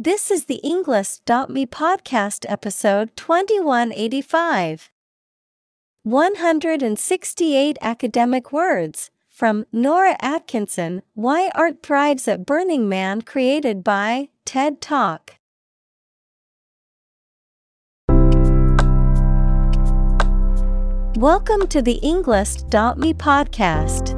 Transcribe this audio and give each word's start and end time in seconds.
This 0.00 0.30
is 0.30 0.44
the 0.44 0.60
Englist.me 0.62 1.66
podcast 1.66 2.46
episode 2.48 3.16
2185. 3.16 4.92
168 6.04 7.78
academic 7.80 8.52
words 8.52 9.10
from 9.28 9.66
Nora 9.72 10.16
Atkinson 10.20 11.02
Why 11.14 11.50
Art 11.52 11.82
Thrives 11.82 12.28
at 12.28 12.46
Burning 12.46 12.88
Man, 12.88 13.22
created 13.22 13.82
by 13.82 14.28
TED 14.44 14.80
Talk. 14.80 15.34
Welcome 21.16 21.66
to 21.66 21.82
the 21.82 21.98
Englist.me 22.04 23.14
podcast. 23.14 24.17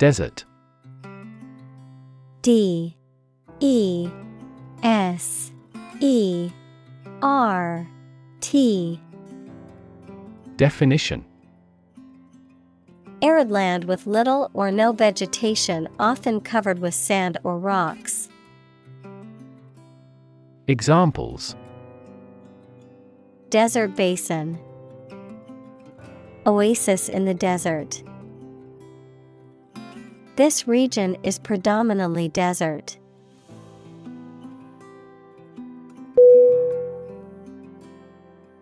Desert. 0.00 0.46
D 2.40 2.96
E 3.60 4.08
S 4.82 5.52
E 6.00 6.50
R 7.20 7.86
T. 8.40 8.98
Definition. 10.56 11.22
Arid 13.20 13.50
land 13.50 13.84
with 13.84 14.06
little 14.06 14.50
or 14.54 14.70
no 14.70 14.92
vegetation, 14.92 15.86
often 15.98 16.40
covered 16.40 16.78
with 16.78 16.94
sand 16.94 17.36
or 17.44 17.58
rocks. 17.58 18.30
Examples. 20.66 21.54
Desert 23.50 23.94
basin, 23.96 24.58
Oasis 26.46 27.10
in 27.10 27.26
the 27.26 27.34
desert. 27.34 28.02
This 30.40 30.66
region 30.66 31.18
is 31.22 31.38
predominantly 31.38 32.26
desert. 32.26 32.96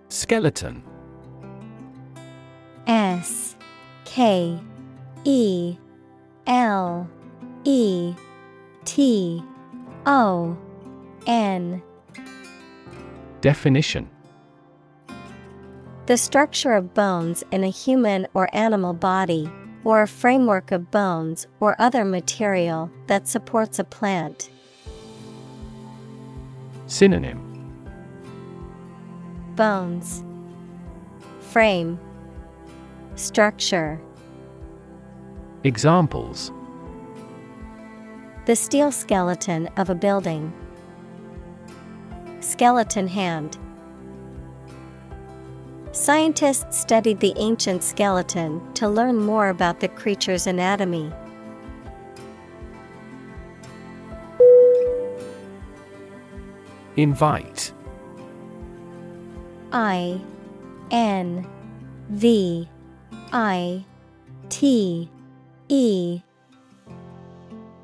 Skeleton. 0.08 0.82
S 2.88 3.54
K 4.04 4.58
E 5.22 5.76
L 6.48 7.08
E 7.62 8.14
T 8.84 9.44
O 10.04 10.58
N. 11.28 11.80
Definition. 13.40 14.10
The 16.06 16.16
structure 16.16 16.72
of 16.72 16.92
bones 16.92 17.44
in 17.52 17.62
a 17.62 17.70
human 17.70 18.26
or 18.34 18.52
animal 18.52 18.94
body, 18.94 19.48
or 19.84 20.02
a 20.02 20.08
framework 20.08 20.72
of 20.72 20.90
bones 20.90 21.46
or 21.60 21.76
other 21.78 22.04
material 22.04 22.90
that 23.06 23.28
supports 23.28 23.78
a 23.78 23.84
plant. 23.84 24.50
Synonym 26.86 27.44
Bones, 29.54 30.22
Frame, 31.40 31.98
Structure. 33.16 34.00
Examples 35.64 36.52
The 38.46 38.54
steel 38.54 38.92
skeleton 38.92 39.68
of 39.76 39.90
a 39.90 39.94
building. 39.94 40.52
Skeleton 42.40 43.08
hand. 43.08 43.58
Scientists 45.98 46.78
studied 46.78 47.18
the 47.18 47.34
ancient 47.38 47.82
skeleton 47.82 48.62
to 48.72 48.88
learn 48.88 49.16
more 49.16 49.48
about 49.48 49.80
the 49.80 49.88
creature's 49.88 50.46
anatomy. 50.46 51.12
Invite. 56.94 57.72
I 59.72 60.20
N 60.92 61.44
V 62.10 62.68
I 63.32 63.84
T 64.50 65.10
E. 65.66 66.20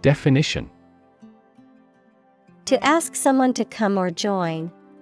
Definition. 0.02 0.70
To 2.66 2.82
ask 2.84 3.16
someone 3.16 3.52
to 3.54 3.64
come 3.64 3.98
or 3.98 4.12
join, 4.12 4.70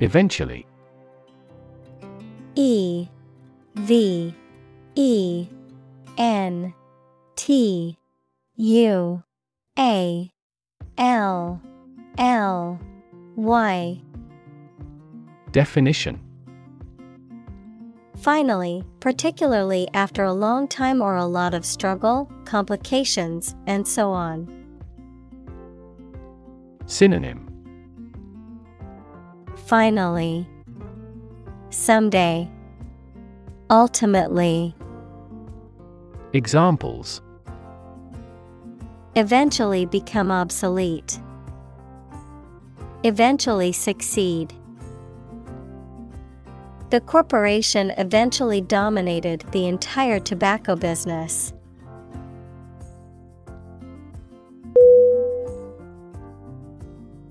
Eventually. 0.00 0.66
E 2.54 3.06
V 3.74 4.34
E 4.94 5.46
N 6.16 6.74
T 7.36 7.98
U 8.56 9.22
A 9.78 10.30
L 10.98 11.62
L 12.18 12.80
Y. 13.36 14.02
Definition. 15.52 16.20
Finally, 18.16 18.84
particularly 19.00 19.88
after 19.94 20.24
a 20.24 20.32
long 20.32 20.68
time 20.68 21.00
or 21.00 21.16
a 21.16 21.24
lot 21.24 21.54
of 21.54 21.64
struggle, 21.64 22.30
complications, 22.44 23.54
and 23.66 23.88
so 23.88 24.10
on. 24.10 24.46
Synonym 26.84 27.49
Finally, 29.70 30.48
Someday, 31.70 32.50
Ultimately, 33.70 34.74
Examples 36.32 37.22
Eventually 39.14 39.86
become 39.86 40.32
obsolete. 40.32 41.20
Eventually 43.04 43.70
succeed. 43.70 44.52
The 46.90 47.00
corporation 47.02 47.92
eventually 47.96 48.60
dominated 48.60 49.44
the 49.52 49.68
entire 49.68 50.18
tobacco 50.18 50.74
business. 50.74 51.52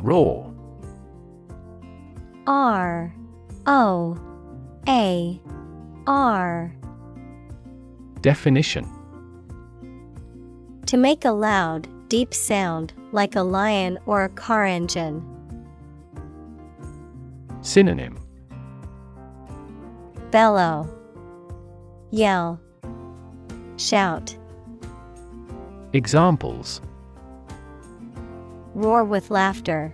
Raw 0.02 0.49
R 2.50 3.14
O 3.68 4.18
A 4.88 5.40
R 6.08 6.76
Definition 8.22 8.90
To 10.88 10.98
make 10.98 11.26
a 11.26 11.32
loud, 11.32 11.88
deep 12.10 12.34
sound 12.34 12.94
like 13.12 13.36
a 13.36 13.44
lion 13.44 14.00
or 14.08 14.24
a 14.24 14.30
car 14.30 14.66
engine. 14.66 15.24
Synonym 17.62 18.18
Bellow, 20.32 20.90
Yell, 22.10 22.60
Shout. 23.78 24.36
Examples 25.94 26.82
Roar 28.74 29.04
with 29.04 29.30
laughter. 29.30 29.94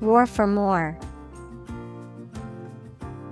Roar 0.00 0.26
for 0.26 0.46
more. 0.46 0.98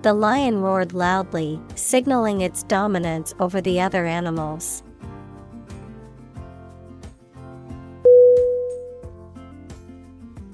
The 0.02 0.12
lion 0.12 0.60
roared 0.60 0.92
loudly, 0.94 1.60
signaling 1.74 2.40
its 2.40 2.62
dominance 2.64 3.34
over 3.40 3.60
the 3.60 3.80
other 3.80 4.04
animals. 4.06 4.82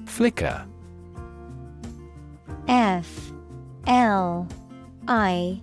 Flicker 0.05 0.65
F 2.67 3.31
L 3.87 4.47
I 5.07 5.61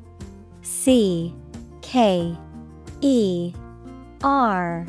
C 0.63 1.35
K 1.83 2.37
E 3.01 3.53
R 4.23 4.87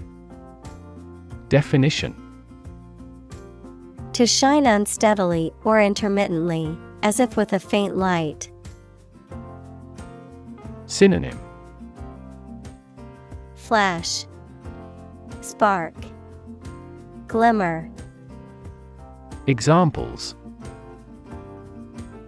Definition 1.49 2.20
To 4.13 4.27
shine 4.27 4.65
unsteadily 4.65 5.53
or 5.63 5.81
intermittently, 5.81 6.77
as 7.01 7.19
if 7.19 7.37
with 7.37 7.53
a 7.53 7.59
faint 7.59 7.95
light. 7.95 8.51
Synonym 10.85 11.39
Flash, 13.55 14.25
Spark, 15.39 15.95
Glimmer. 17.27 17.89
Examples 19.47 20.35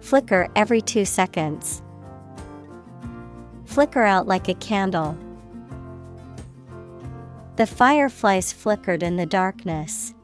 Flicker 0.00 0.48
every 0.56 0.80
two 0.80 1.04
seconds. 1.04 1.82
Flicker 3.66 4.02
out 4.02 4.26
like 4.26 4.48
a 4.48 4.54
candle. 4.54 5.18
The 7.56 7.66
fireflies 7.66 8.52
flickered 8.52 9.02
in 9.02 9.16
the 9.16 9.26
darkness. 9.26 10.14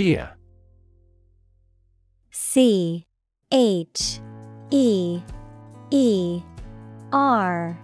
Cheer 0.00 0.34
C 2.30 3.06
H 3.52 4.18
E 4.70 5.20
E 5.90 6.42
R. 7.12 7.78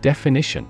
Definition. 0.00 0.66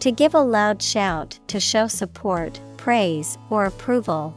To 0.00 0.10
give 0.10 0.34
a 0.34 0.40
loud 0.40 0.80
shout 0.80 1.38
to 1.48 1.60
show 1.60 1.86
support, 1.86 2.58
praise, 2.78 3.36
or 3.50 3.66
approval. 3.66 4.34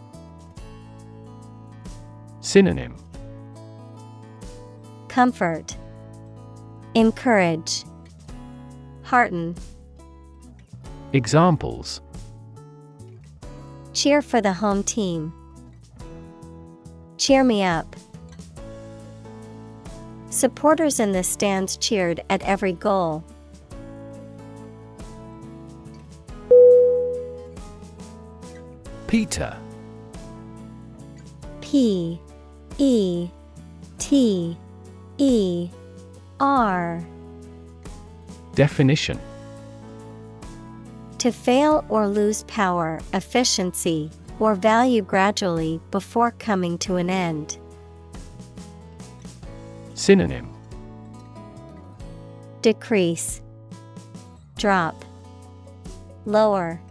Synonym. 2.41 2.97
Comfort, 5.07 5.77
Encourage, 6.93 7.85
Hearten. 9.03 9.55
Examples 11.13 12.01
Cheer 13.93 14.21
for 14.21 14.41
the 14.41 14.53
home 14.53 14.83
team. 14.83 15.33
Cheer 17.17 17.43
me 17.43 17.63
up. 17.63 17.95
Supporters 20.29 20.99
in 20.99 21.11
the 21.11 21.23
stands 21.23 21.77
cheered 21.77 22.23
at 22.29 22.41
every 22.43 22.73
goal. 22.73 23.23
Peter 29.07 29.57
P 31.59 32.17
E 32.77 33.29
T 33.99 34.57
E 35.17 35.69
R 36.39 37.05
Definition 38.55 39.19
To 41.21 41.31
fail 41.31 41.85
or 41.87 42.07
lose 42.07 42.41
power, 42.45 42.99
efficiency, 43.13 44.09
or 44.39 44.55
value 44.55 45.03
gradually 45.03 45.79
before 45.91 46.31
coming 46.31 46.79
to 46.79 46.95
an 46.95 47.11
end. 47.11 47.59
Synonym 49.93 50.51
Decrease, 52.63 53.39
Drop, 54.57 55.05
Lower. 56.25 56.81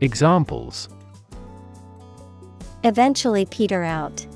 Examples 0.00 0.88
Eventually 2.82 3.46
peter 3.46 3.84
out. 3.84 4.26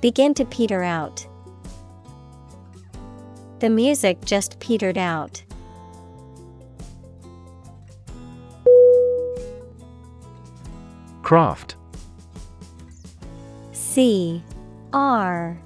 Begin 0.00 0.32
to 0.32 0.46
peter 0.46 0.82
out. 0.82 1.26
The 3.58 3.68
music 3.68 4.24
just 4.24 4.58
petered 4.58 4.96
out. 4.96 5.42
Craft. 11.32 11.76
C 13.72 14.44
R 14.92 15.58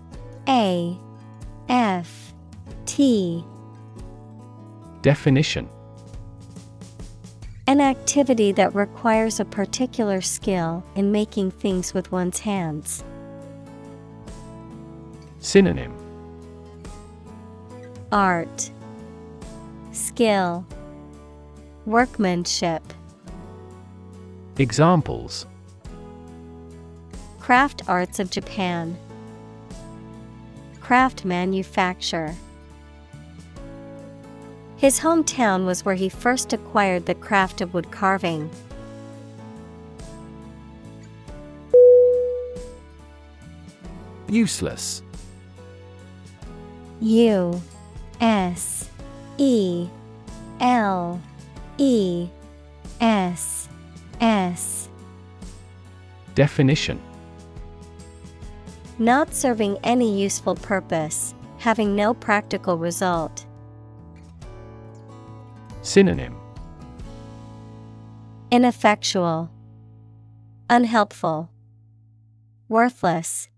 A 0.47 0.97
F 1.69 2.33
T. 2.85 3.45
Definition. 5.03 5.69
An 7.67 7.81
activity 7.81 8.53
that 8.53 8.77
requires 8.77 9.41
a 9.41 9.45
particular 9.45 10.21
skill 10.21 10.85
in 10.95 11.11
making 11.11 11.51
things 11.51 11.93
with 11.93 12.13
one's 12.13 12.39
hands. 12.39 13.03
Synonym. 15.41 15.93
Art, 18.13 18.71
Skill, 19.91 20.65
Workmanship. 21.87 22.85
Examples 24.59 25.47
Craft 27.47 27.83
arts 27.87 28.19
of 28.19 28.29
Japan. 28.29 28.99
Craft 30.81 31.25
manufacture. 31.25 32.35
His 34.77 34.99
hometown 34.99 35.65
was 35.65 35.85
where 35.85 35.95
he 35.95 36.09
first 36.09 36.53
acquired 36.53 37.07
the 37.07 37.15
craft 37.15 37.61
of 37.61 37.73
wood 37.73 37.93
carving. 37.93 38.51
Useless 44.29 45.05
U 47.01 47.63
S 48.21 48.91
E 49.39 49.89
L 50.59 51.23
E 51.79 52.29
S 53.01 53.69
S 54.21 54.89
Definition 56.35 57.01
Not 58.99 59.35
serving 59.35 59.79
any 59.85 60.19
useful 60.19 60.55
purpose, 60.55 61.35
having 61.59 61.95
no 61.95 62.15
practical 62.15 62.79
result. 62.79 63.45
Synonym 65.83 66.35
Ineffectual, 68.51 69.51
Unhelpful, 70.71 71.51
Worthless, 72.69 73.49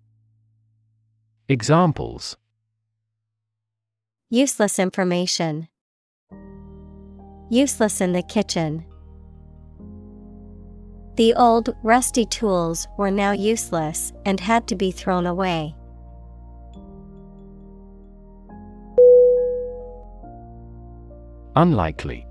Examples 1.48 2.36
Useless 4.30 4.78
information. 4.78 5.68
Useless 7.48 8.02
in 8.02 8.12
the 8.12 8.22
kitchen. 8.22 8.84
The 11.18 11.34
old, 11.34 11.74
rusty 11.82 12.24
tools 12.24 12.86
were 12.96 13.10
now 13.10 13.32
useless 13.32 14.12
and 14.24 14.38
had 14.38 14.68
to 14.68 14.76
be 14.76 14.92
thrown 14.92 15.26
away. 15.26 15.74
Unlikely 21.56 22.24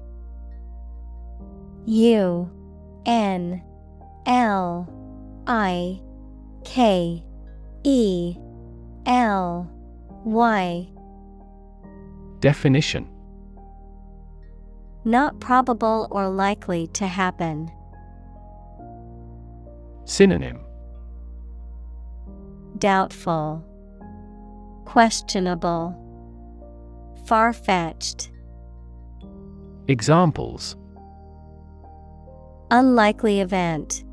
U 1.86 2.50
N 3.06 3.62
L 4.26 4.88
I 5.48 6.00
K 6.64 7.26
E 7.84 8.38
L 9.06 9.70
Y 10.24 10.88
Definition 12.40 13.06
Not 15.04 15.42
probable 15.42 16.08
or 16.10 16.30
likely 16.30 16.88
to 16.94 17.06
happen. 17.06 17.70
Synonym 20.08 20.58
Doubtful, 22.78 23.62
Questionable. 24.86 25.94
Far 27.26 27.52
fetched. 27.52 28.32
Examples 29.90 30.78
Unlikely 32.72 33.42
event. 33.42 34.06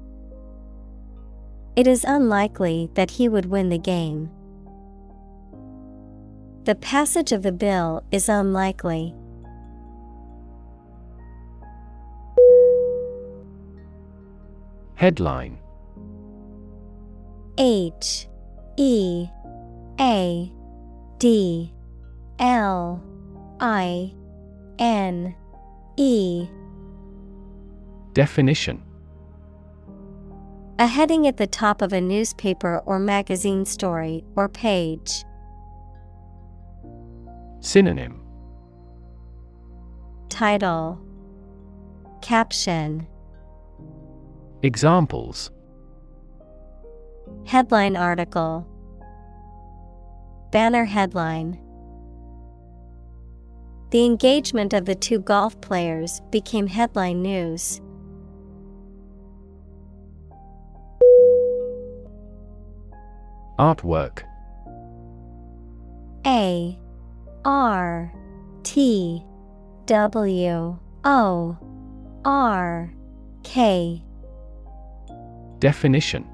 It 1.76 1.86
is 1.86 2.02
unlikely 2.02 2.90
that 2.94 3.12
he 3.12 3.28
would 3.28 3.46
win 3.46 3.68
the 3.68 3.78
game. 3.78 4.30
The 6.64 6.74
passage 6.74 7.30
of 7.30 7.42
the 7.42 7.52
bill 7.52 8.02
is 8.10 8.28
unlikely. 8.28 9.14
Headline 14.96 15.58
H 17.58 18.26
E 18.76 19.28
A 20.00 20.52
D 21.18 21.72
L 22.38 23.02
I 23.60 24.12
N 24.78 25.34
E. 25.96 26.48
Definition. 28.12 28.82
A 30.78 30.86
heading 30.88 31.28
at 31.28 31.36
the 31.36 31.46
top 31.46 31.82
of 31.82 31.92
a 31.92 32.00
newspaper 32.00 32.82
or 32.84 32.98
magazine 32.98 33.64
story 33.64 34.24
or 34.34 34.48
page. 34.48 35.24
Synonym. 37.60 38.20
Title. 40.28 41.00
Caption. 42.20 43.06
Examples 44.62 45.50
Headline 47.46 47.96
article. 47.96 48.66
Banner 50.50 50.84
headline. 50.84 51.60
The 53.90 54.04
engagement 54.04 54.72
of 54.72 54.86
the 54.86 54.94
two 54.94 55.20
golf 55.20 55.60
players 55.60 56.20
became 56.30 56.66
headline 56.66 57.22
news. 57.22 57.80
Artwork. 63.58 64.22
A. 66.26 66.78
R. 67.44 68.12
T. 68.64 69.24
W. 69.86 70.78
O. 71.04 71.58
R. 72.24 72.94
K. 73.44 74.02
Definition 75.60 76.33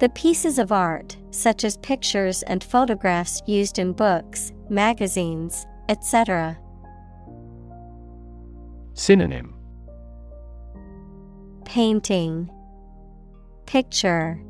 The 0.00 0.08
pieces 0.10 0.60
of 0.60 0.70
art, 0.70 1.16
such 1.32 1.64
as 1.64 1.76
pictures 1.78 2.44
and 2.44 2.62
photographs 2.62 3.42
used 3.46 3.80
in 3.80 3.92
books, 3.92 4.52
magazines, 4.68 5.66
etc. 5.88 6.56
Synonym 8.94 9.54
Painting, 11.64 12.48
Picture, 13.66 14.40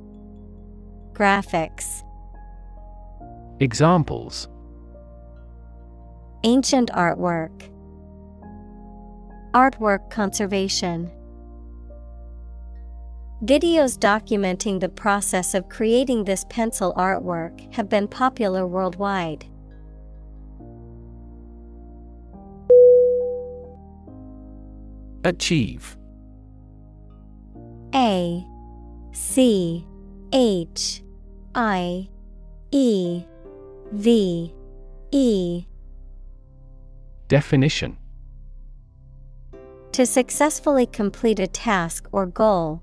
Graphics. 1.14 2.02
Examples 3.60 4.48
Ancient 6.44 6.90
artwork, 6.92 7.70
Artwork 9.54 10.10
conservation. 10.10 11.10
Videos 13.44 13.96
documenting 13.96 14.80
the 14.80 14.88
process 14.88 15.54
of 15.54 15.68
creating 15.68 16.24
this 16.24 16.44
pencil 16.48 16.92
artwork 16.94 17.72
have 17.72 17.88
been 17.88 18.08
popular 18.08 18.66
worldwide. 18.66 19.46
Achieve. 25.24 25.96
A 27.94 28.44
C 29.12 29.86
H 30.32 31.02
I 31.54 32.08
E 32.72 33.22
V 33.92 34.52
E. 35.12 35.64
Definition. 37.28 37.96
To 39.92 40.04
successfully 40.04 40.86
complete 40.86 41.38
a 41.38 41.46
task 41.46 42.08
or 42.10 42.26
goal, 42.26 42.82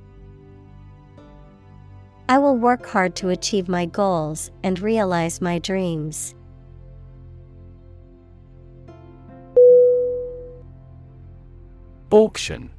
I 2.31 2.37
will 2.37 2.55
work 2.55 2.85
hard 2.85 3.13
to 3.17 3.27
achieve 3.27 3.67
my 3.67 3.85
goals 3.85 4.51
and 4.63 4.79
realize 4.79 5.41
my 5.41 5.59
dreams. 5.59 6.33
Auction. 12.09 12.71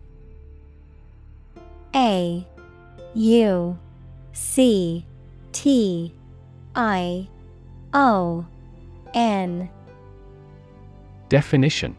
A 1.94 2.48
U 3.12 3.78
C 4.32 5.04
T 5.52 6.14
I 6.74 7.28
O 7.92 8.46
N. 9.12 9.68
Definition. 11.28 11.94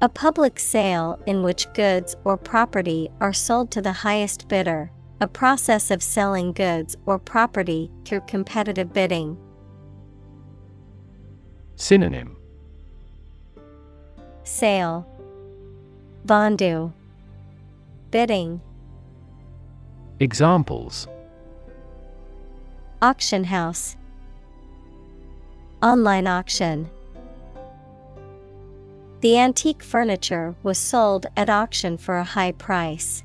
A 0.00 0.08
public 0.08 0.60
sale 0.60 1.18
in 1.26 1.42
which 1.42 1.66
goods 1.72 2.14
or 2.22 2.36
property 2.36 3.10
are 3.20 3.32
sold 3.32 3.72
to 3.72 3.82
the 3.82 3.90
highest 3.90 4.46
bidder, 4.46 4.92
a 5.20 5.26
process 5.26 5.90
of 5.90 6.02
selling 6.02 6.52
goods 6.52 6.96
or 7.06 7.18
property 7.18 7.90
through 8.04 8.20
competitive 8.22 8.92
bidding. 8.92 9.36
Synonym. 11.76 12.36
Sale. 14.44 15.06
Vendue 16.24 16.92
Bidding. 18.10 18.60
Examples. 20.18 21.06
Auction 23.02 23.44
house. 23.44 23.96
Online 25.82 26.26
auction. 26.26 26.88
The 29.20 29.36
antique 29.38 29.82
furniture 29.82 30.54
was 30.62 30.78
sold 30.78 31.26
at 31.36 31.50
auction 31.50 31.98
for 31.98 32.16
a 32.16 32.24
high 32.24 32.52
price. 32.52 33.24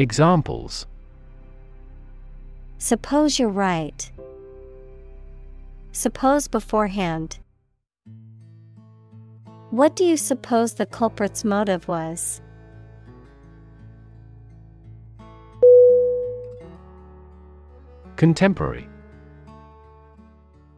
Examples 0.00 0.86
Suppose 2.78 3.38
you're 3.38 3.50
right. 3.50 4.10
Suppose 5.92 6.48
beforehand. 6.48 7.38
What 9.68 9.96
do 9.96 10.04
you 10.06 10.16
suppose 10.16 10.72
the 10.72 10.86
culprit's 10.86 11.44
motive 11.44 11.86
was? 11.86 12.40
Contemporary 18.16 18.88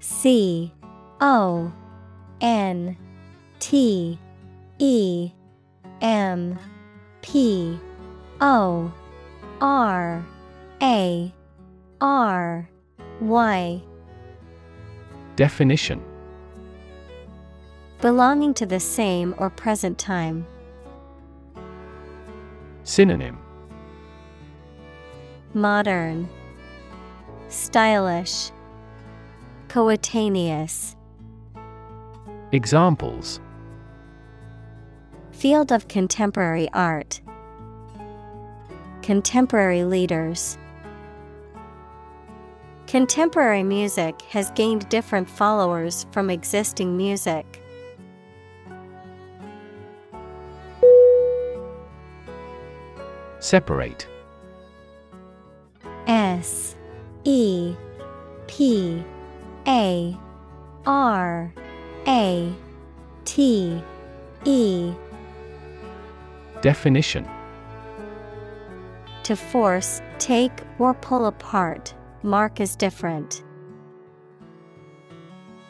C 0.01 0.75
O 1.21 1.73
N 2.41 2.97
T 3.61 4.19
E 4.81 5.31
M 6.01 6.59
P 7.23 7.79
O 8.41 8.93
R 9.61 10.25
A 10.83 11.33
R 12.01 12.69
Y. 13.21 13.83
Definition. 15.37 16.03
Belonging 18.01 18.53
to 18.55 18.67
the 18.67 18.81
same 18.81 19.35
or 19.39 19.49
present 19.51 19.99
time. 19.99 20.47
Synonym. 22.83 23.39
Modern. 25.55 26.29
Stylish. 27.49 28.51
Coetaneous. 29.69 30.97
Examples. 32.51 33.41
Field 35.31 35.71
of 35.71 35.89
contemporary 35.89 36.69
art 36.73 37.21
Contemporary 39.03 39.83
leaders. 39.83 40.57
Contemporary 42.87 43.65
music 43.65 44.23
has 44.23 44.53
gained 44.53 44.89
different 44.91 45.29
followers 45.29 46.07
from 46.13 46.31
existing 46.31 46.97
music. 46.97 47.61
Separate. 53.41 54.07
S 56.07 56.77
E 57.25 57.75
P 58.47 59.05
A 59.67 60.17
R 60.87 61.53
A 62.07 62.55
T 63.25 63.83
E. 64.45 64.93
Definition 66.61 67.29
To 69.25 69.37
force, 69.37 70.03
take, 70.19 70.53
or 70.79 70.95
pull 70.95 71.27
apart, 71.27 71.95
mark 72.23 72.61
as 72.61 72.75
different. 72.75 73.45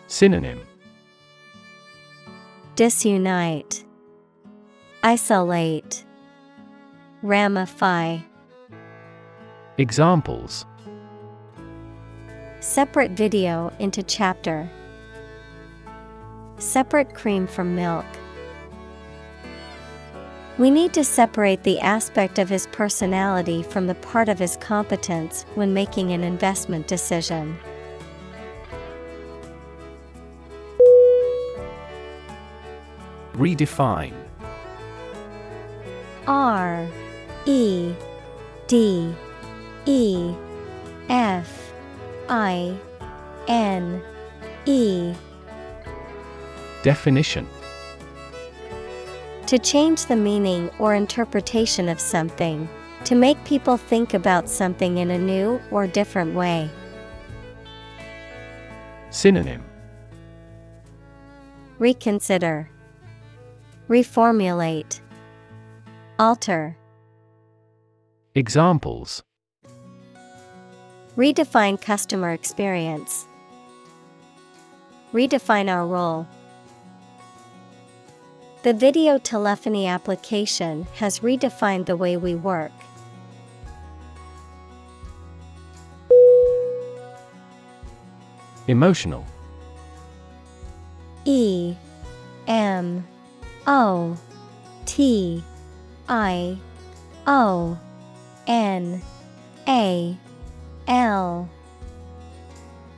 Synonym 0.06 0.60
Disunite, 2.76 3.84
Isolate, 5.02 6.04
Ramify. 7.22 8.18
Examples 9.76 10.64
Separate 12.60 13.10
video 13.10 13.72
into 13.78 14.02
chapter. 14.02 14.70
Separate 16.58 17.14
cream 17.14 17.46
from 17.46 17.74
milk. 17.74 18.06
We 20.58 20.70
need 20.70 20.92
to 20.94 21.04
separate 21.04 21.62
the 21.62 21.80
aspect 21.80 22.38
of 22.38 22.50
his 22.50 22.66
personality 22.68 23.62
from 23.62 23.86
the 23.86 23.94
part 23.94 24.28
of 24.28 24.38
his 24.38 24.56
competence 24.58 25.46
when 25.54 25.72
making 25.72 26.12
an 26.12 26.22
investment 26.22 26.86
decision. 26.86 27.58
Redefine. 33.32 34.12
R 36.26 36.86
E 37.46 37.94
D 38.66 39.14
E 39.86 40.34
F 41.08 41.72
I 42.28 42.76
N 43.48 44.02
E. 44.66 45.14
Definition 46.82 47.48
To 49.52 49.58
change 49.58 50.06
the 50.06 50.16
meaning 50.16 50.70
or 50.78 50.94
interpretation 50.94 51.90
of 51.90 52.00
something, 52.00 52.66
to 53.04 53.14
make 53.14 53.36
people 53.44 53.76
think 53.76 54.14
about 54.14 54.48
something 54.48 54.96
in 54.96 55.10
a 55.10 55.18
new 55.18 55.60
or 55.70 55.86
different 55.86 56.34
way. 56.34 56.70
Synonym 59.10 59.62
Reconsider, 61.78 62.70
Reformulate, 63.90 65.00
Alter. 66.18 66.78
Examples 68.34 69.22
Redefine 71.14 71.78
customer 71.78 72.30
experience. 72.30 73.26
Redefine 75.12 75.68
our 75.68 75.86
role. 75.86 76.26
The 78.62 78.72
video 78.72 79.18
telephony 79.18 79.88
application 79.88 80.86
has 80.94 81.18
redefined 81.18 81.86
the 81.86 81.96
way 81.96 82.16
we 82.16 82.36
work. 82.36 82.70
Emotional 88.68 89.26
E 91.24 91.74
M 92.46 93.04
O 93.66 94.16
T 94.86 95.42
I 96.08 96.56
O 97.26 97.76
N 98.46 99.02
A 99.66 100.16
L 100.86 101.50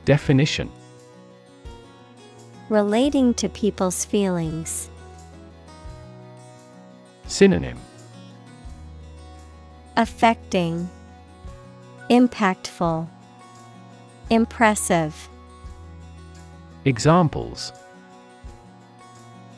Definition 0.05 0.69
Relating 2.69 3.33
to 3.33 3.49
people's 3.49 4.05
feelings. 4.05 4.91
Synonym 7.27 7.77
Affecting, 9.97 10.89
Impactful, 12.09 13.07
Impressive. 14.29 15.29
Examples 16.83 17.73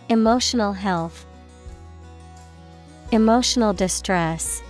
Emotional 0.10 0.74
health, 0.74 1.26
Emotional 3.12 3.74
distress. 3.74 4.62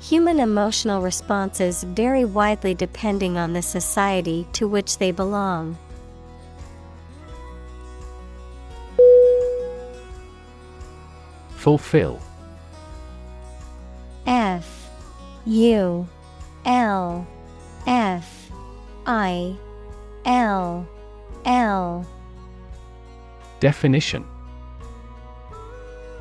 Human 0.00 0.40
emotional 0.40 1.00
responses 1.00 1.84
vary 1.84 2.24
widely 2.24 2.74
depending 2.74 3.36
on 3.36 3.52
the 3.52 3.62
society 3.62 4.46
to 4.52 4.66
which 4.66 4.98
they 4.98 5.10
belong. 5.10 5.76
Fulfill. 11.62 12.20
F 14.26 14.90
U 15.46 16.08
L 16.64 17.24
F 17.86 18.50
I 19.06 19.54
L 20.24 20.84
L. 21.44 22.04
Definition. 23.60 24.26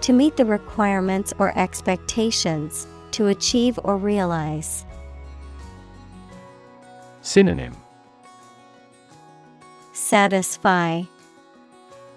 To 0.01 0.13
meet 0.13 0.37
the 0.37 0.45
requirements 0.45 1.33
or 1.39 1.57
expectations, 1.57 2.85
to 3.09 3.25
achieve 3.25 3.79
or 3.83 3.97
realize. 3.97 4.85
Synonym. 7.23 7.75
Satisfy, 9.91 11.01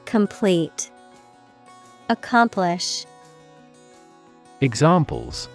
Complete, 0.05 0.91
Accomplish. 2.11 3.07
Examples. 4.61 5.49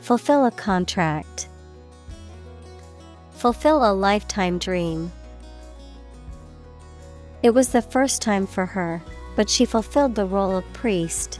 Fulfill 0.00 0.46
a 0.46 0.50
contract. 0.50 1.48
Fulfill 3.32 3.84
a 3.84 3.92
lifetime 3.92 4.58
dream. 4.58 5.12
It 7.42 7.50
was 7.50 7.68
the 7.68 7.82
first 7.82 8.22
time 8.22 8.46
for 8.46 8.66
her, 8.66 9.02
but 9.36 9.50
she 9.50 9.64
fulfilled 9.64 10.14
the 10.14 10.26
role 10.26 10.56
of 10.56 10.72
priest. 10.72 11.38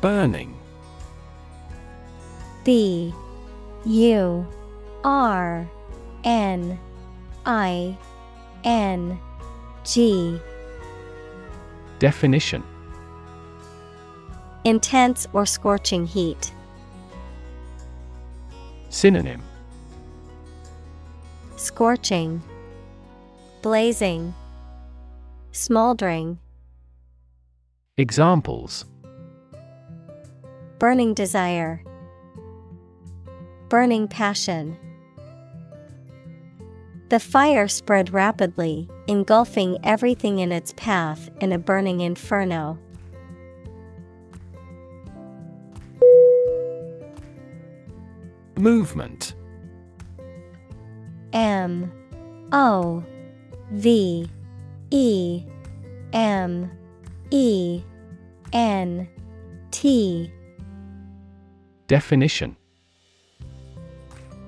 Burning. 0.00 0.58
B. 2.64 3.14
U. 3.86 4.46
R. 5.04 5.68
N. 6.24 6.78
I. 7.46 7.96
N 8.64 9.18
G. 9.84 10.40
Definition. 11.98 12.62
Intense 14.64 15.26
or 15.34 15.44
scorching 15.44 16.06
heat. 16.06 16.52
Synonym. 18.88 19.42
Scorching, 21.56 22.42
Blazing, 23.60 24.34
Smoldering, 25.52 26.38
Examples. 27.98 28.86
Burning 30.78 31.14
desire, 31.14 31.82
Burning 33.68 34.08
passion. 34.08 34.76
The 37.14 37.20
fire 37.20 37.68
spread 37.68 38.12
rapidly, 38.12 38.88
engulfing 39.06 39.78
everything 39.84 40.40
in 40.40 40.50
its 40.50 40.74
path 40.76 41.30
in 41.40 41.52
a 41.52 41.58
burning 41.58 42.00
inferno. 42.00 42.76
Movement. 48.56 49.36
M. 51.32 51.92
O. 52.50 53.04
V. 53.70 54.28
E. 54.90 55.44
M. 56.12 56.68
E. 57.30 57.80
N. 58.52 59.08
T. 59.70 60.32
Definition. 61.86 62.56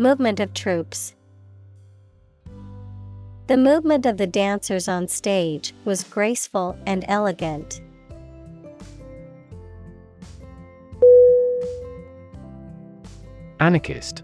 Movement 0.00 0.40
of 0.40 0.54
troops. 0.54 1.14
The 3.48 3.58
movement 3.58 4.06
of 4.06 4.16
the 4.16 4.26
dancers 4.26 4.88
on 4.88 5.08
stage 5.08 5.74
was 5.84 6.04
graceful 6.04 6.78
and 6.86 7.04
elegant. 7.06 7.82
Anarchist 13.60 14.22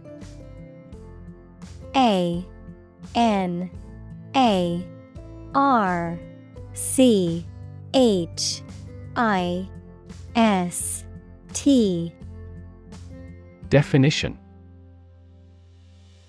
A 1.94 2.42
N 3.14 3.70
A 4.34 4.82
R 5.54 6.18
C 6.72 7.44
H 7.92 8.62
I 9.14 9.68
S 10.34 11.04
T 11.52 12.14
Definition 13.68 14.38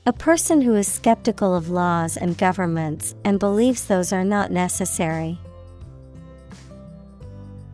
A 0.08 0.13
person 0.13 0.62
who 0.62 0.74
is 0.74 0.88
skeptical 0.88 1.54
of 1.54 1.70
laws 1.70 2.15
and 2.15 2.38
governments 2.38 3.13
and 3.26 3.41
believes 3.41 3.88
those 3.88 4.13
are 4.13 4.24
not 4.24 4.52
necessary. 4.52 5.38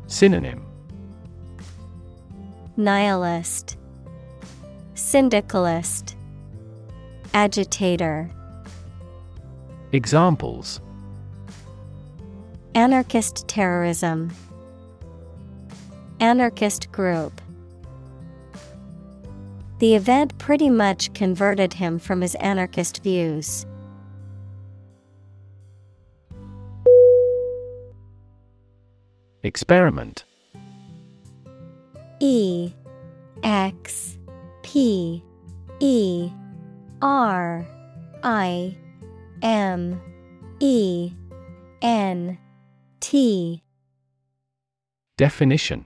Synonym. 0.07 0.65
Nihilist, 2.75 3.77
Syndicalist, 4.95 6.15
Agitator, 7.35 8.31
Examples. 9.91 10.81
Anarchist 12.73 13.47
terrorism, 13.47 14.33
Anarchist 16.19 16.91
group. 16.91 17.42
The 19.83 19.95
event 19.95 20.37
pretty 20.37 20.69
much 20.69 21.13
converted 21.13 21.73
him 21.73 21.99
from 21.99 22.21
his 22.21 22.35
anarchist 22.35 23.03
views. 23.03 23.65
Experiment. 29.43 30.23
E 32.21 32.71
X 33.43 34.17
P 34.61 35.21
E 35.81 36.31
R 37.01 37.67
I 38.23 38.77
M 39.41 40.01
E 40.61 41.11
N 41.81 42.37
T. 43.01 43.61
Definition 45.17 45.85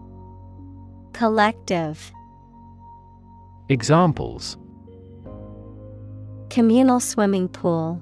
Collective. 1.13 2.11
Examples 3.69 4.57
Communal 6.49 6.99
swimming 6.99 7.47
pool. 7.47 8.01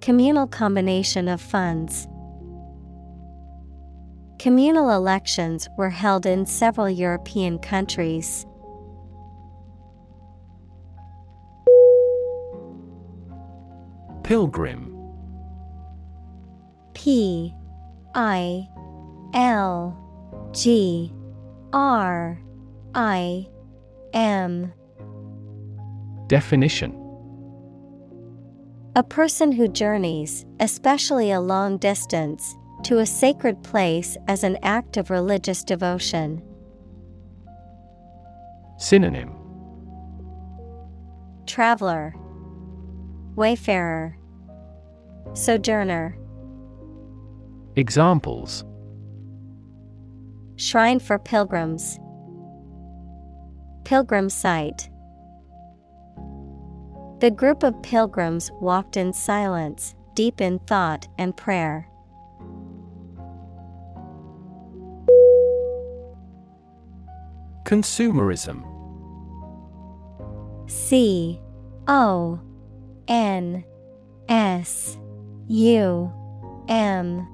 Communal 0.00 0.46
combination 0.46 1.28
of 1.28 1.40
funds. 1.40 2.06
Communal 4.38 4.90
elections 4.90 5.66
were 5.78 5.90
held 5.90 6.26
in 6.26 6.46
several 6.46 6.88
European 6.88 7.58
countries. 7.58 8.46
Pilgrim 14.22 14.94
P 16.94 17.54
I 18.14 18.68
L 19.34 20.03
G 20.54 21.12
R 21.72 22.40
I 22.94 23.48
M. 24.12 24.72
Definition. 26.28 27.00
A 28.94 29.02
person 29.02 29.50
who 29.50 29.66
journeys, 29.66 30.46
especially 30.60 31.32
a 31.32 31.40
long 31.40 31.76
distance, 31.78 32.54
to 32.84 33.00
a 33.00 33.06
sacred 33.06 33.60
place 33.64 34.16
as 34.28 34.44
an 34.44 34.56
act 34.62 34.96
of 34.96 35.10
religious 35.10 35.64
devotion. 35.64 36.40
Synonym. 38.78 39.34
Traveler, 41.46 42.14
Wayfarer, 43.34 44.16
Sojourner, 45.32 46.16
Examples 47.74 48.64
Shrine 50.56 51.00
for 51.00 51.18
Pilgrims, 51.18 51.98
Pilgrim 53.84 54.30
Site. 54.30 54.88
The 57.20 57.30
group 57.30 57.62
of 57.62 57.82
pilgrims 57.82 58.50
walked 58.60 58.96
in 58.96 59.12
silence, 59.12 59.94
deep 60.14 60.40
in 60.40 60.60
thought 60.60 61.08
and 61.18 61.36
prayer. 61.36 61.88
Consumerism 67.64 68.62
C 70.70 71.40
O 71.88 72.38
N 73.08 73.64
S 74.28 74.98
U 75.48 76.12
M 76.68 77.26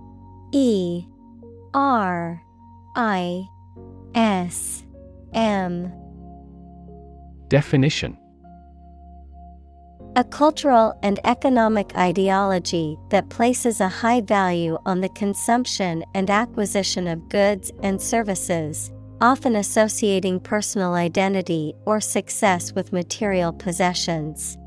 E 0.52 1.04
R 1.74 2.42
I 2.96 3.44
S 4.14 4.84
M. 5.32 5.92
Definition. 7.48 8.16
A 10.16 10.24
cultural 10.24 10.98
and 11.04 11.20
economic 11.24 11.96
ideology 11.96 12.96
that 13.10 13.28
places 13.28 13.80
a 13.80 13.88
high 13.88 14.20
value 14.20 14.76
on 14.84 15.00
the 15.00 15.08
consumption 15.10 16.04
and 16.14 16.28
acquisition 16.28 17.06
of 17.06 17.28
goods 17.28 17.70
and 17.82 18.02
services, 18.02 18.90
often 19.20 19.54
associating 19.54 20.40
personal 20.40 20.94
identity 20.94 21.74
or 21.86 22.00
success 22.00 22.72
with 22.72 22.92
material 22.92 23.52
possessions. 23.52 24.58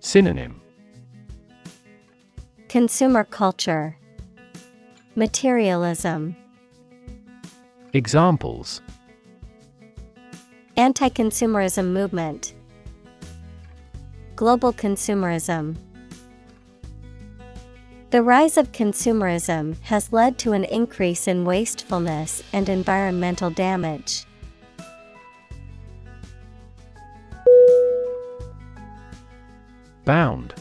Synonym. 0.00 0.60
Consumer 2.68 3.24
culture, 3.24 3.96
Materialism, 5.18 6.36
Examples 7.94 8.82
Anti 10.76 11.08
consumerism 11.08 11.90
movement. 11.90 12.52
Global 14.34 14.74
consumerism. 14.74 15.78
The 18.10 18.22
rise 18.22 18.58
of 18.58 18.72
consumerism 18.72 19.80
has 19.84 20.12
led 20.12 20.36
to 20.40 20.52
an 20.52 20.64
increase 20.64 21.26
in 21.26 21.46
wastefulness 21.46 22.42
and 22.52 22.68
environmental 22.68 23.48
damage. 23.48 24.26
Bound 30.04 30.52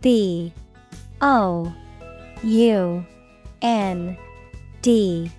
B 0.00 0.52
O 1.20 1.74
U 2.44 3.06
N 3.62 4.16
D 4.80 5.30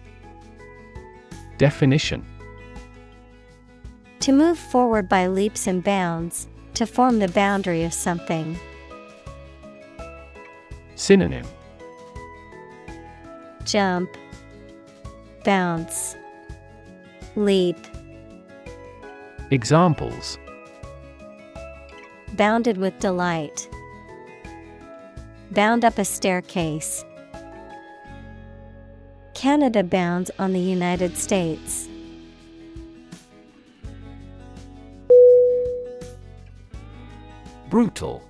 Definition 1.57 2.25
To 4.21 4.31
move 4.31 4.57
forward 4.57 5.09
by 5.09 5.27
leaps 5.27 5.67
and 5.67 5.83
bounds, 5.83 6.47
to 6.75 6.85
form 6.85 7.19
the 7.19 7.27
boundary 7.27 7.83
of 7.83 7.93
something. 7.93 8.57
Synonym 10.95 11.45
Jump, 13.65 14.09
Bounce, 15.43 16.15
Leap. 17.35 17.77
Examples 19.51 20.37
Bounded 22.33 22.77
with 22.77 22.97
delight. 22.99 23.67
Bound 25.53 25.85
up 25.85 25.99
a 25.99 26.05
staircase. 26.05 27.05
Canada 29.35 29.83
bounds 29.83 30.31
on 30.39 30.51
the 30.51 30.59
United 30.59 31.15
States. 31.15 31.87
Brutal 37.69 38.23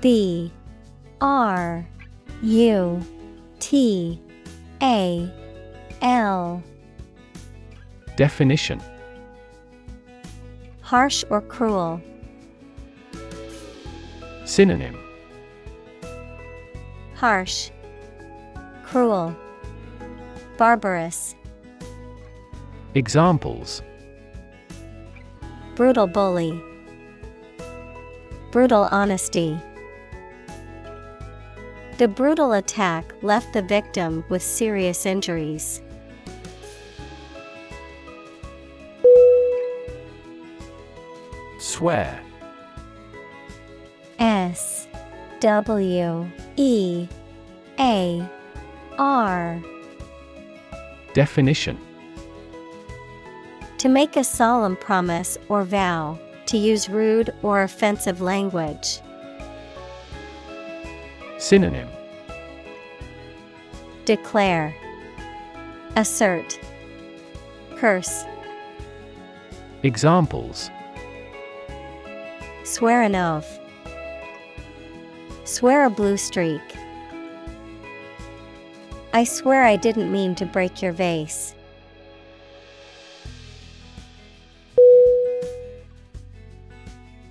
B 0.00 0.50
R 1.20 1.86
U 2.42 3.00
T 3.60 4.20
A 4.82 5.32
L 6.02 6.60
Definition 8.16 8.80
Harsh 10.80 11.22
or 11.30 11.40
cruel. 11.40 12.00
Synonym 14.44 14.98
Harsh, 17.20 17.68
Cruel, 18.82 19.36
Barbarous, 20.56 21.34
Examples. 22.94 23.82
Brutal 25.74 26.06
bully, 26.06 26.58
Brutal 28.50 28.88
honesty. 28.90 29.60
The 31.98 32.08
brutal 32.08 32.54
attack 32.54 33.12
left 33.20 33.52
the 33.52 33.60
victim 33.60 34.24
with 34.30 34.42
serious 34.42 35.04
injuries. 35.04 35.82
Swear. 41.58 42.18
S 44.18 44.86
W 45.40 46.30
E 46.56 47.08
A 47.78 48.30
R. 48.98 49.62
Definition. 51.14 51.78
To 53.78 53.88
make 53.88 54.16
a 54.16 54.24
solemn 54.24 54.76
promise 54.76 55.38
or 55.48 55.64
vow, 55.64 56.18
to 56.46 56.58
use 56.58 56.90
rude 56.90 57.32
or 57.42 57.62
offensive 57.62 58.20
language. 58.20 59.00
Synonym. 61.38 61.88
Declare, 64.04 64.74
Assert, 65.96 66.60
Curse, 67.76 68.24
Examples. 69.82 70.70
Swear 72.64 73.00
an 73.00 73.14
oath. 73.14 73.59
Swear 75.50 75.84
a 75.84 75.90
blue 75.90 76.16
streak. 76.16 76.62
I 79.12 79.24
swear 79.24 79.64
I 79.64 79.74
didn't 79.74 80.12
mean 80.12 80.36
to 80.36 80.46
break 80.46 80.80
your 80.80 80.92
vase. 80.92 81.56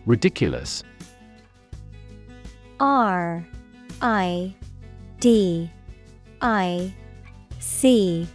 Ridiculous 0.06 0.84
R 2.82 3.48
I 4.02 4.54
D 5.22 5.72
I 6.42 6.94
C 7.60 8.28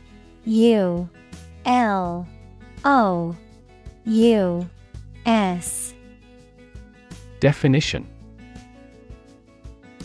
U 0.46 1.10
L 1.66 2.26
O 2.86 3.36
U 4.06 4.70
S 5.26 5.92
Definition 7.38 8.13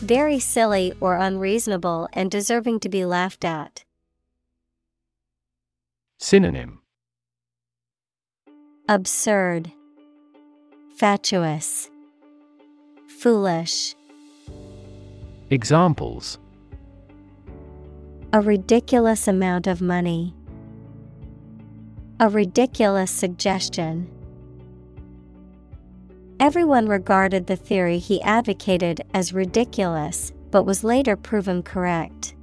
Very 0.00 0.38
silly 0.38 0.94
or 0.98 1.16
unreasonable 1.16 2.08
and 2.14 2.30
deserving 2.30 2.80
to 2.80 2.88
be 2.88 3.04
laughed 3.04 3.44
at. 3.44 3.84
Synonym 6.18 6.80
Absurd, 8.88 9.70
Fatuous, 10.96 11.90
Foolish. 13.20 13.94
Examples 15.50 16.38
A 18.32 18.40
ridiculous 18.40 19.28
amount 19.28 19.66
of 19.66 19.82
money. 19.82 20.34
A 22.20 22.28
ridiculous 22.28 23.10
suggestion. 23.10 24.10
Everyone 26.40 26.86
regarded 26.86 27.46
the 27.46 27.54
theory 27.54 27.98
he 27.98 28.22
advocated 28.22 29.02
as 29.12 29.34
ridiculous, 29.34 30.32
but 30.50 30.64
was 30.64 30.82
later 30.82 31.14
proven 31.14 31.62
correct. 31.62 32.34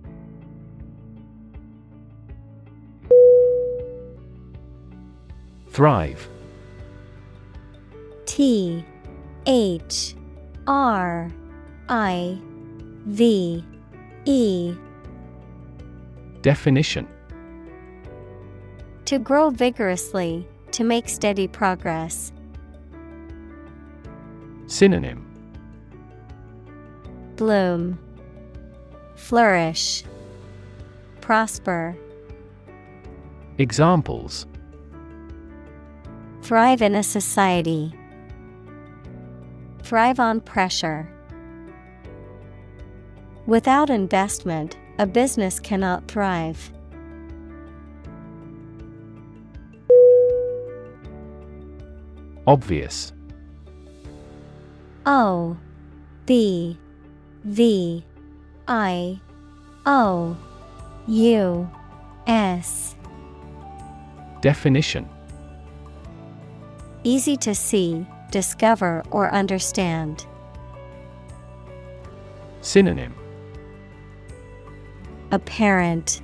Thrive 5.70 6.30
T 8.28 8.86
H 9.48 10.16
R 10.68 11.32
I 11.90 12.40
V 13.08 13.66
E 14.26 14.76
Definition 16.44 17.08
To 19.06 19.18
grow 19.18 19.50
vigorously, 19.50 20.48
to 20.70 20.84
make 20.84 21.10
steady 21.10 21.48
progress. 21.48 22.32
Synonym 24.68 25.24
Bloom, 27.38 27.98
Flourish, 29.16 30.04
Prosper. 31.22 31.96
Examples 33.58 34.46
Thrive 36.42 36.82
in 36.82 36.96
a 36.96 37.04
society. 37.04 37.94
Thrive 39.84 40.20
on 40.20 40.42
pressure. 40.42 41.10
Without 43.46 43.90
investment, 43.90 44.78
a 45.00 45.06
business 45.06 45.60
cannot 45.60 46.08
thrive. 46.08 46.72
Obvious 52.46 53.14
O 55.08 55.58
B 56.28 56.78
V 57.44 58.04
I 58.68 59.22
O 59.86 60.38
U 61.08 61.70
S. 62.28 62.96
Definition 64.42 65.10
easy 67.08 67.38
to 67.38 67.56
see, 67.56 68.06
discover, 68.32 69.02
or 69.12 69.34
understand. 69.34 70.26
Synonym 72.62 73.16
Apparent, 75.32 76.22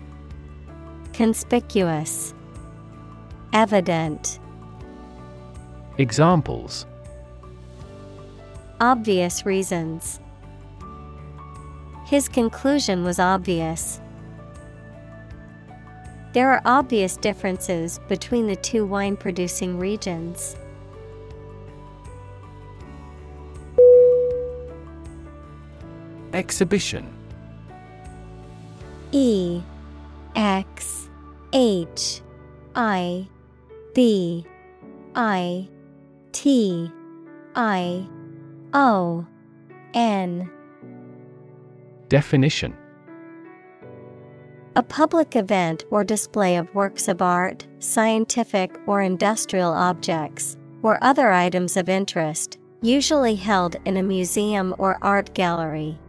Conspicuous, 1.14 2.34
Evident. 3.54 4.40
Examples 5.98 6.86
Obvious 8.80 9.46
reasons. 9.46 10.20
His 12.06 12.28
conclusion 12.28 13.04
was 13.04 13.20
obvious. 13.20 14.00
There 16.34 16.50
are 16.52 16.62
obvious 16.66 17.16
differences 17.16 18.00
between 18.08 18.48
the 18.48 18.56
two 18.56 18.86
wine 18.86 19.16
producing 19.16 19.78
regions. 19.78 20.56
Exhibition 26.34 27.14
E 29.12 29.62
X 30.36 31.08
H 31.54 32.22
I 32.74 33.28
B 33.94 34.44
I 35.14 35.70
T 36.32 36.92
I 37.56 38.08
O 38.74 39.26
N. 39.94 40.50
Definition. 42.10 42.76
A 44.76 44.82
public 44.82 45.36
event 45.36 45.86
or 45.92 46.04
display 46.04 46.58
of 46.58 46.74
works 46.74 47.08
of 47.08 47.22
art, 47.22 47.68
scientific 47.78 48.76
or 48.88 49.02
industrial 49.02 49.72
objects, 49.72 50.58
or 50.82 50.98
other 51.04 51.32
items 51.32 51.78
of 51.78 51.88
interest, 51.88 52.58
usually 52.82 53.36
held 53.36 53.76
in 53.86 53.98
a 53.98 54.04
museum 54.04 54.74
or 54.80 54.98
art 55.04 55.32
gallery. 55.36 56.00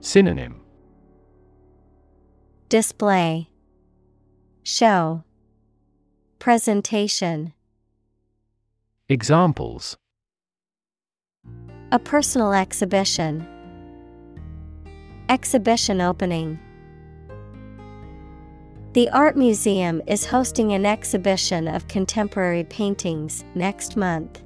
Synonym. 0.00 0.60
Display. 2.68 3.48
Show. 4.64 5.22
Presentation. 6.40 7.52
Examples 9.08 9.96
A 11.92 11.98
personal 11.98 12.52
exhibition. 12.52 13.46
Exhibition 15.28 16.00
opening. 16.00 16.58
The 18.94 19.10
Art 19.10 19.36
Museum 19.36 20.00
is 20.06 20.24
hosting 20.24 20.72
an 20.72 20.86
exhibition 20.86 21.66
of 21.66 21.88
contemporary 21.88 22.64
paintings 22.64 23.44
next 23.54 23.96
month. 23.96 24.40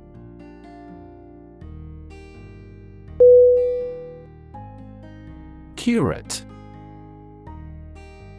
Curate 5.77 6.45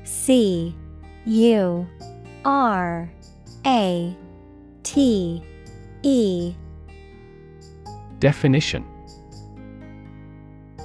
C 0.04 0.76
U 1.26 1.88
R 2.44 3.12
A 3.66 4.18
T 4.84 5.44
E 6.04 6.56
Definition 8.20 8.86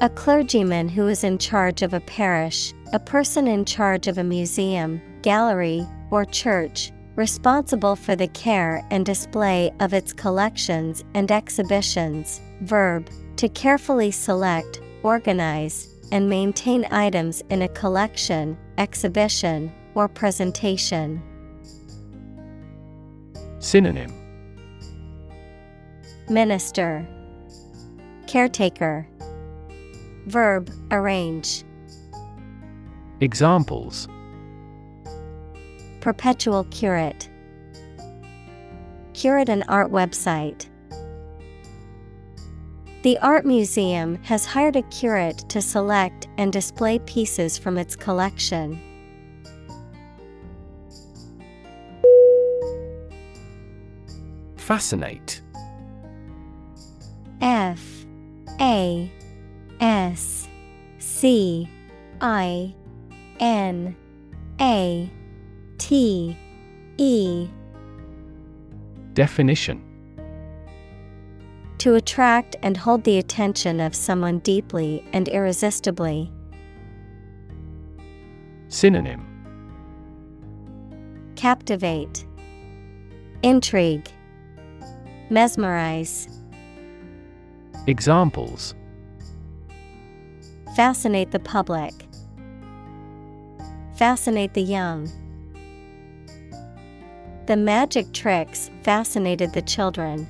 A 0.00 0.08
clergyman 0.08 0.88
who 0.88 1.08
is 1.08 1.24
in 1.24 1.38
charge 1.38 1.82
of 1.82 1.92
a 1.92 2.00
parish, 2.00 2.72
a 2.92 2.98
person 2.98 3.48
in 3.48 3.64
charge 3.64 4.06
of 4.06 4.18
a 4.18 4.24
museum, 4.24 5.00
gallery, 5.22 5.86
or 6.10 6.24
church, 6.24 6.92
responsible 7.16 7.96
for 7.96 8.14
the 8.16 8.28
care 8.28 8.86
and 8.90 9.04
display 9.04 9.72
of 9.80 9.92
its 9.92 10.12
collections 10.12 11.04
and 11.14 11.30
exhibitions. 11.30 12.40
Verb, 12.62 13.08
to 13.36 13.48
carefully 13.48 14.10
select, 14.10 14.80
organize, 15.02 15.88
and 16.12 16.28
maintain 16.28 16.86
items 16.90 17.42
in 17.50 17.62
a 17.62 17.68
collection, 17.68 18.56
exhibition, 18.78 19.72
or 19.94 20.08
presentation. 20.08 21.22
Synonym 23.58 24.12
Minister, 26.28 27.06
Caretaker, 28.26 29.06
Verb, 30.26 30.70
arrange, 30.90 31.64
Examples. 33.20 34.08
Perpetual 36.00 36.64
curate, 36.64 37.30
Curate 39.14 39.48
an 39.48 39.62
art 39.68 39.90
website. 39.92 40.66
The 43.02 43.16
Art 43.18 43.46
Museum 43.46 44.16
has 44.24 44.44
hired 44.44 44.76
a 44.76 44.82
curate 44.82 45.38
to 45.48 45.62
select 45.62 46.26
and 46.36 46.52
display 46.52 46.98
pieces 47.00 47.56
from 47.56 47.78
its 47.78 47.94
collection. 47.94 48.80
Fascinate 54.56 55.43
A 58.64 59.12
S 59.78 60.48
C 60.98 61.68
I 62.22 62.74
N 63.38 63.94
A 64.58 65.10
T 65.76 66.34
E. 66.96 67.48
Definition. 69.12 69.82
To 71.76 71.94
attract 71.96 72.56
and 72.62 72.74
hold 72.78 73.04
the 73.04 73.18
attention 73.18 73.80
of 73.80 73.94
someone 73.94 74.38
deeply 74.38 75.06
and 75.12 75.28
irresistibly. 75.28 76.32
Synonym. 78.68 79.26
Captivate, 81.36 82.24
Intrigue, 83.42 84.08
Mesmerize, 85.28 86.28
Examples 87.86 88.74
Fascinate 90.74 91.30
the 91.30 91.38
public, 91.38 91.92
Fascinate 93.94 94.54
the 94.54 94.62
young. 94.62 95.10
The 97.46 97.56
magic 97.56 98.10
tricks 98.14 98.70
fascinated 98.82 99.52
the 99.52 99.60
children. 99.60 100.26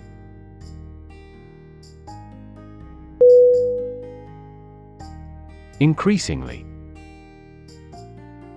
Increasingly 5.78 6.66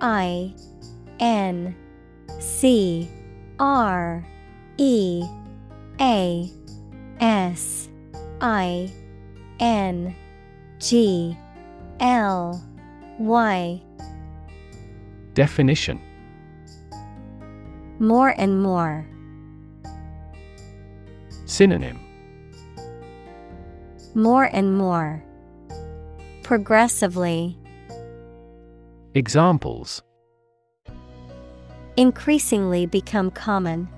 I 0.01 0.55
N 1.19 1.75
C 2.39 3.09
R 3.59 4.25
E 4.77 5.23
A 6.01 6.51
S 7.19 7.89
I 8.41 8.91
N 9.59 10.15
G 10.79 11.37
L 11.99 12.63
Y 13.19 13.81
Definition 15.33 15.99
More 17.99 18.29
and 18.37 18.61
more. 18.61 19.05
Synonym 21.45 21.99
More 24.13 24.43
and 24.53 24.77
more. 24.77 25.23
Progressively. 26.43 27.57
Examples 29.15 30.03
Increasingly 31.95 32.85
become 32.85 33.31
common. 33.31 33.89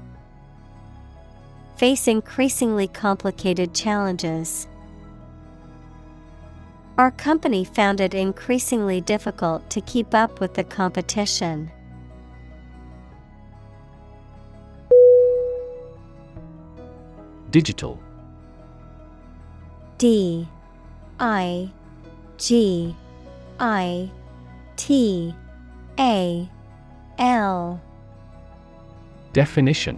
Face 1.80 2.10
increasingly 2.10 2.90
complicated 2.90 3.74
challenges. 3.74 4.68
Our 6.98 7.12
company 7.12 7.64
found 7.64 8.02
it 8.02 8.14
increasingly 8.14 9.00
difficult 9.00 9.70
to 9.70 9.80
keep 9.80 10.14
up 10.14 10.42
with 10.42 10.56
the 10.56 10.66
competition. 10.66 11.72
Digital. 17.50 17.98
D. 19.98 20.50
I. 21.18 21.72
G. 22.38 22.94
I. 23.58 24.12
T. 24.76 25.34
A. 25.98 26.50
L. 27.18 27.82
Definition 29.32 29.98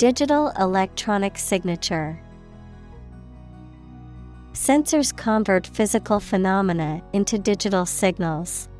Digital 0.00 0.50
electronic 0.58 1.36
signature. 1.36 2.18
Sensors 4.54 5.14
convert 5.14 5.66
physical 5.66 6.18
phenomena 6.20 7.02
into 7.12 7.36
digital 7.38 7.84
signals. 7.84 8.70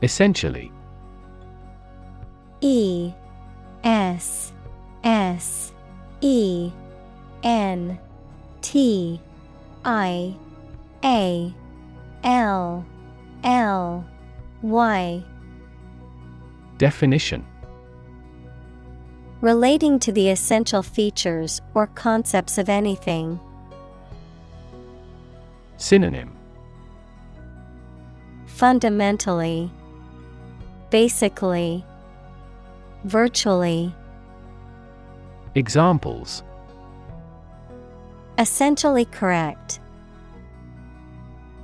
Essentially. 0.00 0.72
E 2.62 3.12
S 3.84 4.54
S 5.04 5.74
E 6.22 6.72
N 7.42 7.98
T 8.62 9.20
I 9.84 10.34
A 11.04 11.54
L 12.24 12.86
L 13.44 14.06
Y 14.62 15.22
Definition 16.82 17.46
Relating 19.40 20.00
to 20.00 20.10
the 20.10 20.30
essential 20.30 20.82
features 20.82 21.60
or 21.74 21.86
concepts 21.86 22.58
of 22.58 22.68
anything. 22.68 23.38
Synonym 25.76 26.36
Fundamentally, 28.46 29.70
Basically, 30.90 31.84
Virtually. 33.04 33.94
Examples 35.54 36.42
Essentially 38.38 39.04
correct. 39.04 39.78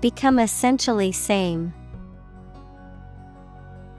Become 0.00 0.38
essentially 0.38 1.10
same. 1.10 1.74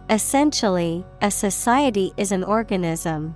Essentially, 0.10 1.05
a 1.22 1.30
society 1.30 2.12
is 2.18 2.32
an 2.32 2.43
organism. 2.43 3.36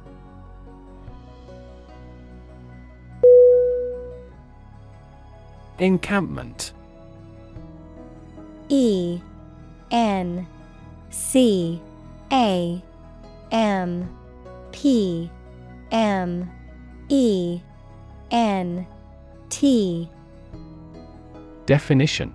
Encampment. 5.78 6.74
E 8.70 9.22
N 9.92 10.48
C 11.12 11.80
A 12.32 12.82
M 13.52 14.10
P 14.72 15.30
M 15.92 16.50
E 17.10 17.62
N 18.32 18.88
T. 19.50 20.10
Definition 21.68 22.34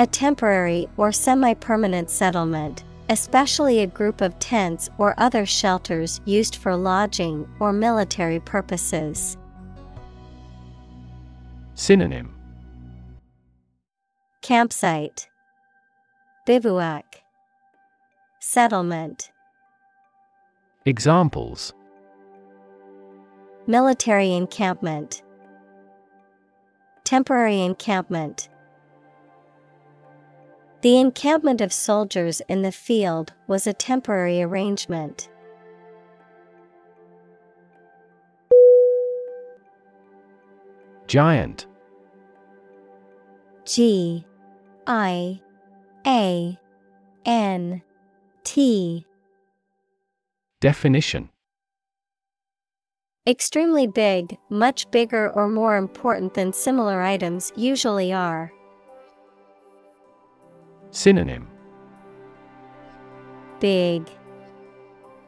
A 0.00 0.06
temporary 0.06 0.88
or 0.96 1.10
semi 1.10 1.54
permanent 1.54 2.08
settlement, 2.08 2.84
especially 3.08 3.80
a 3.80 3.86
group 3.88 4.20
of 4.20 4.38
tents 4.38 4.88
or 4.96 5.12
other 5.18 5.44
shelters 5.44 6.20
used 6.24 6.54
for 6.54 6.76
lodging 6.76 7.48
or 7.58 7.72
military 7.72 8.38
purposes. 8.38 9.36
Synonym. 11.74 12.32
Campsite. 14.40 15.28
Bivouac. 16.46 17.22
Settlement. 18.38 19.32
Examples. 20.86 21.72
Military 23.66 24.32
encampment. 24.32 25.24
Temporary 27.02 27.62
encampment 27.62 28.48
The 30.80 30.98
encampment 30.98 31.60
of 31.60 31.72
soldiers 31.72 32.40
in 32.48 32.62
the 32.62 32.70
field 32.70 33.32
was 33.48 33.66
a 33.66 33.72
temporary 33.72 34.40
arrangement. 34.40 35.28
Giant 41.08 41.66
G 43.64 44.24
I 44.86 45.40
A 46.06 46.58
N 47.24 47.82
T 48.44 49.04
Definition 50.60 51.30
Extremely 53.26 53.86
big, 53.86 54.38
much 54.48 54.90
bigger 54.90 55.30
or 55.30 55.48
more 55.48 55.76
important 55.76 56.34
than 56.34 56.52
similar 56.52 57.02
items 57.02 57.52
usually 57.56 58.12
are. 58.12 58.52
Synonym 60.98 61.46
Big, 63.60 64.02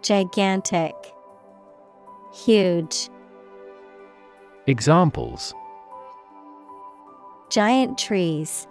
gigantic, 0.03 0.97
huge. 2.35 3.09
Examples 4.67 5.55
Giant 7.51 7.97
trees. 7.97 8.67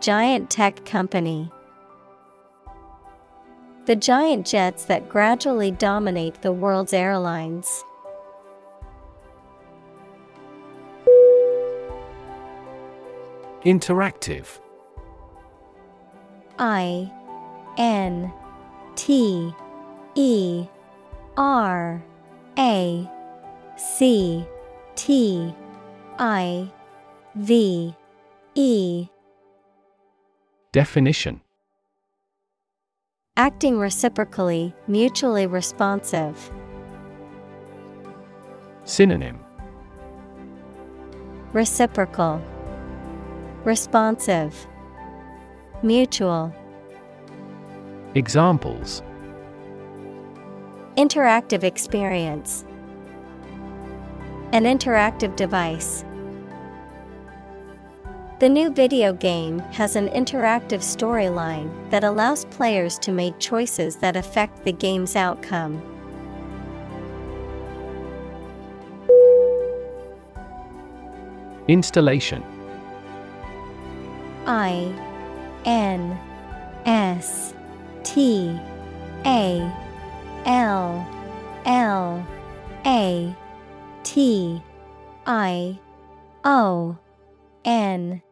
Giant 0.00 0.50
tech 0.50 0.84
company. 0.84 1.48
The 3.86 3.94
giant 3.94 4.44
jets 4.44 4.86
that 4.86 5.08
gradually 5.08 5.70
dominate 5.70 6.42
the 6.42 6.50
world's 6.50 6.92
airlines. 6.92 7.84
Interactive 13.64 14.58
I 16.58 17.10
N 17.78 18.32
T 18.96 19.52
E 20.14 20.66
R 21.36 22.02
A 22.58 23.10
C 23.76 24.46
T 24.94 25.54
I 26.18 26.72
V 27.34 27.94
E. 28.54 29.08
Definition. 30.72 31.40
Acting 33.36 33.78
reciprocally, 33.78 34.74
mutually 34.86 35.46
responsive. 35.46 36.52
Synonym. 38.84 39.40
Reciprocal, 41.52 42.40
Responsive, 43.64 44.66
Mutual. 45.84 46.50
Examples 48.14 49.02
Interactive 50.96 51.62
experience. 51.62 52.64
An 54.52 54.64
interactive 54.64 55.36
device. 55.36 56.06
The 58.40 58.48
new 58.48 58.70
video 58.70 59.12
game 59.12 59.58
has 59.76 59.94
an 59.94 60.08
interactive 60.08 60.80
storyline 60.80 61.70
that 61.90 62.02
allows 62.02 62.46
players 62.46 62.98
to 63.00 63.12
make 63.12 63.38
choices 63.38 63.96
that 63.96 64.16
affect 64.16 64.64
the 64.64 64.72
game's 64.72 65.16
outcome. 65.16 65.82
Installation 71.68 72.42
I 74.46 75.13
N 75.64 76.18
S 76.84 77.54
T 78.02 78.58
A 79.24 79.72
L 80.44 81.08
L 81.64 82.26
A 82.86 83.36
T 84.02 84.62
I 85.26 85.78
O 86.44 86.98
N 87.64 88.22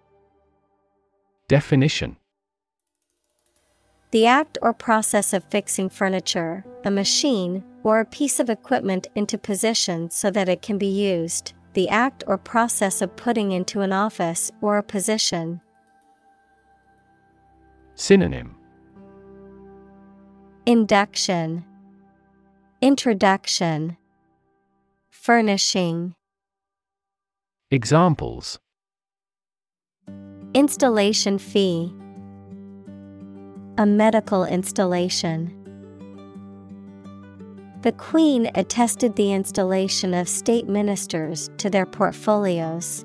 Definition 1.48 2.16
The 4.10 4.26
act 4.26 4.58
or 4.62 4.72
process 4.72 5.32
of 5.32 5.44
fixing 5.44 5.88
furniture, 5.88 6.64
a 6.84 6.90
machine, 6.90 7.64
or 7.82 8.00
a 8.00 8.04
piece 8.04 8.38
of 8.38 8.48
equipment 8.48 9.08
into 9.14 9.36
position 9.38 10.10
so 10.10 10.30
that 10.30 10.48
it 10.48 10.62
can 10.62 10.78
be 10.78 10.86
used. 10.86 11.52
The 11.74 11.88
act 11.88 12.22
or 12.26 12.38
process 12.38 13.00
of 13.00 13.16
putting 13.16 13.52
into 13.52 13.80
an 13.80 13.92
office 13.92 14.50
or 14.60 14.78
a 14.78 14.82
position. 14.82 15.60
Synonym 17.95 18.57
Induction, 20.64 21.64
Introduction, 22.80 23.97
Furnishing. 25.11 26.14
Examples 27.70 28.59
Installation 30.55 31.38
fee, 31.38 31.93
a 33.78 33.86
medical 33.86 34.45
installation. 34.45 35.59
The 37.82 37.93
Queen 37.93 38.51
attested 38.55 39.16
the 39.16 39.32
installation 39.32 40.14
of 40.14 40.28
state 40.28 40.68
ministers 40.68 41.51
to 41.59 41.68
their 41.68 41.86
portfolios. 41.86 43.05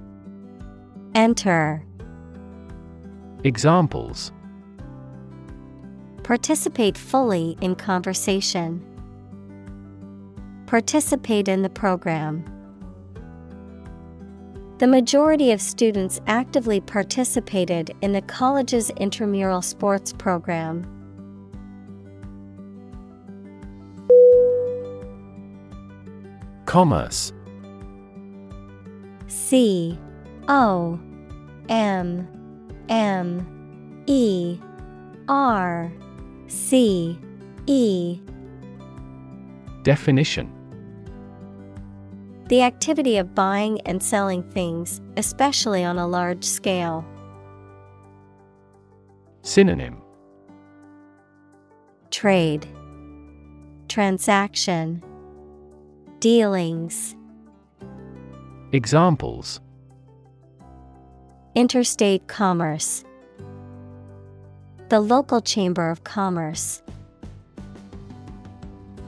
Enter. 1.13 1.83
Examples 3.43 4.31
Participate 6.23 6.97
fully 6.97 7.57
in 7.59 7.75
conversation. 7.75 8.81
Participate 10.67 11.49
in 11.49 11.63
the 11.63 11.69
program. 11.69 12.45
The 14.77 14.87
majority 14.87 15.51
of 15.51 15.59
students 15.59 16.21
actively 16.27 16.79
participated 16.79 17.93
in 18.01 18.13
the 18.13 18.21
college's 18.21 18.89
intramural 18.91 19.61
sports 19.61 20.13
program. 20.13 20.87
Commerce 26.65 27.33
C 29.27 29.99
O 30.51 30.99
M 31.69 32.27
M 32.89 34.03
E 34.05 34.59
R 35.29 35.89
C 36.47 37.17
E. 37.67 38.19
Definition. 39.83 40.51
The 42.49 42.63
activity 42.63 43.15
of 43.15 43.33
buying 43.33 43.79
and 43.81 44.03
selling 44.03 44.43
things, 44.43 44.99
especially 45.15 45.85
on 45.85 45.97
a 45.97 46.05
large 46.05 46.43
scale. 46.43 47.05
Synonym. 49.43 50.01
Trade, 52.09 52.67
Transaction, 53.87 55.01
Dealings, 56.19 57.15
Examples 58.73 59.61
Interstate 61.53 62.29
commerce, 62.29 63.03
The 64.87 65.01
local 65.01 65.41
chamber 65.41 65.89
of 65.89 66.05
commerce. 66.05 66.81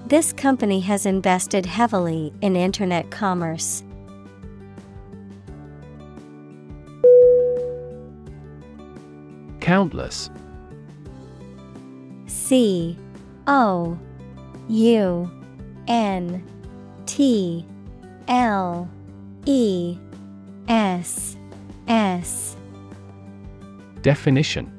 This 0.07 0.33
company 0.33 0.81
has 0.81 1.05
invested 1.05 1.65
heavily 1.65 2.33
in 2.41 2.57
Internet 2.57 3.11
commerce. 3.11 3.81
Countless 9.61 10.29
C 12.27 12.97
O 13.47 13.97
U 14.67 15.31
N 15.87 16.43
T 17.05 17.65
L 18.27 18.89
E 19.45 19.97
S 20.67 21.37
S. 21.88 22.55
Definition. 24.01 24.71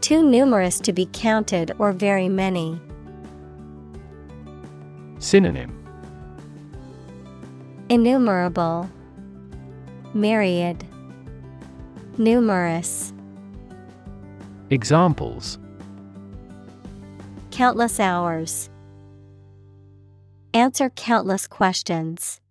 Too 0.00 0.22
numerous 0.22 0.80
to 0.80 0.92
be 0.92 1.08
counted 1.12 1.72
or 1.78 1.92
very 1.92 2.28
many. 2.28 2.80
Synonym. 5.18 5.74
Innumerable, 7.88 8.88
Myriad, 10.14 10.84
Numerous, 12.18 13.12
Examples. 14.70 15.58
Countless 17.50 17.98
hours. 17.98 18.68
Answer 20.52 20.90
countless 20.90 21.46
questions. 21.46 22.42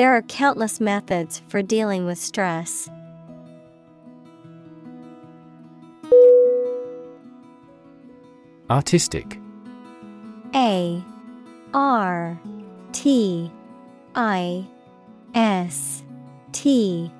There 0.00 0.16
are 0.16 0.22
countless 0.22 0.80
methods 0.80 1.42
for 1.48 1.60
dealing 1.60 2.06
with 2.06 2.16
stress. 2.16 2.88
Artistic 8.70 9.38
A 10.54 11.04
R 11.74 12.40
T 12.92 13.52
I 14.14 14.66
S 15.34 16.02
T 16.52 17.12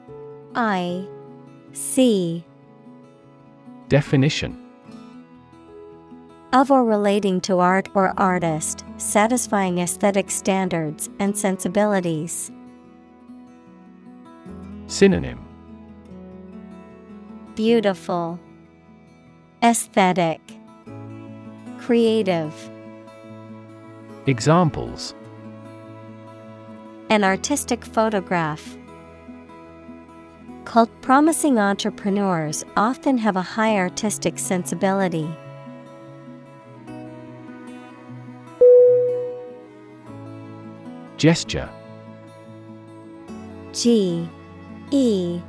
I 0.55 1.07
C 1.75 2.43
Definition 3.91 4.57
of 6.55 6.71
or 6.71 6.83
relating 6.83 7.43
to 7.43 7.59
art 7.59 7.91
or 7.95 8.15
artist, 8.19 8.87
satisfying 8.97 9.81
aesthetic 9.81 10.31
standards 10.31 11.11
and 11.19 11.37
sensibilities. 11.37 12.51
Synonym 14.91 15.39
Beautiful, 17.55 18.41
Aesthetic, 19.63 20.41
Creative. 21.79 22.53
Examples 24.27 25.15
An 27.09 27.23
artistic 27.23 27.85
photograph. 27.85 28.77
Called 30.65 30.91
promising 31.03 31.61
entrepreneurs 31.61 32.65
often 32.77 33.17
have 33.17 33.37
a 33.37 33.43
high 33.43 33.77
artistic 33.77 34.41
sensibility. 34.41 35.31
Gesture 41.17 41.71
G 43.73 44.29
E 44.91 45.41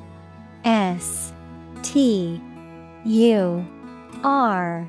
S 0.63 1.33
T 1.81 2.39
U 3.05 3.65
R 4.23 4.87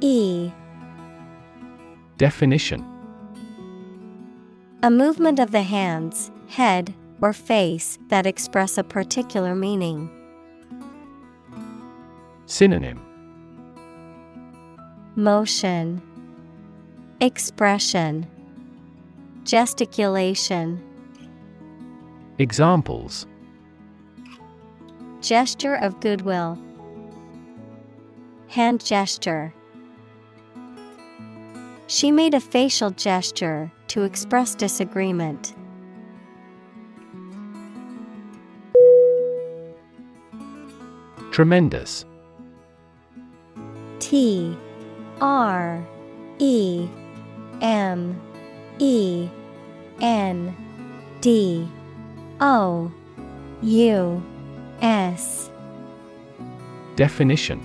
E. 0.00 0.50
Definition. 2.16 2.84
A 4.82 4.90
movement 4.90 5.38
of 5.38 5.50
the 5.50 5.62
hands, 5.62 6.30
head, 6.48 6.94
or 7.20 7.34
face 7.34 7.98
that 8.08 8.26
express 8.26 8.78
a 8.78 8.84
particular 8.84 9.54
meaning. 9.54 10.10
Synonym. 12.46 13.00
Motion, 15.16 16.00
Expression, 17.20 18.26
Gesticulation, 19.44 20.82
Examples 22.38 23.26
Gesture 25.20 25.74
of 25.74 26.00
goodwill, 26.00 26.58
Hand 28.50 28.84
gesture. 28.84 29.54
She 31.86 32.10
made 32.10 32.34
a 32.34 32.40
facial 32.40 32.90
gesture 32.90 33.70
to 33.88 34.02
express 34.02 34.56
disagreement. 34.56 35.54
Tremendous 41.30 42.04
T 44.00 44.56
R 45.20 45.86
E 46.40 46.88
M 47.60 48.20
E 48.80 49.28
N 50.00 50.56
D 51.20 51.68
O 52.40 52.90
U 53.62 54.22
S 54.82 55.50
Definition 56.96 57.60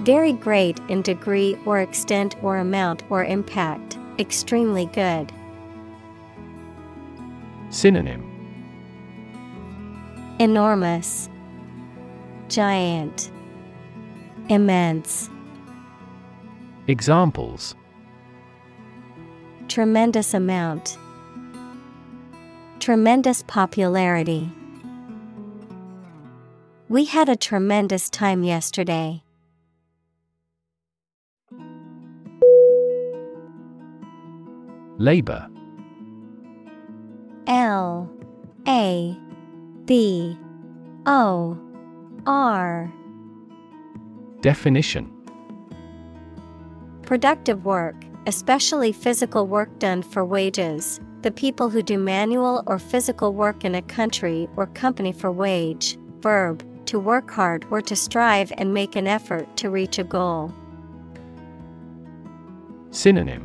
Very 0.00 0.32
great 0.32 0.78
in 0.88 1.02
degree 1.02 1.58
or 1.66 1.80
extent 1.80 2.36
or 2.42 2.56
amount 2.58 3.02
or 3.10 3.24
impact, 3.24 3.98
extremely 4.18 4.86
good. 4.86 5.32
Synonym 7.70 8.24
Enormous, 10.38 11.28
Giant, 12.48 13.30
Immense. 14.48 15.28
Examples 16.86 17.74
Tremendous 19.68 20.32
amount. 20.32 20.96
Tremendous 22.80 23.42
popularity. 23.42 24.50
We 26.90 27.04
had 27.04 27.28
a 27.28 27.36
tremendous 27.36 28.08
time 28.08 28.42
yesterday. 28.42 29.22
Labor. 34.96 35.50
L 37.46 38.10
A 38.66 39.14
B 39.84 40.38
O 41.04 41.58
R. 42.26 42.90
Definition. 44.40 45.12
Productive 47.02 47.66
work, 47.66 47.96
especially 48.26 48.92
physical 48.92 49.46
work 49.46 49.78
done 49.78 50.02
for 50.02 50.24
wages, 50.24 51.00
the 51.20 51.30
people 51.30 51.68
who 51.68 51.82
do 51.82 51.98
manual 51.98 52.62
or 52.66 52.78
physical 52.78 53.34
work 53.34 53.62
in 53.62 53.74
a 53.74 53.82
country 53.82 54.48
or 54.56 54.68
company 54.68 55.12
for 55.12 55.30
wage, 55.30 55.98
verb, 56.20 56.64
to 56.88 56.98
work 56.98 57.30
hard 57.30 57.66
or 57.70 57.82
to 57.82 57.94
strive 57.94 58.50
and 58.56 58.72
make 58.72 58.96
an 58.96 59.06
effort 59.06 59.46
to 59.58 59.68
reach 59.68 59.98
a 59.98 60.04
goal. 60.04 60.50
Synonym 62.90 63.44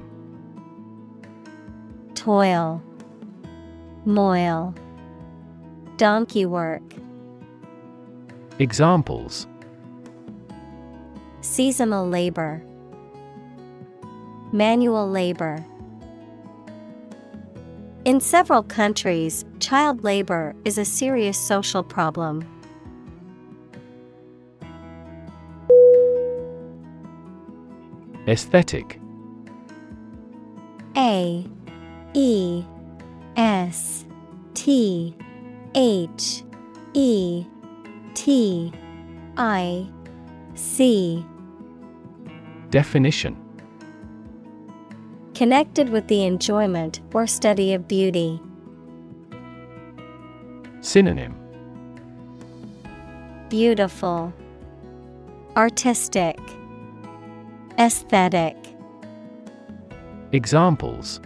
Toil, 2.15 2.81
Moil, 4.05 4.73
Donkey 5.97 6.45
work, 6.45 6.81
Examples 8.59 9.45
Seasonal 11.41 12.07
labor, 12.07 12.63
Manual 14.53 15.09
labor. 15.09 15.65
In 18.05 18.21
several 18.21 18.63
countries, 18.63 19.43
child 19.59 20.05
labor 20.05 20.55
is 20.63 20.77
a 20.77 20.85
serious 20.85 21.37
social 21.37 21.83
problem. 21.83 22.47
Aesthetic. 28.27 28.99
A 30.95 31.45
E 32.13 32.63
S 33.35 34.05
T 34.53 35.15
H 35.75 36.43
E 36.93 37.45
T 38.13 38.71
I 39.35 39.87
C. 40.55 41.25
Definition. 42.69 43.35
Connected 45.33 45.89
with 45.89 46.07
the 46.07 46.23
enjoyment 46.23 47.01
or 47.13 47.27
study 47.27 47.73
of 47.73 47.87
beauty. 47.87 48.39
Synonym. 50.79 51.35
Beautiful, 53.49 54.33
Artistic, 55.55 56.39
Aesthetic. 57.79 58.55
Examples 60.31 61.19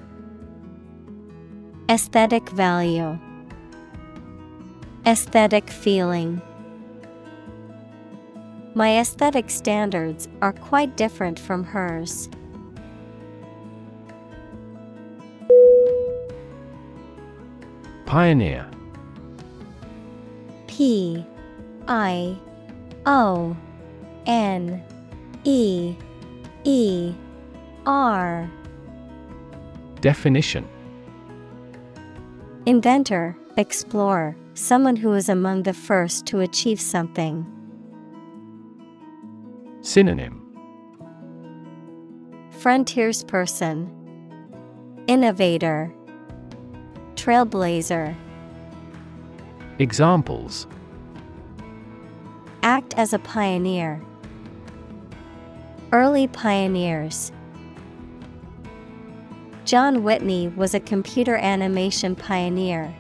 Aesthetic 1.89 2.49
value, 2.51 3.19
Aesthetic 5.05 5.69
feeling. 5.69 6.41
My 8.75 8.97
aesthetic 8.97 9.49
standards 9.49 10.29
are 10.41 10.53
quite 10.53 10.95
different 10.95 11.37
from 11.37 11.65
hers. 11.65 12.29
Pioneer 18.05 18.69
P 20.67 21.25
I 21.89 22.37
O 23.05 23.57
N 24.25 24.81
E 25.43 25.95
E 26.67 27.15
R 27.85 28.51
Definition 30.01 30.67
Inventor, 32.65 33.37
explorer, 33.55 34.35
someone 34.53 34.97
who 34.97 35.13
is 35.13 35.29
among 35.29 35.63
the 35.63 35.73
first 35.73 36.25
to 36.25 36.41
achieve 36.41 36.81
something. 36.81 37.45
Synonym 39.79 40.43
Frontiersperson, 42.59 43.89
Innovator, 45.07 45.93
Trailblazer. 47.15 48.13
Examples 49.79 50.67
Act 52.61 52.93
as 52.95 53.13
a 53.13 53.19
pioneer. 53.19 54.01
Early 55.97 56.27
pioneers. 56.27 57.31
John 59.65 60.03
Whitney 60.03 60.47
was 60.49 60.75
a 60.75 60.79
computer 60.79 61.37
animation 61.37 62.15
pioneer. 62.15 62.95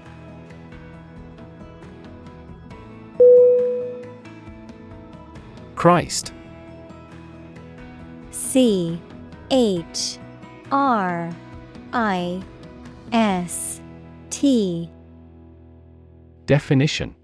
Christ 5.75 6.33
C 8.31 8.99
H 9.51 10.17
R 10.71 11.29
I 11.93 12.41
S 13.11 13.79
T 14.31 14.89
Definition 16.47 17.15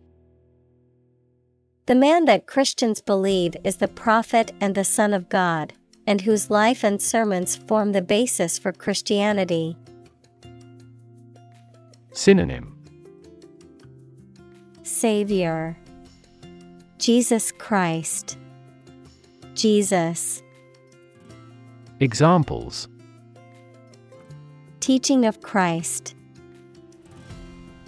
The 1.86 1.96
man 1.96 2.24
that 2.26 2.48
Christians 2.48 3.02
believe 3.02 3.58
is 3.66 3.76
the 3.76 3.90
prophet 3.90 4.54
and 4.62 4.74
the 4.74 4.86
Son 4.86 5.14
of 5.14 5.28
God, 5.28 5.74
and 6.08 6.22
whose 6.22 6.50
life 6.50 6.82
and 6.82 7.02
sermons 7.02 7.58
form 7.58 7.92
the 7.92 8.02
basis 8.02 8.58
for 8.58 8.72
Christianity. 8.72 9.76
Synonym. 12.14 12.78
Savior. 14.84 15.78
Jesus 17.00 17.52
Christ. 17.52 18.38
Jesus. 19.54 20.42
Examples. 22.00 22.88
Teaching 24.80 25.26
of 25.26 25.42
Christ. 25.42 26.16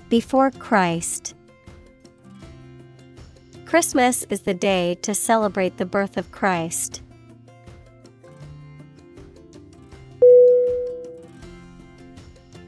Before 0.09 0.51
Christ 0.51 1.34
Christmas 3.75 4.23
is 4.29 4.43
the 4.43 4.53
day 4.53 4.95
to 5.01 5.13
celebrate 5.13 5.75
the 5.75 5.85
birth 5.85 6.15
of 6.15 6.31
Christ. 6.31 7.01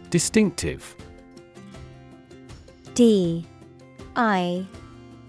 Distinctive. 0.09 0.97
D 2.93 3.45
I 4.17 4.65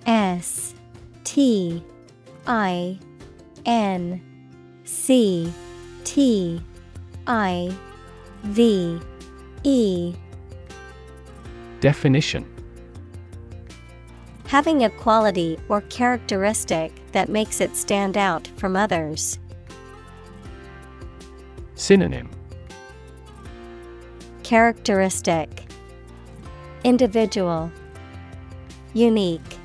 S 0.05 0.75
T 1.23 1.85
I 2.49 2.99
N 3.65 4.21
C 4.83 5.53
T 6.03 6.61
I 7.29 7.73
V 8.43 9.01
E. 9.63 10.15
Definition 11.79 12.58
Having 14.49 14.85
a 14.85 14.89
quality 14.89 15.59
or 15.69 15.83
characteristic 15.83 16.91
that 17.13 17.29
makes 17.29 17.61
it 17.61 17.77
stand 17.77 18.17
out 18.17 18.47
from 18.57 18.77
others. 18.77 19.39
Synonym. 21.75 22.31
Characteristic. 24.45 25.67
Individual. 26.83 27.71
Unique. 28.95 29.59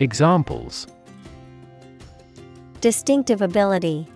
Examples. 0.00 0.86
Distinctive 2.80 3.42
ability. 3.42 4.06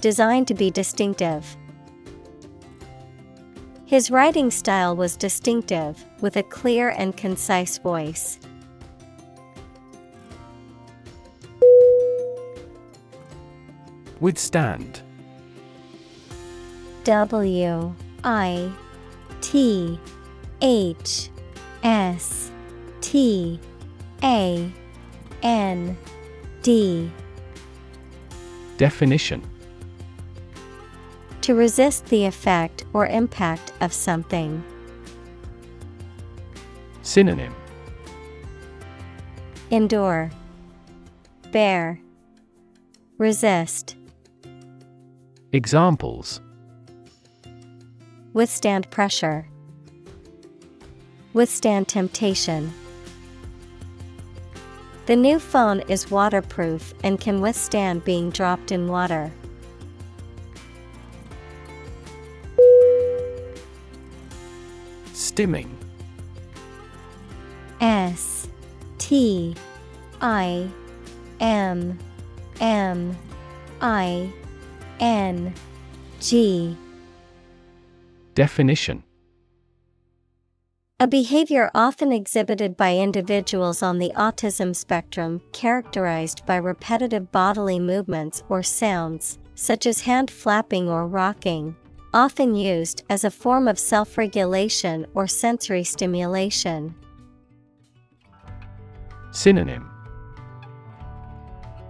Designed 0.00 0.46
to 0.46 0.54
be 0.54 0.70
distinctive. 0.70 1.56
His 3.86 4.10
writing 4.10 4.50
style 4.50 4.96
was 4.96 5.16
distinctive, 5.16 6.02
with 6.20 6.36
a 6.36 6.42
clear 6.42 6.88
and 6.90 7.14
concise 7.16 7.76
voice. 7.76 8.38
Withstand. 14.20 15.02
W 17.04 17.94
I 18.24 18.72
T 19.42 20.00
H 20.62 21.28
S 21.82 22.50
T 23.02 23.60
A 24.22 24.72
N 25.42 25.96
D. 26.62 27.10
Definition 28.78 29.42
To 31.44 31.54
resist 31.54 32.06
the 32.06 32.24
effect 32.24 32.86
or 32.94 33.06
impact 33.06 33.74
of 33.82 33.92
something. 33.92 34.64
Synonym 37.02 37.54
Endure, 39.70 40.30
Bear, 41.52 42.00
Resist. 43.18 43.94
Examples 45.52 46.40
Withstand 48.32 48.90
pressure. 48.90 49.46
Withstand 51.34 51.88
temptation. 51.88 52.72
The 55.04 55.16
new 55.16 55.38
phone 55.38 55.80
is 55.90 56.10
waterproof 56.10 56.94
and 57.04 57.20
can 57.20 57.42
withstand 57.42 58.02
being 58.02 58.30
dropped 58.30 58.72
in 58.72 58.88
water. 58.88 59.30
Stimming. 65.34 65.68
S 67.80 68.46
T 68.98 69.56
I 70.20 70.68
M 71.40 71.98
M 72.60 73.16
I 73.80 74.32
N 75.00 75.52
G. 76.20 76.76
Definition. 78.36 79.02
A 81.00 81.08
behavior 81.08 81.68
often 81.74 82.12
exhibited 82.12 82.76
by 82.76 82.96
individuals 82.96 83.82
on 83.82 83.98
the 83.98 84.12
autism 84.14 84.74
spectrum 84.74 85.42
characterized 85.52 86.46
by 86.46 86.56
repetitive 86.56 87.32
bodily 87.32 87.80
movements 87.80 88.44
or 88.48 88.62
sounds, 88.62 89.40
such 89.56 89.84
as 89.84 90.02
hand 90.02 90.30
flapping 90.30 90.88
or 90.88 91.08
rocking, 91.08 91.74
often 92.14 92.54
used 92.54 93.04
as 93.10 93.24
a 93.24 93.30
form 93.30 93.68
of 93.68 93.78
self 93.78 94.16
regulation 94.16 95.06
or 95.12 95.26
sensory 95.26 95.84
stimulation. 95.84 96.94
Synonym. 99.32 99.90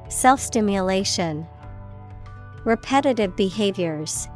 Self 0.09 0.41
stimulation, 0.41 1.47
repetitive 2.65 3.37
behaviors, 3.37 4.29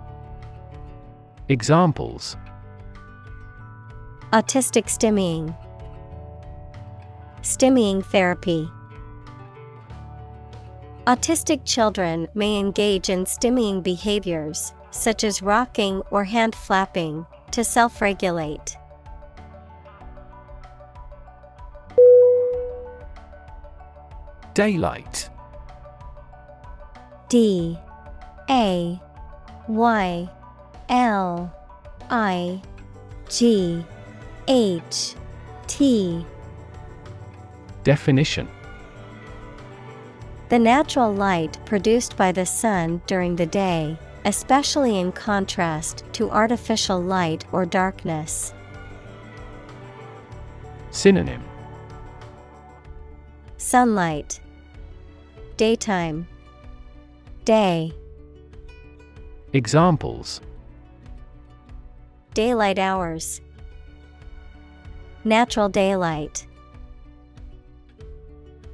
Examples. 1.51 2.37
Autistic 4.35 4.85
stimming, 4.85 5.57
stimming 7.41 8.05
therapy. 8.05 8.71
Autistic 11.07 11.65
children 11.65 12.29
may 12.35 12.59
engage 12.59 13.09
in 13.09 13.25
stimming 13.25 13.83
behaviors, 13.83 14.75
such 14.91 15.25
as 15.25 15.43
rocking 15.43 16.03
or 16.11 16.25
hand 16.25 16.55
flapping, 16.55 17.27
to 17.51 17.65
self 17.65 18.01
regulate. 18.01 18.77
Daylight. 24.55 25.31
D. 27.29 27.79
A. 28.51 29.01
Y. 29.69 30.29
L. 30.89 31.55
I. 32.11 32.63
G. 33.29 33.85
H. 34.49 35.15
T. 35.67 36.27
Definition. 37.85 38.49
The 40.49 40.59
natural 40.59 41.13
light 41.13 41.59
produced 41.67 42.17
by 42.17 42.33
the 42.33 42.47
sun 42.47 43.03
during 43.07 43.37
the 43.37 43.47
day, 43.47 43.99
especially 44.25 44.99
in 44.99 45.13
contrast 45.13 46.05
to 46.13 46.31
artificial 46.31 47.01
light 47.01 47.45
or 47.53 47.65
darkness. 47.65 48.53
Synonym. 50.91 51.43
Sunlight, 53.57 54.41
Daytime, 55.57 56.27
Day, 57.45 57.93
Examples. 59.53 60.41
Daylight 62.35 62.79
hours, 62.79 63.41
Natural 65.25 65.69
daylight. 65.69 66.48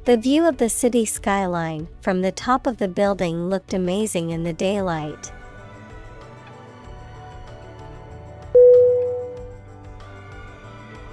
The 0.05 0.19
view 0.19 0.47
of 0.47 0.59
the 0.59 0.69
city 0.69 1.07
skyline 1.07 1.89
from 2.03 2.21
the 2.21 2.31
top 2.31 2.67
of 2.67 2.77
the 2.77 2.89
building 2.89 3.49
looked 3.49 3.73
amazing 3.73 4.29
in 4.29 4.45
the 4.45 4.53
daylight. 4.53 5.33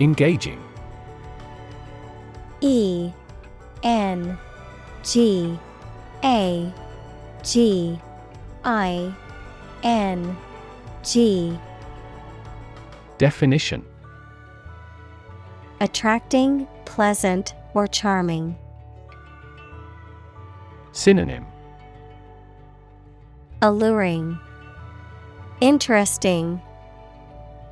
Engaging 0.01 0.61
E 2.59 3.11
N 3.81 4.37
G 5.03 5.57
A 6.25 6.73
G 7.43 7.97
I 8.65 9.13
N 9.83 10.35
G 11.01 11.57
Definition 13.17 13.85
Attracting, 15.79 16.67
pleasant, 16.83 17.53
or 17.73 17.87
charming. 17.87 18.57
Synonym 20.93 21.45
Alluring, 23.61 24.37
Interesting, 25.61 26.61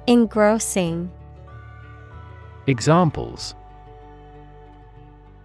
Engrossing. 0.08 1.12
Examples 2.68 3.56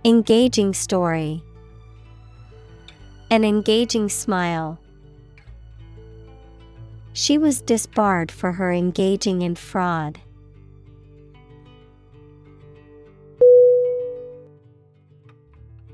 Engaging 0.05 0.75
story. 0.75 1.43
An 3.31 3.45
engaging 3.45 4.09
smile. 4.09 4.79
She 7.14 7.39
was 7.39 7.62
disbarred 7.62 8.31
for 8.31 8.53
her 8.53 8.70
engaging 8.70 9.43
in 9.43 9.55
fraud. 9.55 10.20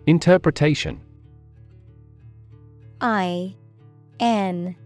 Interpretation 0.07 1.01
I 3.01 3.55
N 4.19 4.77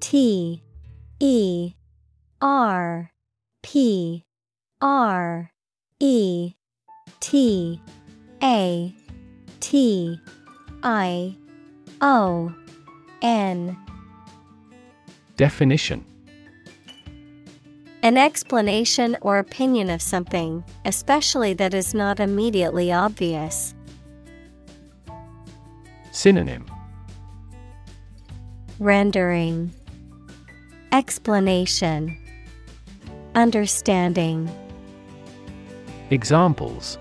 T 0.00 0.62
E 1.20 1.72
R 2.40 3.12
P 3.62 4.24
R 4.80 5.52
E 6.00 6.54
T 7.20 7.80
A 8.42 8.94
T 9.60 10.20
I 10.82 11.36
O 12.00 12.54
N. 13.22 13.76
Definition. 15.36 16.04
An 18.02 18.16
explanation 18.16 19.16
or 19.20 19.38
opinion 19.38 19.88
of 19.88 20.02
something, 20.02 20.64
especially 20.84 21.54
that 21.54 21.72
is 21.72 21.94
not 21.94 22.18
immediately 22.18 22.90
obvious. 22.90 23.76
Synonym 26.10 26.71
Rendering 28.82 29.72
Explanation 30.90 32.18
Understanding 33.36 34.50
Examples 36.10 36.98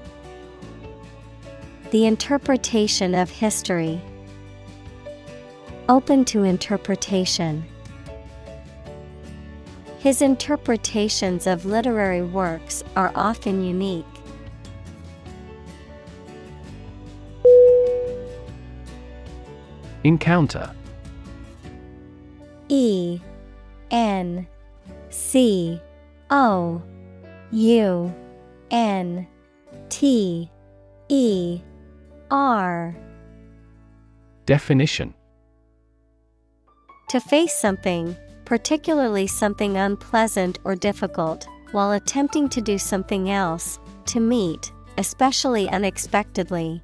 The 1.89 2.05
interpretation 2.05 3.15
of 3.15 3.31
history. 3.31 3.99
Open 5.89 6.23
to 6.25 6.43
interpretation. 6.43 7.65
His 9.97 10.21
interpretations 10.21 11.47
of 11.47 11.65
literary 11.65 12.21
works 12.21 12.83
are 12.95 13.11
often 13.15 13.63
unique. 13.63 14.05
Encounter 20.03 20.75
E 22.71 23.19
N 23.91 24.47
C 25.09 25.79
O 26.29 26.81
U 27.51 28.15
N 28.71 29.27
T 29.89 30.49
E 31.09 31.61
R. 32.31 32.95
Definition. 34.45 35.13
To 37.09 37.19
face 37.19 37.53
something, 37.53 38.15
particularly 38.45 39.27
something 39.27 39.75
unpleasant 39.75 40.59
or 40.63 40.75
difficult, 40.75 41.45
while 41.73 41.91
attempting 41.91 42.47
to 42.47 42.61
do 42.61 42.77
something 42.77 43.29
else, 43.29 43.79
to 44.05 44.21
meet, 44.21 44.71
especially 44.97 45.67
unexpectedly. 45.67 46.81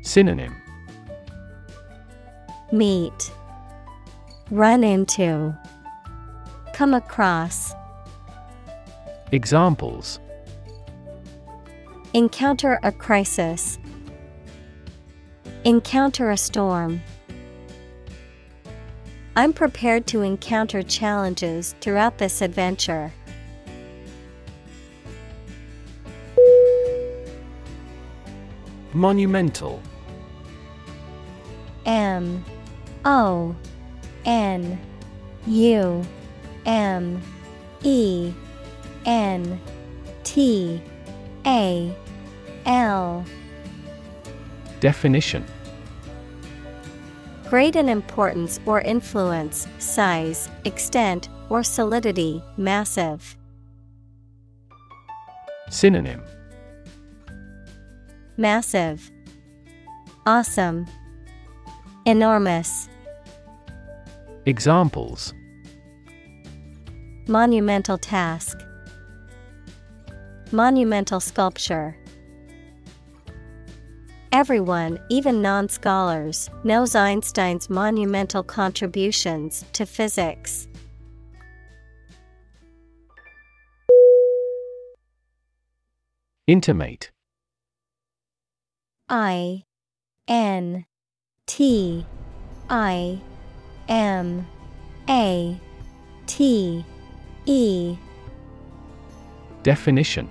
Synonym. 0.00 0.56
Meet, 2.72 3.30
Run 4.52 4.84
into, 4.84 5.56
Come 6.74 6.92
across. 6.92 7.72
Examples 9.32 10.20
Encounter 12.12 12.78
a 12.82 12.92
crisis, 12.92 13.78
Encounter 15.64 16.30
a 16.30 16.36
storm. 16.36 17.00
I'm 19.36 19.54
prepared 19.54 20.06
to 20.08 20.20
encounter 20.20 20.82
challenges 20.82 21.74
throughout 21.80 22.18
this 22.18 22.42
adventure. 22.42 23.10
Monumental 28.92 29.80
M 31.86 32.44
O 33.06 33.56
N 34.24 34.78
U 35.46 36.04
M 36.66 37.20
E 37.82 38.32
N 39.04 39.60
T 40.24 40.80
A 41.46 41.96
L. 42.66 43.24
Definition. 44.80 45.44
Great 47.48 47.76
in 47.76 47.88
importance 47.88 48.58
or 48.64 48.80
influence, 48.80 49.68
size, 49.78 50.48
extent, 50.64 51.28
or 51.50 51.62
solidity, 51.62 52.42
massive. 52.56 53.36
Synonym. 55.68 56.22
Massive, 58.38 59.10
Awesome, 60.24 60.86
Enormous. 62.06 62.88
Examples 64.44 65.34
Monumental 67.28 67.96
task, 67.96 68.58
Monumental 70.50 71.20
sculpture. 71.20 71.96
Everyone, 74.32 74.98
even 75.10 75.40
non 75.40 75.68
scholars, 75.68 76.50
knows 76.64 76.96
Einstein's 76.96 77.70
monumental 77.70 78.42
contributions 78.42 79.64
to 79.74 79.86
physics. 79.86 80.66
Intimate 86.48 87.12
I 89.08 89.62
N 90.26 90.84
T 91.46 92.04
I 92.68 93.20
M 93.92 94.46
A 95.06 95.60
T 96.26 96.82
E 97.44 97.96
Definition 99.62 100.30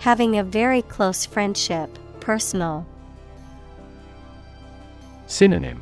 Having 0.00 0.38
a 0.38 0.42
very 0.42 0.82
close 0.82 1.24
friendship, 1.24 2.00
personal. 2.18 2.84
Synonym 5.28 5.80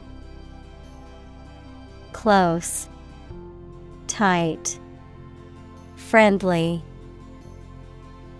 Close, 2.12 2.86
Tight, 4.06 4.78
Friendly. 5.96 6.84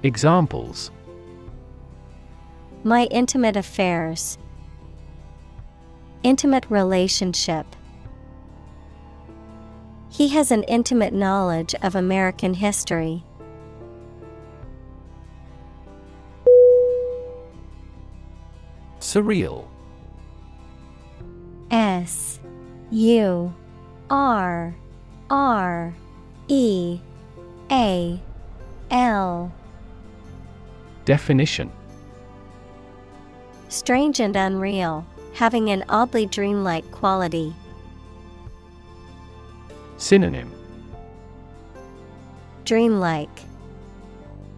Examples 0.03 0.91
My 2.85 3.05
intimate 3.07 3.57
affairs. 3.57 4.37
Intimate 6.23 6.67
relationship. 6.69 7.67
He 10.11 10.29
has 10.29 10.51
an 10.51 10.65
intimate 10.65 11.15
knowledge 11.15 11.75
of 11.83 11.95
American 11.95 12.55
history. 12.55 13.25
Surreal 18.99 19.67
S 21.71 22.39
U 22.91 23.55
R 24.11 24.75
R 25.31 25.95
E 26.49 27.01
A 27.71 28.21
L 28.91 29.53
Definition 31.07 31.73
Strange 33.69 34.21
and 34.21 34.37
unreal, 34.37 35.07
having 35.33 35.71
an 35.71 35.85
oddly 35.89 36.27
dreamlike 36.27 36.91
quality. 36.91 37.55
Synonym 39.97 40.53
Dreamlike, 42.65 43.41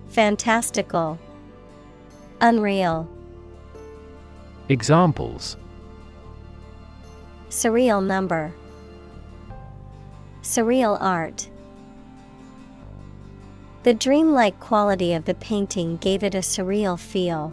Fantastical, 0.09 1.18
Unreal. 2.41 3.09
Examples 4.68 5.57
Surreal 7.49 8.05
number. 8.05 8.53
Surreal 10.43 10.97
art. 11.01 11.49
The 13.83 13.95
dreamlike 13.95 14.59
quality 14.61 15.12
of 15.12 15.25
the 15.25 15.35
painting 15.35 15.97
gave 15.97 16.23
it 16.23 16.35
a 16.35 16.39
surreal 16.39 16.99
feel. 16.99 17.53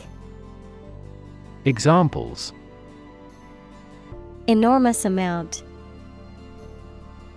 Examples 1.63 2.53
Enormous 4.47 5.05
amount. 5.05 5.63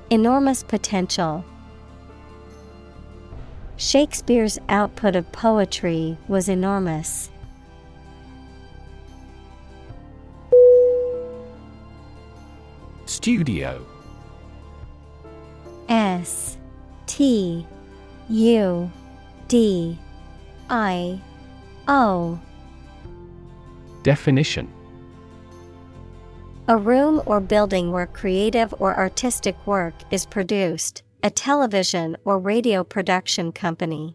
Enormous 0.08 0.62
potential. 0.62 1.44
Shakespeare's 3.76 4.58
output 4.70 5.14
of 5.14 5.30
poetry 5.30 6.16
was 6.26 6.48
enormous. 6.48 7.28
Studio 13.04 13.84
S 15.90 16.56
T 17.06 17.66
U 18.30 18.90
D 19.48 19.98
I 20.70 21.20
O 21.86 22.40
Definition. 24.04 24.70
A 26.68 26.76
room 26.76 27.22
or 27.24 27.40
building 27.40 27.90
where 27.90 28.06
creative 28.06 28.74
or 28.78 28.94
artistic 28.94 29.56
work 29.66 29.94
is 30.10 30.26
produced, 30.26 31.02
a 31.22 31.30
television 31.30 32.14
or 32.26 32.38
radio 32.38 32.84
production 32.84 33.50
company. 33.50 34.14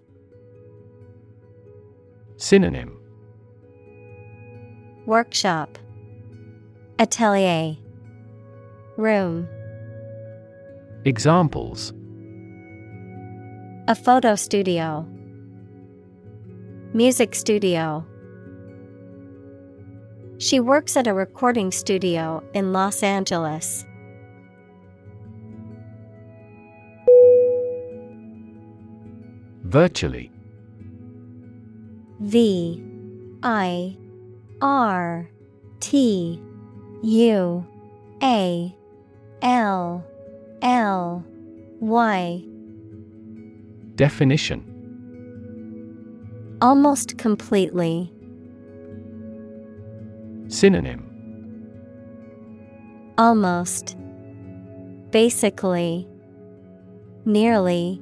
Synonym. 2.37 2.99
Workshop. 5.07 5.79
Atelier. 6.99 7.75
Room. 8.95 9.47
Examples. 11.03 11.93
A 13.87 13.95
photo 13.95 14.35
studio. 14.35 15.07
Music 16.93 17.33
studio 17.33 18.05
She 20.39 20.61
works 20.61 20.95
at 20.95 21.05
a 21.05 21.13
recording 21.13 21.69
studio 21.69 22.41
in 22.53 22.71
Los 22.71 23.03
Angeles. 23.03 23.85
Virtually 29.65 30.31
V 32.21 32.81
I 33.43 33.97
R 34.61 35.29
T 35.81 36.41
U 37.03 37.65
A 38.23 38.75
L 39.41 40.05
L 40.61 41.25
Y 41.81 42.45
Definition 43.95 44.65
Almost 46.61 47.17
completely. 47.17 48.13
Synonym 50.49 51.05
Almost. 53.19 53.97
Basically. 55.11 56.07
Nearly. 57.25 58.01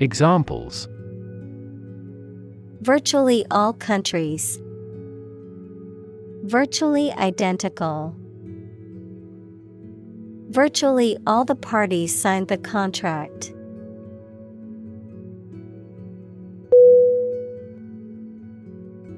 Examples 0.00 0.88
Virtually 2.80 3.44
all 3.50 3.72
countries. 3.72 4.58
Virtually 6.44 7.12
identical. 7.12 8.16
Virtually 10.48 11.16
all 11.26 11.44
the 11.44 11.54
parties 11.54 12.18
signed 12.18 12.48
the 12.48 12.58
contract. 12.58 13.52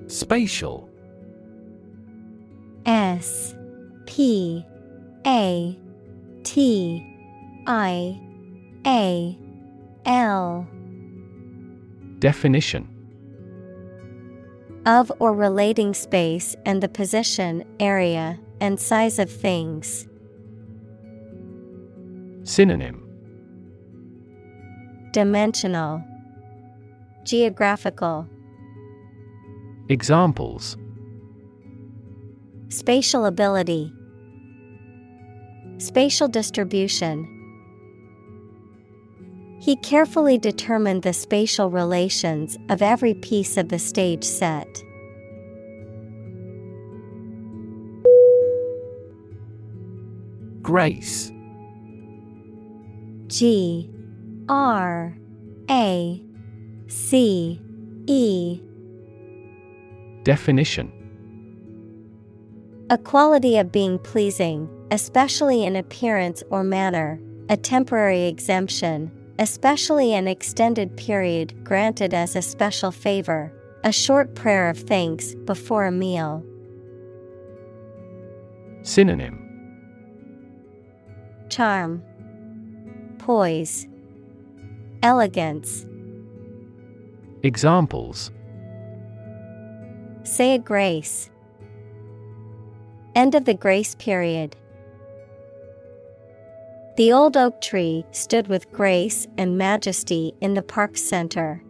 Spatial 0.09 0.92
S 2.87 3.55
P 4.07 4.65
A 5.27 5.79
T 6.43 7.65
I 7.67 8.21
A 8.87 9.39
L. 10.07 10.67
Definition. 12.19 12.89
Of 14.85 15.13
or 15.21 15.33
relating 15.33 15.95
space 15.95 16.57
and 16.67 16.83
the 16.83 16.89
position, 16.89 17.65
area, 17.79 18.39
and 18.61 18.81
size 18.81 19.19
of 19.19 19.31
things. 19.31 20.09
Synonym. 22.43 22.99
Dimensional, 25.13 26.03
Geographical, 27.25 28.27
Examples 29.89 30.77
Spatial 32.73 33.27
ability, 33.27 33.93
Spatial 35.77 36.27
distribution. 36.27 37.29
He 39.61 39.77
carefully 39.77 40.39
determined 40.39 41.03
the 41.03 41.13
spatial 41.13 41.69
relations 41.69 42.57
of 42.71 42.81
every 42.81 43.13
piece 43.13 43.59
of 43.59 43.69
the 43.69 43.79
stage 43.79 44.25
set. 44.25 44.83
Grace 50.63 51.31
G 53.27 53.91
R 54.49 55.15
A 55.69 56.25
C 56.89 57.61
E 58.07 58.63
Definition 60.23 61.02
A 62.93 62.99
quality 62.99 63.57
of 63.57 63.73
being 63.73 63.99
pleasing, 63.99 64.69
especially 64.91 65.65
in 65.65 65.77
appearance 65.77 66.43
or 66.51 66.63
manner, 66.63 67.19
a 67.49 67.57
temporary 67.57 68.25
exemption, 68.25 69.11
especially 69.39 70.13
an 70.13 70.29
extended 70.29 70.95
period 70.95 71.65
granted 71.65 72.13
as 72.13 72.37
a 72.37 72.43
special 72.43 72.91
favor, 72.91 73.51
a 73.83 73.91
short 73.91 74.35
prayer 74.35 74.69
of 74.69 74.77
thanks 74.77 75.35
before 75.47 75.87
a 75.87 75.91
meal. 75.91 76.45
Synonym 78.83 79.39
Charm, 81.49 82.03
Poise, 83.17 83.89
Elegance. 85.03 85.87
Examples 87.43 88.31
Say 90.25 90.57
a 90.57 90.59
grace. 90.59 91.31
End 93.15 93.35
of 93.35 93.45
the 93.45 93.55
grace 93.55 93.95
period. 93.95 94.57
The 96.97 97.13
old 97.13 97.37
oak 97.37 97.61
tree 97.61 98.05
stood 98.11 98.49
with 98.49 98.71
grace 98.71 99.27
and 99.39 99.57
majesty 99.57 100.35
in 100.41 100.55
the 100.55 100.63
park 100.63 100.97
center. 100.97 101.63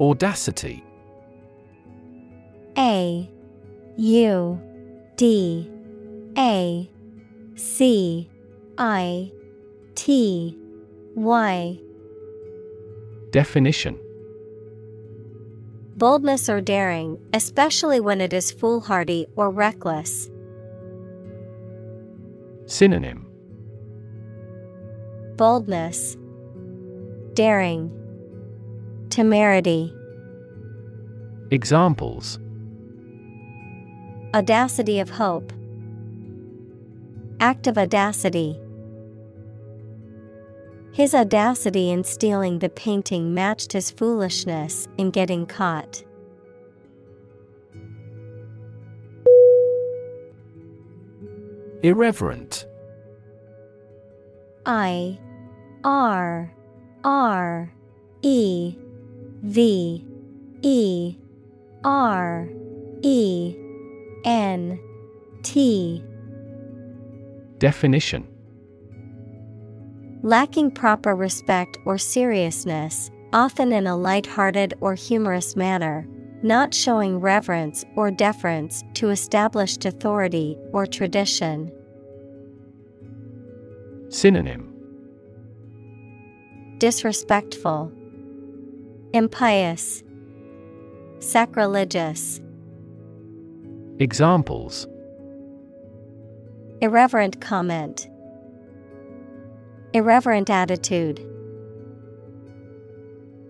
Audacity 0.00 0.84
A 2.76 3.28
U 3.96 4.60
D 5.16 5.70
A 6.36 6.90
C 7.56 8.30
I 8.78 9.32
T 9.94 10.56
Y 11.14 11.78
Definition 13.32 13.98
Boldness 15.98 16.48
or 16.48 16.60
daring, 16.60 17.18
especially 17.34 17.98
when 17.98 18.20
it 18.20 18.32
is 18.32 18.52
foolhardy 18.52 19.26
or 19.34 19.50
reckless. 19.50 20.30
Synonym 22.66 23.26
Boldness, 25.34 26.16
Daring, 27.34 27.90
Temerity. 29.08 29.92
Examples 31.50 32.38
Audacity 34.34 35.00
of 35.00 35.10
hope. 35.10 35.52
Act 37.40 37.66
of 37.66 37.76
audacity. 37.76 38.56
His 40.92 41.14
audacity 41.14 41.90
in 41.90 42.02
stealing 42.04 42.58
the 42.58 42.68
painting 42.68 43.32
matched 43.32 43.72
his 43.72 43.90
foolishness 43.90 44.88
in 44.98 45.10
getting 45.10 45.46
caught. 45.46 46.02
Irreverent. 51.82 52.66
I 54.66 55.18
R 55.84 56.52
R 57.04 57.72
E 58.22 58.76
V 59.42 60.04
E 60.62 61.16
R 61.84 62.48
E 63.02 63.56
N 64.24 64.80
T. 65.42 66.04
Definition 67.58 68.26
Lacking 70.22 70.72
proper 70.72 71.14
respect 71.14 71.78
or 71.84 71.96
seriousness, 71.96 73.10
often 73.32 73.72
in 73.72 73.86
a 73.86 73.96
light-hearted 73.96 74.74
or 74.80 74.94
humorous 74.94 75.54
manner, 75.54 76.08
not 76.42 76.74
showing 76.74 77.20
reverence 77.20 77.84
or 77.94 78.10
deference 78.10 78.82
to 78.94 79.10
established 79.10 79.84
authority 79.84 80.56
or 80.72 80.86
tradition. 80.86 81.70
Synonym 84.08 84.74
Disrespectful, 86.78 87.92
Impious, 89.12 90.02
Sacrilegious. 91.20 92.40
Examples 93.98 94.86
Irreverent 96.80 97.40
comment. 97.40 98.08
Irreverent 99.94 100.50
attitude. 100.50 101.24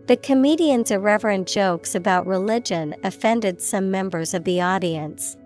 The 0.07 0.16
comedian's 0.16 0.91
irreverent 0.91 1.49
jokes 1.49 1.95
about 1.95 2.26
religion 2.26 2.95
offended 3.03 3.61
some 3.61 3.91
members 3.91 4.32
of 4.32 4.45
the 4.45 4.61
audience. 4.61 5.36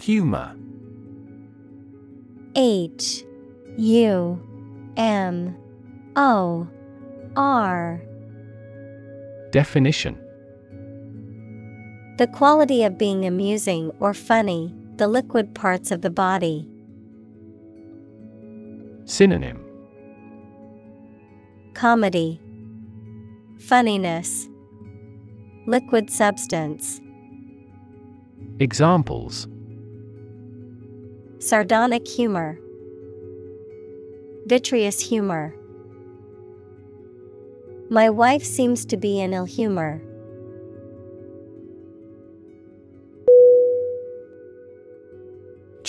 Humor 0.00 0.56
H 2.56 3.24
U 3.78 4.42
M 4.96 5.56
O 6.16 6.68
R 7.36 8.02
Definition 9.52 10.18
The 12.18 12.26
quality 12.26 12.82
of 12.82 12.98
being 12.98 13.24
amusing 13.24 13.92
or 14.00 14.12
funny, 14.12 14.74
the 15.02 15.08
liquid 15.08 15.52
parts 15.52 15.90
of 15.90 16.00
the 16.00 16.10
body. 16.10 16.64
Synonym 19.04 19.58
Comedy, 21.74 22.40
Funniness, 23.58 24.48
Liquid 25.66 26.08
substance. 26.08 27.00
Examples 28.60 29.48
Sardonic 31.40 32.06
humor, 32.06 32.60
Vitreous 34.46 35.00
humor. 35.00 35.52
My 37.90 38.08
wife 38.08 38.44
seems 38.44 38.84
to 38.84 38.96
be 38.96 39.18
in 39.18 39.34
ill 39.34 39.46
humor. 39.46 40.00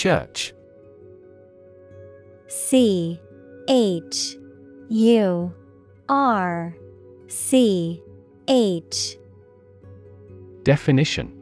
Church. 0.04 0.52
C 2.46 3.18
H 3.70 4.36
U 4.90 5.54
R 6.10 6.76
C 7.26 8.02
H. 8.46 9.16
Definition. 10.62 11.32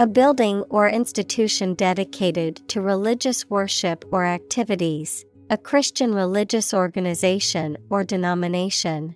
A 0.00 0.08
building 0.08 0.62
or 0.62 0.88
institution 0.88 1.74
dedicated 1.74 2.68
to 2.70 2.80
religious 2.80 3.48
worship 3.48 4.04
or 4.10 4.24
activities, 4.24 5.24
a 5.50 5.56
Christian 5.56 6.12
religious 6.12 6.74
organization 6.74 7.76
or 7.88 8.02
denomination. 8.02 9.14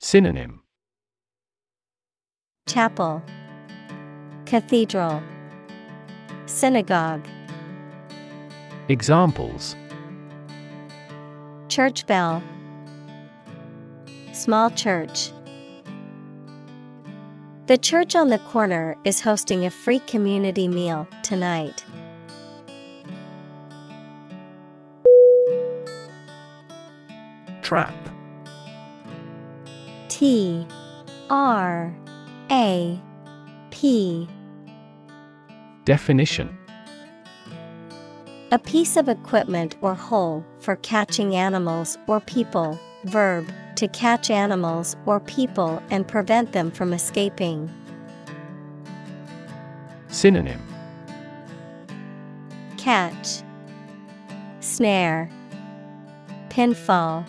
Synonym. 0.00 0.62
Chapel 2.66 3.22
Cathedral. 4.52 5.22
Synagogue. 6.44 7.26
Examples. 8.90 9.74
Church 11.68 12.06
bell. 12.06 12.42
Small 14.34 14.68
church. 14.72 15.32
The 17.66 17.78
church 17.78 18.14
on 18.14 18.28
the 18.28 18.40
corner 18.40 18.94
is 19.04 19.22
hosting 19.22 19.64
a 19.64 19.70
free 19.70 20.00
community 20.00 20.68
meal 20.68 21.08
tonight. 21.22 21.82
Trap. 27.62 27.94
T 30.08 30.66
R 31.30 31.96
A 32.50 33.00
P 33.70 34.28
Definition 35.84 36.56
A 38.52 38.58
piece 38.58 38.96
of 38.96 39.08
equipment 39.08 39.76
or 39.80 39.94
hole 39.94 40.44
for 40.60 40.76
catching 40.76 41.34
animals 41.34 41.98
or 42.06 42.20
people. 42.20 42.78
Verb 43.04 43.52
to 43.74 43.88
catch 43.88 44.30
animals 44.30 44.94
or 45.06 45.18
people 45.18 45.82
and 45.90 46.06
prevent 46.06 46.52
them 46.52 46.70
from 46.70 46.92
escaping. 46.92 47.68
Synonym 50.06 50.64
Catch 52.76 53.42
Snare 54.60 55.28
Pinfall 56.48 57.26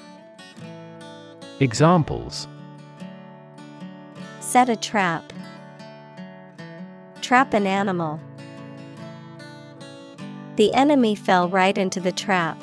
Examples 1.60 2.48
Set 4.42 4.70
a 4.70 4.76
trap. 4.76 5.34
Trap 7.22 7.56
an 7.56 7.66
animal. 7.66 8.20
The 10.56 10.72
enemy 10.76 11.16
fell 11.16 11.50
right 11.50 11.76
into 11.76 12.00
the 12.00 12.12
trap. 12.12 12.62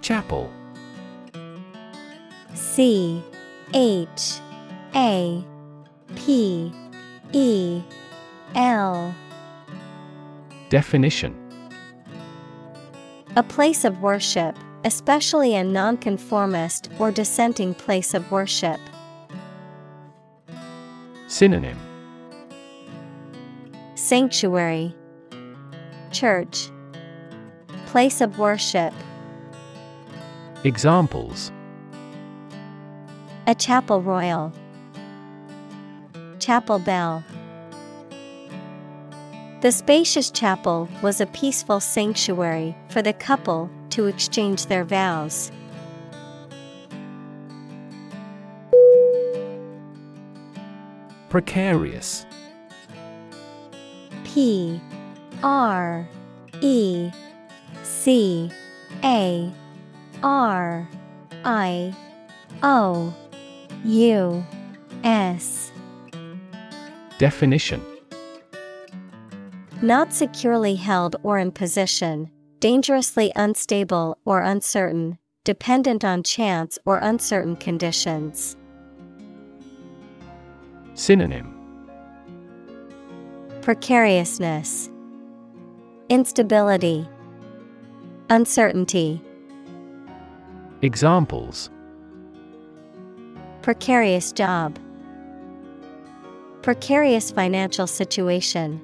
Chapel 0.00 0.52
C 2.54 3.20
H 3.74 4.38
A 4.94 5.44
P 6.14 6.72
E 7.32 7.82
L 8.54 9.12
Definition 10.68 11.34
A 13.34 13.42
place 13.42 13.84
of 13.84 14.00
worship, 14.00 14.56
especially 14.84 15.56
a 15.56 15.64
nonconformist 15.64 16.88
or 17.00 17.10
dissenting 17.10 17.74
place 17.74 18.14
of 18.14 18.30
worship. 18.30 18.78
Synonym 21.26 21.85
Sanctuary 24.06 24.94
Church 26.12 26.70
Place 27.86 28.20
of 28.20 28.38
worship 28.38 28.94
Examples. 30.62 31.50
A 33.48 33.54
chapel 33.56 34.00
royal 34.00 34.52
Chapel 36.38 36.78
bell. 36.78 37.24
The 39.62 39.72
spacious 39.72 40.30
chapel 40.30 40.88
was 41.02 41.20
a 41.20 41.26
peaceful 41.26 41.80
sanctuary 41.80 42.76
for 42.90 43.02
the 43.02 43.12
couple 43.12 43.68
to 43.90 44.06
exchange 44.06 44.66
their 44.66 44.84
vows. 44.84 45.50
Precarious 51.28 52.24
P 54.36 54.78
R 55.42 56.06
E 56.60 57.10
C 57.82 58.50
A 59.02 59.50
R 60.22 60.86
I 61.42 61.94
O 62.62 63.14
U 63.86 64.44
S 65.04 65.72
Definition 67.16 67.82
Not 69.80 70.12
securely 70.12 70.74
held 70.74 71.16
or 71.22 71.38
in 71.38 71.50
position, 71.50 72.30
dangerously 72.60 73.32
unstable 73.36 74.18
or 74.26 74.42
uncertain, 74.42 75.16
dependent 75.44 76.04
on 76.04 76.22
chance 76.22 76.78
or 76.84 76.98
uncertain 76.98 77.56
conditions. 77.56 78.58
Synonym 80.92 81.55
Precariousness, 83.66 84.88
Instability, 86.08 87.04
Uncertainty. 88.30 89.20
Examples 90.82 91.68
Precarious 93.62 94.30
job. 94.30 94.78
Precarious 96.62 97.32
financial 97.32 97.88
situation. 97.88 98.80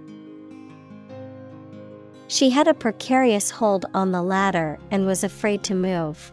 She 2.27 2.51
had 2.51 2.67
a 2.67 2.75
precarious 2.75 3.53
hold 3.53 3.87
on 3.95 4.11
the 4.11 4.21
ladder 4.21 4.81
and 4.91 5.07
was 5.07 5.23
afraid 5.23 5.63
to 5.63 5.77
move. 5.77 6.33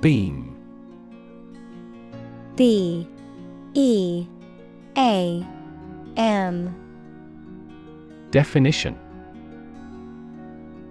Beam 0.00 0.49
B 2.60 3.08
E 3.72 4.26
A 4.98 5.46
M 6.18 6.74
Definition 8.30 8.98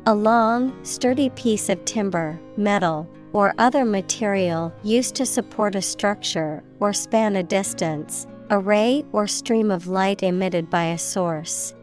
A 0.07 0.15
long, 0.15 0.83
sturdy 0.83 1.29
piece 1.29 1.69
of 1.69 1.85
timber, 1.85 2.39
metal, 2.57 3.07
or 3.33 3.53
other 3.59 3.85
material 3.85 4.73
used 4.81 5.13
to 5.13 5.27
support 5.27 5.75
a 5.75 5.81
structure 5.83 6.63
or 6.79 6.91
span 6.91 7.35
a 7.35 7.43
distance, 7.43 8.25
a 8.49 8.57
ray 8.57 9.05
or 9.11 9.27
stream 9.27 9.69
of 9.69 9.85
light 9.85 10.23
emitted 10.23 10.71
by 10.71 10.85
a 10.85 10.97
source. 10.97 11.75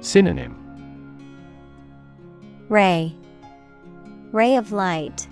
Synonym 0.00 0.56
Ray 2.70 3.14
Ray 4.32 4.56
of 4.56 4.72
light. 4.72 5.28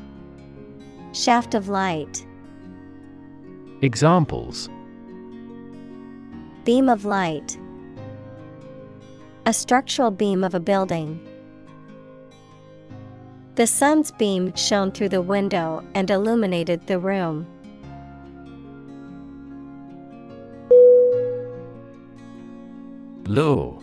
Shaft 1.12 1.54
of 1.54 1.68
light. 1.68 2.26
Examples 3.80 4.68
Beam 6.64 6.88
of 6.88 7.06
light. 7.06 7.58
A 9.46 9.52
structural 9.54 10.10
beam 10.10 10.44
of 10.44 10.54
a 10.54 10.60
building. 10.60 11.18
The 13.54 13.66
sun's 13.66 14.10
beam 14.12 14.54
shone 14.54 14.92
through 14.92 15.08
the 15.08 15.22
window 15.22 15.82
and 15.94 16.10
illuminated 16.10 16.86
the 16.86 16.98
room. 16.98 17.46
Lure 23.24 23.82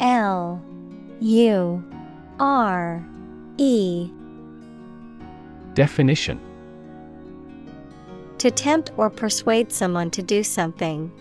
L 0.00 0.60
U 1.20 1.84
R 2.40 3.06
E 3.58 4.10
Definition 5.74 6.40
To 8.38 8.50
tempt 8.50 8.90
or 8.96 9.10
persuade 9.10 9.72
someone 9.72 10.10
to 10.10 10.22
do 10.22 10.42
something. 10.42 11.12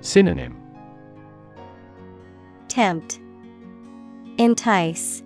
Synonym 0.00 0.56
Tempt. 2.68 3.18
Entice. 4.38 5.22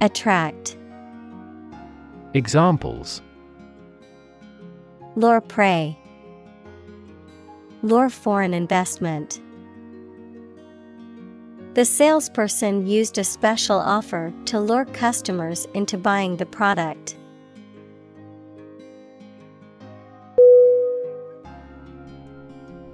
Attract. 0.00 0.76
Examples 2.34 3.22
Lure 5.16 5.40
prey. 5.40 5.98
Lure 7.82 8.08
foreign 8.08 8.54
investment. 8.54 9.40
The 11.78 11.84
salesperson 11.84 12.88
used 12.88 13.18
a 13.18 13.22
special 13.22 13.78
offer 13.78 14.32
to 14.46 14.58
lure 14.58 14.84
customers 14.84 15.64
into 15.74 15.96
buying 15.96 16.36
the 16.36 16.44
product. 16.44 17.16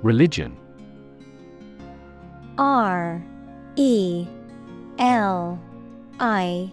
Religion. 0.02 0.54
R 2.58 3.24
E 3.76 4.26
L 4.98 5.58
I 6.20 6.70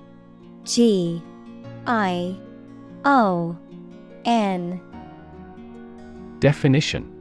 G 0.66 1.24
I 1.88 2.36
O 3.06 3.56
N. 4.26 4.82
Definition 6.42 7.21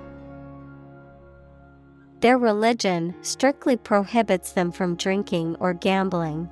Their 2.21 2.37
religion 2.37 3.15
strictly 3.21 3.75
prohibits 3.75 4.51
them 4.51 4.71
from 4.71 4.95
drinking 4.95 5.55
or 5.59 5.73
gambling. 5.73 6.49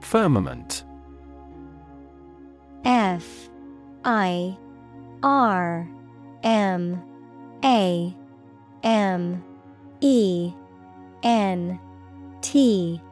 Firmament. 0.00 0.84
F 2.84 3.50
I 4.04 4.56
R 5.24 5.90
M 6.44 7.02
A 7.64 8.16
M 8.84 9.44
E 10.00 10.52
N 11.24 11.80
T. 12.40 13.02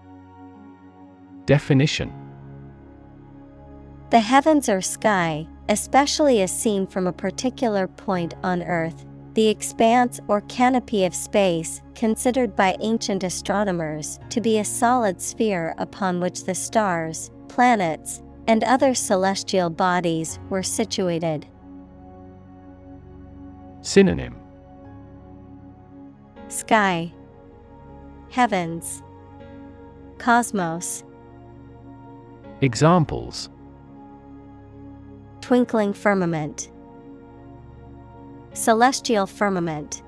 Definition. 1.47 2.13
The 4.11 4.21
heavens 4.21 4.69
or 4.69 4.81
sky, 4.81 5.49
especially 5.69 6.43
as 6.43 6.51
seen 6.51 6.87
from 6.87 7.07
a 7.07 7.13
particular 7.13 7.87
point 7.89 8.35
on 8.43 8.63
Earth, 8.63 9.05
the 9.35 9.49
expanse 9.49 10.19
or 10.29 10.41
canopy 10.43 11.05
of 11.05 11.15
space 11.15 11.83
considered 11.95 12.57
by 12.57 12.77
ancient 12.81 13.23
astronomers 13.23 14.19
to 14.31 14.41
be 14.41 14.59
a 14.59 14.65
solid 14.65 15.21
sphere 15.21 15.75
upon 15.79 16.21
which 16.21 16.45
the 16.45 16.55
stars, 16.55 17.31
planets, 17.49 18.23
and 18.47 18.65
other 18.65 18.95
celestial 18.95 19.69
bodies 19.69 20.39
were 20.49 20.63
situated. 20.63 21.47
Synonym 23.83 24.37
Sky, 26.49 27.13
Heavens, 28.31 29.03
Cosmos, 30.19 31.05
Examples 32.63 33.51
Twinkling 35.47 35.93
firmament, 35.93 36.73
Celestial 38.53 39.29
firmament. 39.29 40.03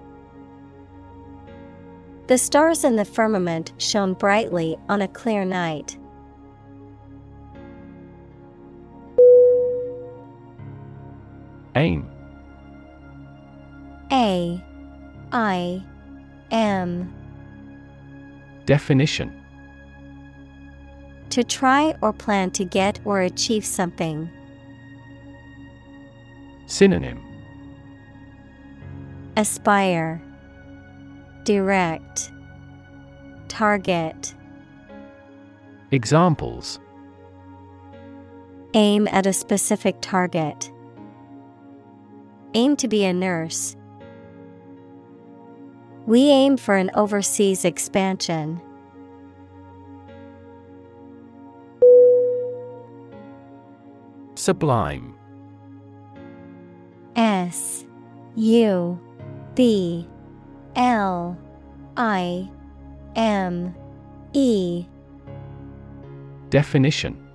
The 2.27 2.37
stars 2.37 2.83
in 2.83 2.97
the 2.97 3.05
firmament 3.05 3.73
shone 3.79 4.15
brightly 4.15 4.77
on 4.89 5.01
a 5.01 5.07
clear 5.07 5.45
night. 5.45 5.97
Aim 11.77 12.11
A 14.11 14.61
I 15.31 15.85
M 16.51 17.15
Definition 18.67 19.33
To 21.31 21.45
try 21.45 21.95
or 22.03 22.13
plan 22.13 22.51
to 22.51 22.65
get 22.65 22.99
or 23.05 23.21
achieve 23.21 23.65
something. 23.65 24.29
Synonym 26.69 27.25
Aspire, 29.39 30.21
Direct, 31.45 32.31
Target. 33.49 34.35
Examples 35.91 36.79
Aim 38.75 39.09
at 39.09 39.25
a 39.25 39.33
specific 39.33 39.97
target. 40.03 40.71
Aim 42.53 42.77
to 42.77 42.87
be 42.87 43.07
a 43.07 43.15
nurse. 43.15 43.75
We 46.07 46.29
aim 46.29 46.59
for 46.59 46.77
an 46.77 46.91
overseas 46.95 47.65
expansion. 47.65 48.61
Sublime 54.35 55.18
S 57.19 57.85
U 58.37 58.97
B 59.57 60.07
L 60.77 61.37
I 61.97 62.49
M 63.17 63.75
E. 64.33 64.87
Definition. 66.49 67.29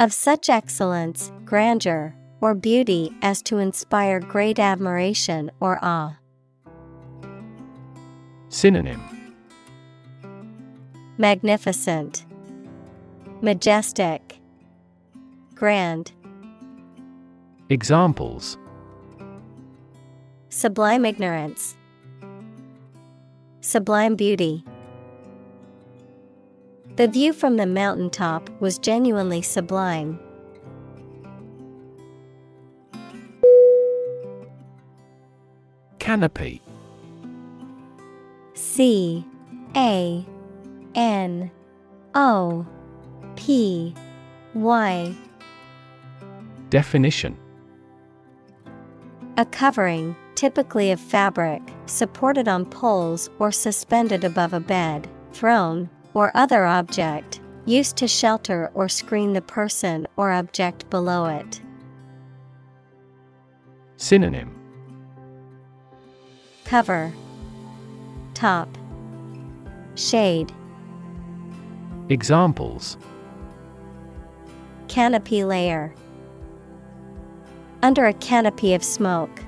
Of 0.00 0.12
such 0.12 0.50
excellence, 0.50 1.30
grandeur, 1.44 2.16
or 2.40 2.54
beauty 2.54 3.12
as 3.22 3.40
to 3.42 3.58
inspire 3.58 4.18
great 4.18 4.58
admiration 4.58 5.52
or 5.60 5.78
awe. 5.80 6.16
Synonym. 8.48 9.00
Magnificent, 11.18 12.26
Majestic, 13.42 14.40
Grand. 15.54 16.10
Examples 17.72 18.58
Sublime 20.50 21.06
ignorance. 21.06 21.74
Sublime 23.62 24.14
beauty. 24.14 24.62
The 26.96 27.08
view 27.08 27.32
from 27.32 27.56
the 27.56 27.64
mountaintop 27.64 28.50
was 28.60 28.76
genuinely 28.76 29.40
sublime. 29.40 30.20
Canopy 35.98 36.60
C 38.52 39.24
A 39.74 40.26
N 40.94 41.50
O 42.14 42.66
P 43.36 43.94
Y. 44.52 45.14
Definition 46.68 47.41
A 49.38 49.46
covering, 49.46 50.14
typically 50.34 50.90
of 50.90 51.00
fabric, 51.00 51.62
supported 51.86 52.48
on 52.48 52.66
poles 52.66 53.30
or 53.38 53.50
suspended 53.50 54.24
above 54.24 54.52
a 54.52 54.60
bed, 54.60 55.08
throne, 55.32 55.88
or 56.12 56.30
other 56.34 56.66
object, 56.66 57.40
used 57.64 57.96
to 57.96 58.06
shelter 58.06 58.70
or 58.74 58.88
screen 58.88 59.32
the 59.32 59.40
person 59.40 60.06
or 60.16 60.32
object 60.32 60.90
below 60.90 61.26
it. 61.26 61.62
Synonym. 63.96 64.54
Cover, 66.64 67.12
Top, 68.34 68.68
Shade, 69.94 70.52
Examples. 72.08 72.98
Canopy 74.88 75.44
layer. 75.44 75.94
Under 77.82 78.06
a 78.06 78.12
canopy 78.14 78.74
of 78.74 78.84
smoke. 78.84 79.42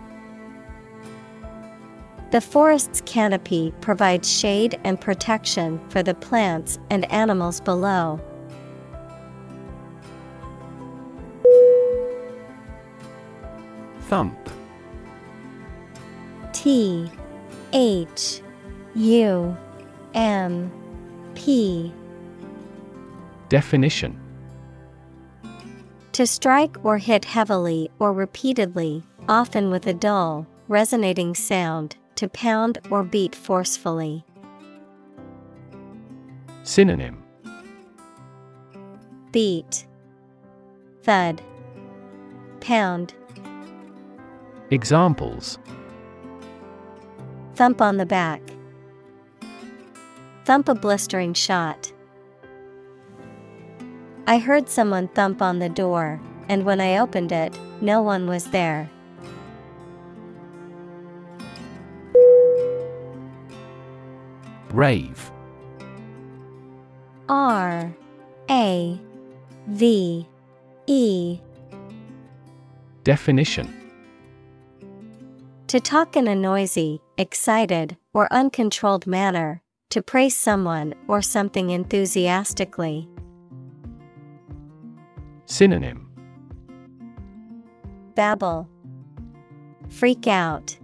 The 2.32 2.40
forest's 2.40 3.00
canopy 3.02 3.72
provides 3.80 4.28
shade 4.28 4.76
and 4.82 5.00
protection 5.00 5.78
for 5.88 6.02
the 6.02 6.14
plants 6.14 6.80
and 6.90 7.10
animals 7.12 7.60
below. 7.60 8.20
Thump 14.00 14.36
T 16.52 17.08
H 17.72 18.42
U 18.96 19.56
M 20.14 20.72
P 21.36 21.92
Definition 23.48 24.18
To 26.14 26.28
strike 26.28 26.76
or 26.84 26.98
hit 26.98 27.24
heavily 27.24 27.90
or 27.98 28.12
repeatedly, 28.12 29.02
often 29.28 29.68
with 29.68 29.84
a 29.88 29.92
dull, 29.92 30.46
resonating 30.68 31.34
sound, 31.34 31.96
to 32.14 32.28
pound 32.28 32.78
or 32.88 33.02
beat 33.02 33.34
forcefully. 33.34 34.24
Synonym 36.62 37.20
Beat, 39.32 39.86
Thud, 41.02 41.42
Pound. 42.60 43.14
Examples 44.70 45.58
Thump 47.56 47.82
on 47.82 47.96
the 47.96 48.06
back. 48.06 48.40
Thump 50.44 50.68
a 50.68 50.76
blistering 50.76 51.34
shot. 51.34 51.92
I 54.26 54.38
heard 54.38 54.70
someone 54.70 55.08
thump 55.08 55.42
on 55.42 55.58
the 55.58 55.68
door, 55.68 56.18
and 56.48 56.64
when 56.64 56.80
I 56.80 56.96
opened 56.98 57.30
it, 57.30 57.58
no 57.82 58.00
one 58.00 58.26
was 58.26 58.46
there. 58.46 58.90
Rave 64.70 65.30
R 67.28 67.94
A 68.50 69.00
V 69.68 70.26
E 70.86 71.38
Definition 73.04 73.72
To 75.68 75.78
talk 75.78 76.16
in 76.16 76.26
a 76.26 76.34
noisy, 76.34 77.00
excited, 77.18 77.96
or 78.12 78.26
uncontrolled 78.32 79.06
manner, 79.06 79.62
to 79.90 80.02
praise 80.02 80.36
someone 80.36 80.94
or 81.06 81.22
something 81.22 81.70
enthusiastically. 81.70 83.08
Synonym 85.54 86.08
Babble, 88.16 88.68
Freak 89.88 90.26
out, 90.26 90.76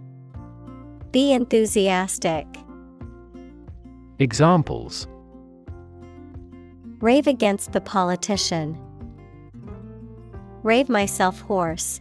Be 1.11 1.33
enthusiastic. 1.33 2.47
Examples 4.19 5.09
Rave 7.01 7.27
against 7.27 7.73
the 7.73 7.81
politician. 7.81 8.77
Rave 10.63 10.87
myself 10.87 11.41
hoarse. 11.41 11.99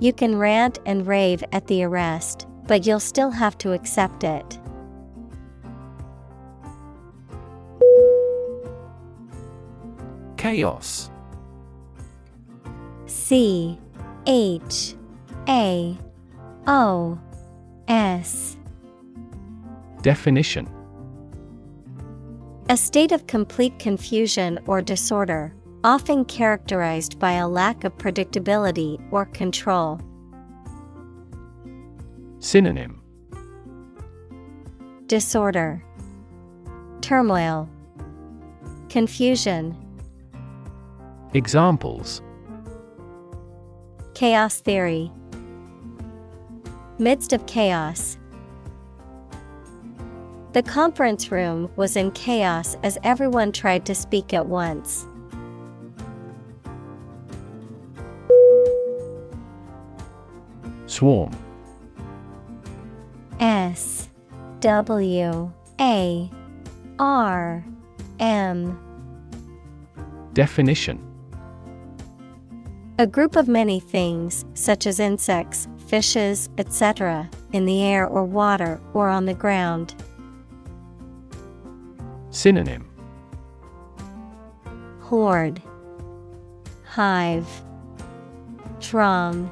You 0.00 0.12
can 0.12 0.36
rant 0.36 0.80
and 0.84 1.06
rave 1.06 1.42
at 1.52 1.66
the 1.66 1.82
arrest, 1.82 2.46
but 2.66 2.86
you'll 2.86 3.00
still 3.00 3.30
have 3.30 3.56
to 3.56 3.72
accept 3.72 4.22
it. 4.22 4.58
Chaos. 10.46 11.10
C 13.06 13.76
H 14.28 14.94
A 15.48 15.98
O 16.68 17.18
S. 17.88 18.56
Definition. 20.02 20.68
A 22.68 22.76
state 22.76 23.10
of 23.10 23.26
complete 23.26 23.76
confusion 23.80 24.60
or 24.68 24.80
disorder, 24.80 25.52
often 25.82 26.24
characterized 26.24 27.18
by 27.18 27.32
a 27.32 27.48
lack 27.48 27.82
of 27.82 27.98
predictability 27.98 29.04
or 29.10 29.26
control. 29.26 30.00
Synonym. 32.38 33.02
Disorder, 35.08 35.82
Turmoil, 37.00 37.68
Confusion. 38.88 39.76
Examples. 41.34 42.22
Chaos 44.14 44.60
theory. 44.60 45.10
Midst 46.98 47.32
of 47.32 47.44
chaos. 47.46 48.16
The 50.52 50.62
conference 50.62 51.30
room 51.30 51.70
was 51.76 51.96
in 51.96 52.12
chaos 52.12 52.76
as 52.82 52.96
everyone 53.04 53.52
tried 53.52 53.84
to 53.86 53.94
speak 53.94 54.32
at 54.32 54.46
once. 54.46 55.06
Swarm. 60.86 61.36
S. 63.38 64.08
W. 64.60 65.52
A. 65.78 66.30
R. 66.98 67.64
M. 68.18 68.80
Definition 70.32 71.05
A 72.98 73.06
group 73.06 73.36
of 73.36 73.46
many 73.46 73.78
things, 73.78 74.46
such 74.54 74.86
as 74.86 74.98
insects, 74.98 75.68
fishes, 75.86 76.48
etc., 76.56 77.28
in 77.52 77.66
the 77.66 77.82
air 77.82 78.06
or 78.06 78.24
water 78.24 78.80
or 78.94 79.10
on 79.10 79.26
the 79.26 79.34
ground. 79.34 79.94
Synonym 82.30 82.88
Horde, 85.00 85.60
Hive, 86.86 87.46
Drum. 88.80 89.50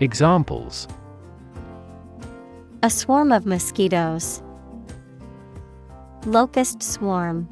Examples 0.00 0.88
A 2.82 2.90
swarm 2.90 3.30
of 3.30 3.46
mosquitoes. 3.46 4.42
Locust 6.24 6.82
swarm. 6.82 7.48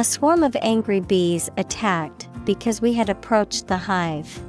A 0.00 0.04
swarm 0.04 0.42
of 0.42 0.56
angry 0.62 1.00
bees 1.00 1.50
attacked 1.58 2.26
because 2.46 2.80
we 2.80 2.94
had 2.94 3.10
approached 3.10 3.66
the 3.66 3.76
hive. 3.76 4.40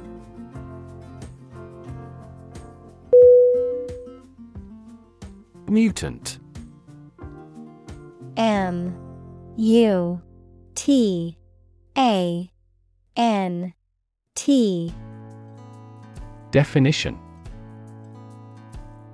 Mutant. 5.68 6.38
M 8.38 8.96
U 9.58 10.22
T 10.74 11.36
A 11.98 12.50
N 13.14 13.74
T. 14.34 14.94
Definition. 16.50 17.18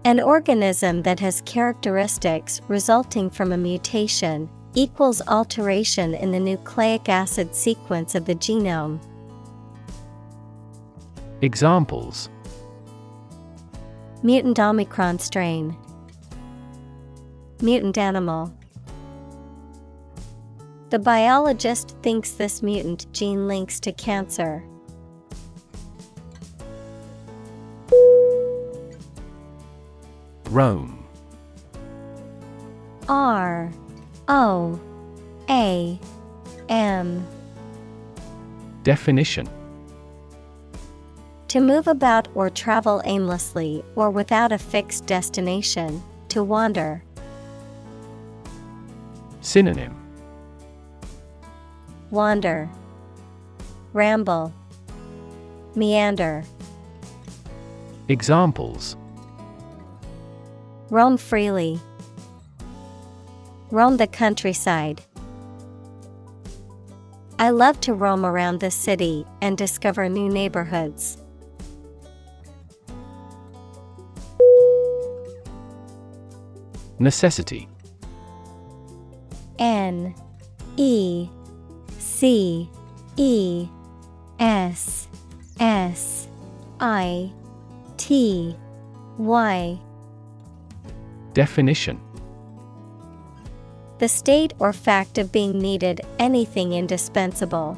An 0.05 0.21
organism 0.21 1.03
that 1.03 1.19
has 1.19 1.43
characteristics 1.47 2.61
resulting 2.69 3.29
from 3.29 3.51
a 3.51 3.59
mutation 3.59 4.49
equals 4.75 5.23
alteration 5.29 6.15
in 6.15 6.33
the 6.33 6.41
nucleic 6.41 7.09
acid 7.09 7.55
sequence 7.55 8.15
of 8.15 8.25
the 8.25 8.35
genome. 8.35 9.01
Examples 11.43 12.29
Mutant 14.23 14.59
Omicron 14.59 15.19
strain. 15.19 15.77
Mutant 17.63 17.97
animal. 17.97 18.53
The 20.91 20.99
biologist 20.99 21.97
thinks 22.03 22.33
this 22.33 22.63
mutant 22.63 23.13
gene 23.13 23.47
links 23.47 23.79
to 23.81 23.93
cancer. 23.93 24.65
Roam 30.51 31.07
R 33.09 33.71
O 34.29 34.79
A 35.49 35.99
M 36.69 37.27
Definition 38.83 39.49
To 41.49 41.61
move 41.61 41.89
about 41.89 42.29
or 42.35 42.51
travel 42.51 43.01
aimlessly 43.07 43.83
or 43.97 44.11
without 44.11 44.53
a 44.53 44.59
fixed 44.59 45.07
destination, 45.07 46.03
to 46.29 46.45
wander. 46.45 47.03
Synonym 49.41 49.97
Wander, 52.11 52.69
Ramble, 53.95 54.53
Meander. 55.75 56.45
Examples 58.09 58.95
Roam 60.91 61.17
freely. 61.17 61.81
Roam 63.71 63.99
the 63.99 64.07
countryside. 64.07 65.03
I 67.39 67.51
love 67.51 67.81
to 67.83 67.93
roam 67.93 68.25
around 68.25 68.61
the 68.61 68.71
city 68.71 69.27
and 69.43 69.59
discover 69.59 70.09
new 70.09 70.29
neighborhoods. 70.29 71.19
Necessity 76.99 77.69
N 79.59 80.15
E 80.77 81.29
C 81.99 82.69
E 83.17 83.69
S 84.41 85.09
S 85.61 86.27
I 86.81 87.31
T 87.99 88.57
Y 89.19 89.79
Definition 91.35 92.01
The 93.99 94.09
state 94.09 94.55
or 94.61 94.73
fact 94.73 95.19
of 95.19 95.33
being 95.33 95.59
needed, 95.59 96.03
anything 96.21 96.73
indispensable. 96.73 97.77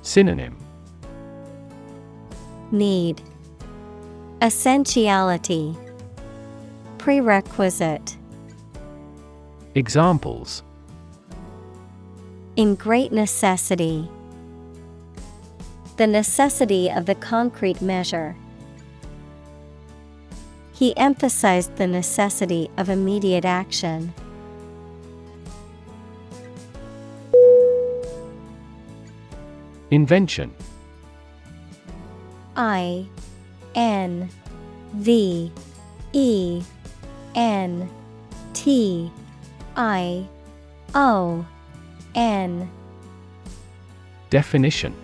Synonym 0.00 0.56
Need 2.70 3.20
Essentiality 4.40 5.76
Prerequisite 6.96 8.16
Examples 9.74 10.62
In 12.56 12.76
great 12.76 13.12
necessity. 13.12 14.08
The 15.98 16.06
necessity 16.06 16.90
of 16.90 17.04
the 17.04 17.14
concrete 17.14 17.82
measure. 17.82 18.34
He 20.74 20.96
emphasized 20.96 21.76
the 21.76 21.86
necessity 21.86 22.68
of 22.76 22.88
immediate 22.88 23.44
action. 23.44 24.12
Invention. 29.92 30.52
I 32.56 33.06
N 33.76 34.28
V 34.94 35.52
E 36.12 36.62
N 37.36 37.88
T 38.52 39.12
I 39.76 40.26
O 40.92 41.46
N. 42.16 42.68
Definition 44.30 45.03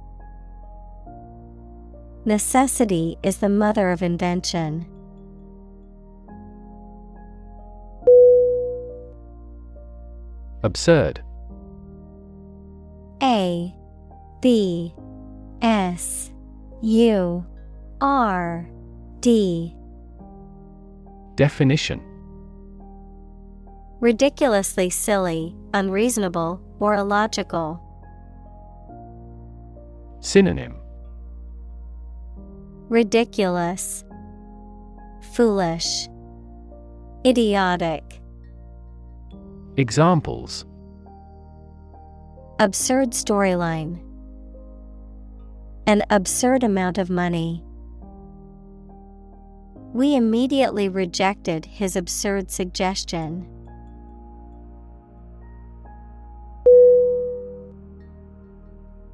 Necessity 2.23 3.17
is 3.23 3.37
the 3.37 3.49
mother 3.49 3.89
of 3.89 4.03
invention. 4.03 4.85
Absurd 10.63 11.23
A 13.23 13.73
B 14.39 14.93
S 15.63 16.31
U 16.83 17.43
R 17.99 18.69
D 19.19 19.75
Definition 21.35 22.01
Ridiculously 23.99 24.91
silly, 24.91 25.55
unreasonable, 25.73 26.61
or 26.79 26.95
illogical. 26.95 27.79
Synonym 30.19 30.80
Ridiculous, 32.91 34.03
Foolish, 35.31 36.09
Idiotic. 37.25 38.03
Examples 39.77 40.65
Absurd 42.59 43.11
storyline. 43.11 43.97
An 45.87 46.03
absurd 46.09 46.65
amount 46.65 46.97
of 46.97 47.09
money. 47.09 47.63
We 49.93 50.17
immediately 50.17 50.89
rejected 50.89 51.63
his 51.65 51.95
absurd 51.95 52.51
suggestion. 52.51 53.47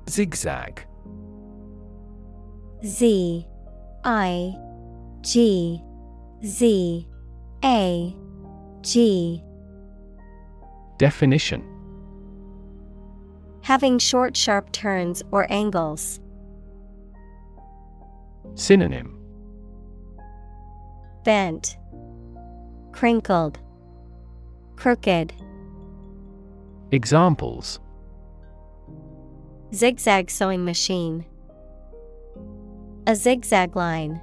Zigzag 0.09 0.83
Z 2.83 3.45
I 4.07 4.55
G 5.19 5.83
Z 6.45 7.05
A 7.65 8.15
G 8.79 9.43
Definition 10.97 11.61
Having 13.63 13.99
short, 13.99 14.37
sharp 14.37 14.71
turns 14.71 15.23
or 15.31 15.45
angles. 15.51 16.21
Synonym 18.55 19.19
Bent, 21.25 21.77
Crinkled, 22.93 23.59
Crooked. 24.77 25.33
Examples 26.93 27.81
Zigzag 29.73 30.31
sewing 30.31 30.63
machine. 30.63 31.25
A 33.07 33.15
zigzag 33.15 33.77
line. 33.77 34.21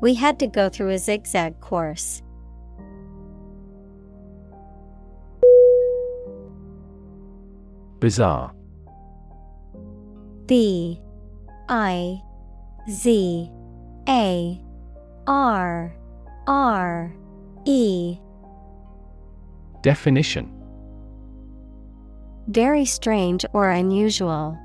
We 0.00 0.14
had 0.14 0.38
to 0.38 0.46
go 0.46 0.68
through 0.68 0.90
a 0.90 0.98
zigzag 0.98 1.60
course. 1.60 2.22
Bizarre 7.98 8.54
B 10.46 11.00
I 11.68 12.22
Z 12.88 13.50
A 14.08 14.62
R 15.26 15.96
R 16.46 17.16
E 17.64 18.18
Definition 19.82 20.52
Very 22.46 22.84
strange 22.84 23.44
or 23.52 23.70
unusual. 23.70 24.56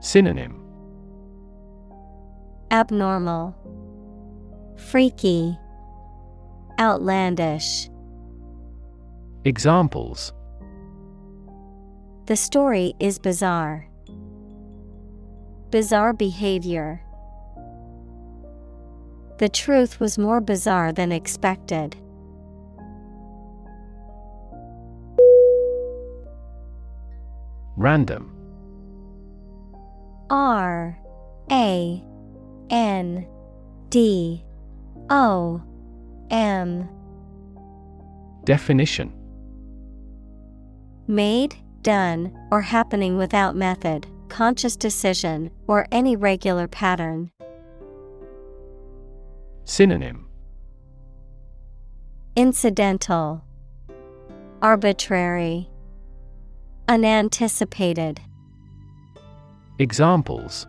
Synonym 0.00 0.62
Abnormal, 2.70 3.56
Freaky, 4.76 5.58
Outlandish. 6.78 7.88
Examples 9.44 10.32
The 12.26 12.36
story 12.36 12.94
is 13.00 13.18
bizarre. 13.18 13.88
Bizarre 15.70 16.12
behavior. 16.12 17.02
The 19.38 19.48
truth 19.48 19.98
was 19.98 20.18
more 20.18 20.40
bizarre 20.40 20.92
than 20.92 21.10
expected. 21.10 21.96
Random 27.76 28.37
R 30.30 30.98
A 31.50 32.04
N 32.70 33.26
D 33.88 34.44
O 35.10 35.62
M. 36.30 36.88
Definition. 38.44 39.14
Made, 41.06 41.56
done, 41.82 42.36
or 42.50 42.60
happening 42.60 43.16
without 43.16 43.56
method, 43.56 44.06
conscious 44.28 44.76
decision, 44.76 45.50
or 45.66 45.86
any 45.90 46.16
regular 46.16 46.68
pattern. 46.68 47.30
Synonym. 49.64 50.26
Incidental, 52.36 53.42
Arbitrary, 54.60 55.68
Unanticipated. 56.88 58.20
Examples. 59.80 60.66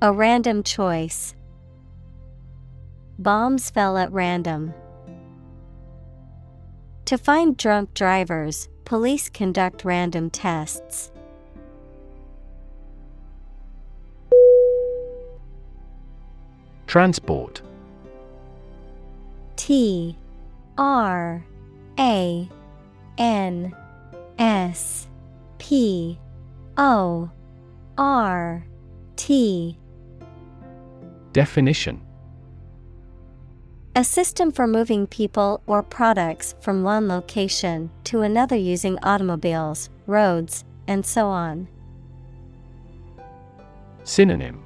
A 0.00 0.12
random 0.12 0.62
choice. 0.62 1.34
Bombs 3.18 3.70
fell 3.70 3.98
at 3.98 4.12
random. 4.12 4.72
To 7.06 7.18
find 7.18 7.56
drunk 7.56 7.92
drivers, 7.94 8.68
police 8.84 9.28
conduct 9.28 9.84
random 9.84 10.30
tests. 10.30 11.10
Transport. 16.86 17.62
T. 19.56 20.16
R. 20.76 21.44
A. 21.98 22.48
N. 23.18 23.74
S. 24.38 25.08
P 25.58 26.20
O 26.78 27.28
R 27.98 28.64
T 29.16 29.76
Definition. 31.32 32.00
A 33.96 34.04
system 34.04 34.52
for 34.52 34.68
moving 34.68 35.08
people 35.08 35.60
or 35.66 35.82
products 35.82 36.54
from 36.60 36.84
one 36.84 37.08
location 37.08 37.90
to 38.04 38.20
another 38.20 38.54
using 38.54 38.96
automobiles, 39.02 39.90
roads, 40.06 40.64
and 40.86 41.04
so 41.04 41.26
on. 41.26 41.66
Synonym. 44.04 44.62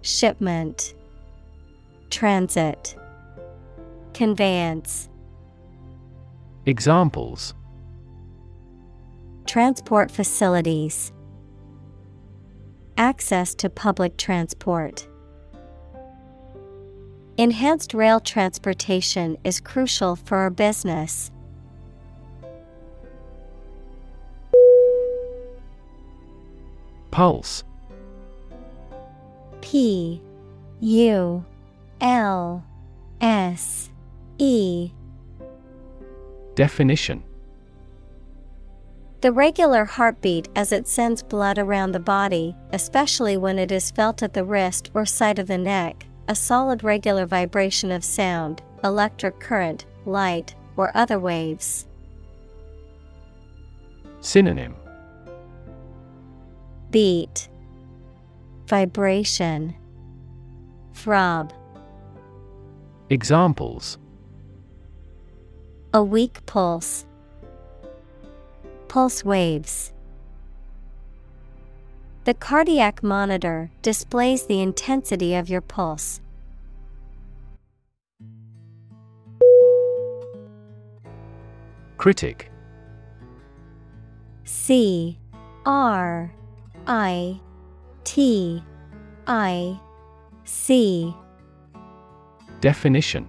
Shipment, 0.00 0.94
Transit, 2.08 2.96
Conveyance. 4.14 5.10
Examples 6.64 7.52
Transport 9.48 10.10
facilities, 10.10 11.10
Access 12.98 13.54
to 13.54 13.70
public 13.70 14.18
transport. 14.18 15.08
Enhanced 17.38 17.94
rail 17.94 18.20
transportation 18.20 19.38
is 19.44 19.58
crucial 19.58 20.16
for 20.16 20.36
our 20.36 20.50
business. 20.50 21.30
Pulse 27.10 27.64
P 29.62 30.20
U 30.80 31.42
L 32.02 32.62
S 33.22 33.88
E 34.36 34.90
Definition 36.54 37.22
The 39.20 39.32
regular 39.32 39.84
heartbeat 39.84 40.48
as 40.54 40.70
it 40.70 40.86
sends 40.86 41.24
blood 41.24 41.58
around 41.58 41.90
the 41.90 41.98
body, 41.98 42.54
especially 42.72 43.36
when 43.36 43.58
it 43.58 43.72
is 43.72 43.90
felt 43.90 44.22
at 44.22 44.32
the 44.32 44.44
wrist 44.44 44.92
or 44.94 45.04
side 45.04 45.40
of 45.40 45.48
the 45.48 45.58
neck, 45.58 46.06
a 46.28 46.36
solid 46.36 46.84
regular 46.84 47.26
vibration 47.26 47.90
of 47.90 48.04
sound, 48.04 48.62
electric 48.84 49.40
current, 49.40 49.86
light, 50.06 50.54
or 50.76 50.96
other 50.96 51.18
waves. 51.18 51.88
Synonym. 54.20 54.76
Beat, 56.90 57.48
Vibration, 58.68 59.74
Throb. 60.94 61.52
Examples. 63.10 63.98
A 65.92 66.04
weak 66.04 66.44
pulse, 66.46 67.04
Pulse 68.88 69.24
waves. 69.24 69.92
The 72.24 72.34
cardiac 72.34 73.02
monitor 73.02 73.70
displays 73.82 74.46
the 74.46 74.60
intensity 74.60 75.34
of 75.34 75.48
your 75.48 75.60
pulse. 75.60 76.20
Critic 81.98 82.50
C 84.44 85.18
R 85.66 86.32
I 86.86 87.40
T 88.04 88.62
I 89.26 89.78
C 90.44 91.14
Definition 92.60 93.28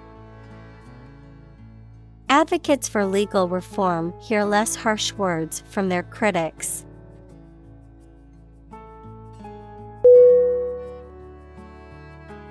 Advocates 2.31 2.87
for 2.87 3.05
legal 3.05 3.49
reform 3.49 4.13
hear 4.21 4.45
less 4.45 4.73
harsh 4.73 5.11
words 5.11 5.65
from 5.69 5.89
their 5.89 6.01
critics. 6.01 6.85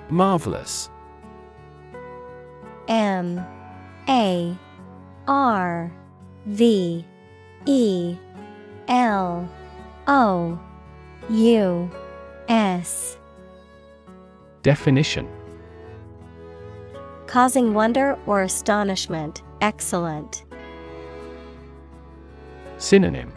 Marvelous. 0.07 0.87
M 2.87 3.43
A 4.07 4.55
R 5.27 5.91
V 6.45 7.03
E 7.65 8.15
L 8.87 9.49
O 10.05 10.59
U 11.27 11.91
S. 12.47 13.17
Definition. 14.61 15.27
Causing 17.25 17.73
wonder 17.73 18.19
or 18.27 18.43
astonishment, 18.43 19.41
excellent. 19.61 20.43
Synonym 22.77 23.31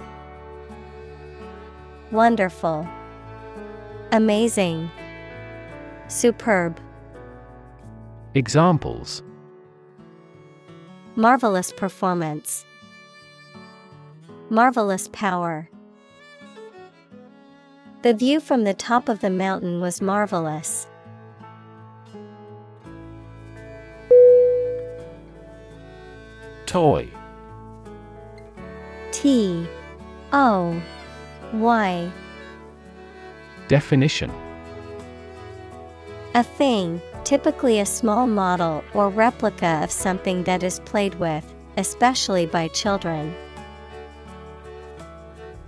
Wonderful, 2.11 2.89
Amazing, 4.13 4.91
Superb. 6.09 6.81
Examples 8.35 9.23
Marvelous 11.17 11.73
performance. 11.73 12.65
Marvelous 14.51 15.09
power. 15.13 15.69
The 18.03 18.15
view 18.15 18.41
from 18.41 18.65
the 18.65 18.75
top 18.75 19.09
of 19.09 19.21
the 19.21 19.31
mountain 19.31 19.81
was 19.81 20.03
marvelous. 20.03 20.87
Toy. 26.75 27.09
T 29.13 29.65
O 30.33 30.83
Y. 31.53 32.13
Definition. 33.69 34.33
A 36.35 36.43
thing, 36.43 37.01
typically 37.23 37.79
a 37.79 37.87
small 37.87 38.27
model 38.27 38.83
or 38.93 39.09
replica 39.09 39.83
of 39.85 39.93
something 39.93 40.43
that 40.43 40.65
is 40.65 40.81
played 40.81 41.15
with, 41.21 41.55
especially 41.77 42.45
by 42.45 42.67
children. 42.67 43.33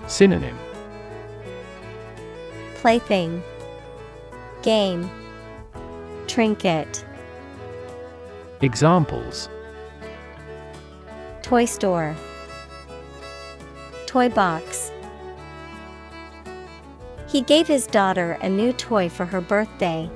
Synonym. 0.08 0.58
Plaything, 2.74 3.44
Game, 4.62 5.08
Trinket, 6.26 7.04
Examples 8.60 9.48
Toy 11.46 11.64
store, 11.64 12.16
Toy 14.06 14.28
box. 14.28 14.90
He 17.28 17.40
gave 17.40 17.68
his 17.68 17.86
daughter 17.86 18.32
a 18.42 18.48
new 18.48 18.72
toy 18.72 19.08
for 19.08 19.24
her 19.24 19.40
birthday. 19.40 20.10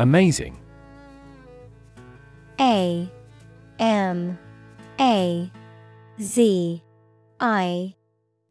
Amazing 0.00 0.58
A 2.58 3.08
M 3.78 4.36
A 4.98 5.52
Z 6.20 6.82
I 7.38 7.94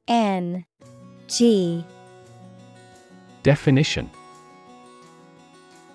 N 0.07 0.63
G 1.27 1.83
Definition 3.43 4.09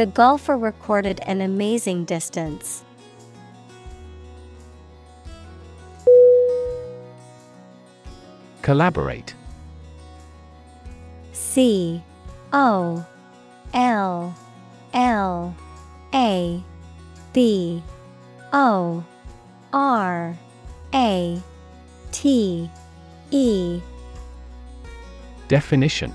The 0.00 0.06
golfer 0.06 0.56
recorded 0.56 1.20
an 1.26 1.42
amazing 1.42 2.06
distance. 2.06 2.82
Collaborate. 8.62 9.34
C 11.32 12.02
O 12.50 13.04
L 13.74 14.34
L 14.94 15.54
A 16.14 16.62
B 17.34 17.82
O 18.54 19.04
R 19.70 20.38
A 20.94 21.42
T 22.10 22.70
E. 23.30 23.80
Definition 25.48 26.14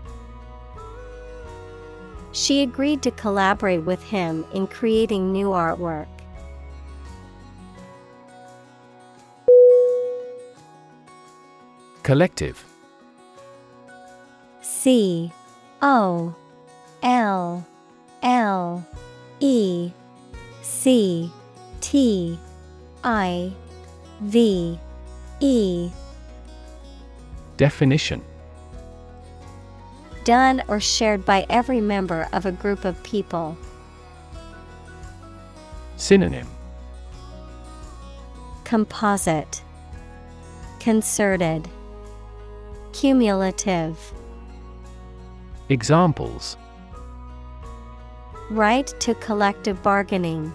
She 2.33 2.63
agreed 2.63 3.01
to 3.03 3.11
collaborate 3.11 3.83
with 3.83 4.01
him 4.03 4.45
in 4.53 4.67
creating 4.67 5.31
new 5.31 5.49
artwork. 5.49 6.07
Collective. 12.03 12.63
C 14.61 15.31
O 15.81 16.33
L 17.03 17.67
L 18.23 18.87
E 19.39 19.91
C 20.61 21.31
T 21.81 22.39
I 23.03 23.53
V 24.21 24.79
E. 25.41 25.91
Definition 27.57 28.23
Done 30.23 30.61
or 30.67 30.79
shared 30.79 31.25
by 31.25 31.45
every 31.49 31.81
member 31.81 32.27
of 32.31 32.45
a 32.45 32.51
group 32.51 32.85
of 32.85 33.01
people. 33.03 33.57
Synonym 35.97 36.47
Composite 38.63 39.63
Concerted 40.79 41.67
Cumulative 42.93 44.13
Examples 45.69 46.57
Right 48.51 48.87
to 48.99 49.15
collective 49.15 49.81
bargaining. 49.81 50.51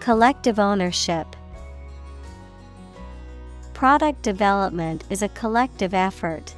Collective 0.00 0.58
ownership. 0.58 1.34
Product 3.72 4.20
development 4.22 5.04
is 5.08 5.22
a 5.22 5.28
collective 5.30 5.94
effort. 5.94 6.54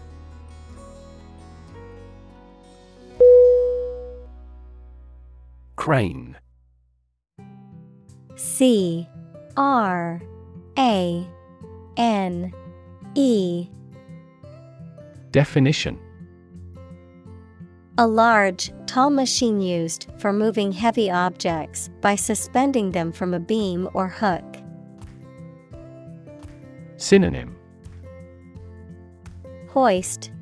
Crane. 5.85 6.35
C 8.37 9.07
R 9.55 10.23
A 10.79 11.29
N 11.99 12.55
E. 13.15 13.69
Definition. 15.31 16.01
A 17.99 18.07
large, 18.07 18.73
tall 18.87 19.11
machine 19.11 19.61
used 19.61 20.07
for 20.17 20.33
moving 20.33 20.73
heavy 20.73 21.11
objects 21.11 21.91
by 22.01 22.15
suspending 22.15 22.93
them 22.93 23.13
from 23.13 23.35
a 23.35 23.39
beam 23.39 23.87
or 23.93 24.09
hook. 24.09 24.57
Synonym. 26.97 27.55
Hoist, 29.69 30.33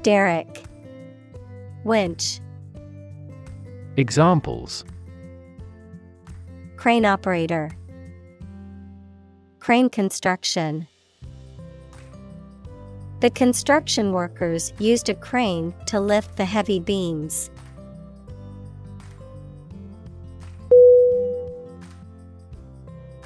Derrick, 0.00 0.64
Winch, 1.84 2.40
Examples 4.00 4.82
Crane 6.78 7.04
operator, 7.04 7.70
Crane 9.58 9.90
construction. 9.90 10.88
The 13.20 13.28
construction 13.28 14.14
workers 14.14 14.72
used 14.78 15.10
a 15.10 15.14
crane 15.14 15.74
to 15.84 16.00
lift 16.00 16.38
the 16.38 16.46
heavy 16.46 16.80
beams. 16.80 17.50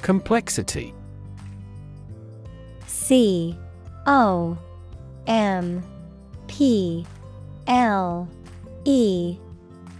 Complexity 0.01 0.93
C 2.85 3.57
O 4.07 4.57
M 5.25 5.81
P 6.47 7.05
L 7.65 8.27
E 8.83 9.37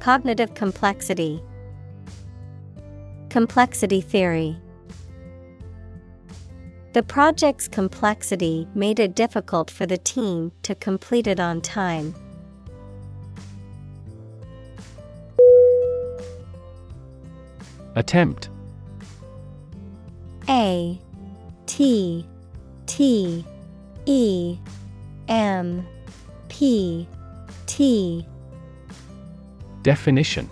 Cognitive 0.00 0.54
complexity, 0.54 1.42
Complexity 3.30 4.00
theory. 4.00 4.56
The 6.94 7.04
project's 7.04 7.68
complexity 7.68 8.66
made 8.74 8.98
it 8.98 9.14
difficult 9.14 9.70
for 9.70 9.86
the 9.86 9.98
team 9.98 10.50
to 10.64 10.74
complete 10.74 11.28
it 11.28 11.38
on 11.38 11.60
time. 11.60 12.12
Attempt 17.94 18.48
A 20.48 21.00
T 21.66 22.26
T 22.86 23.44
E 24.06 24.58
M 25.28 25.86
P 26.48 27.06
T 27.66 28.26
Definition 29.82 30.48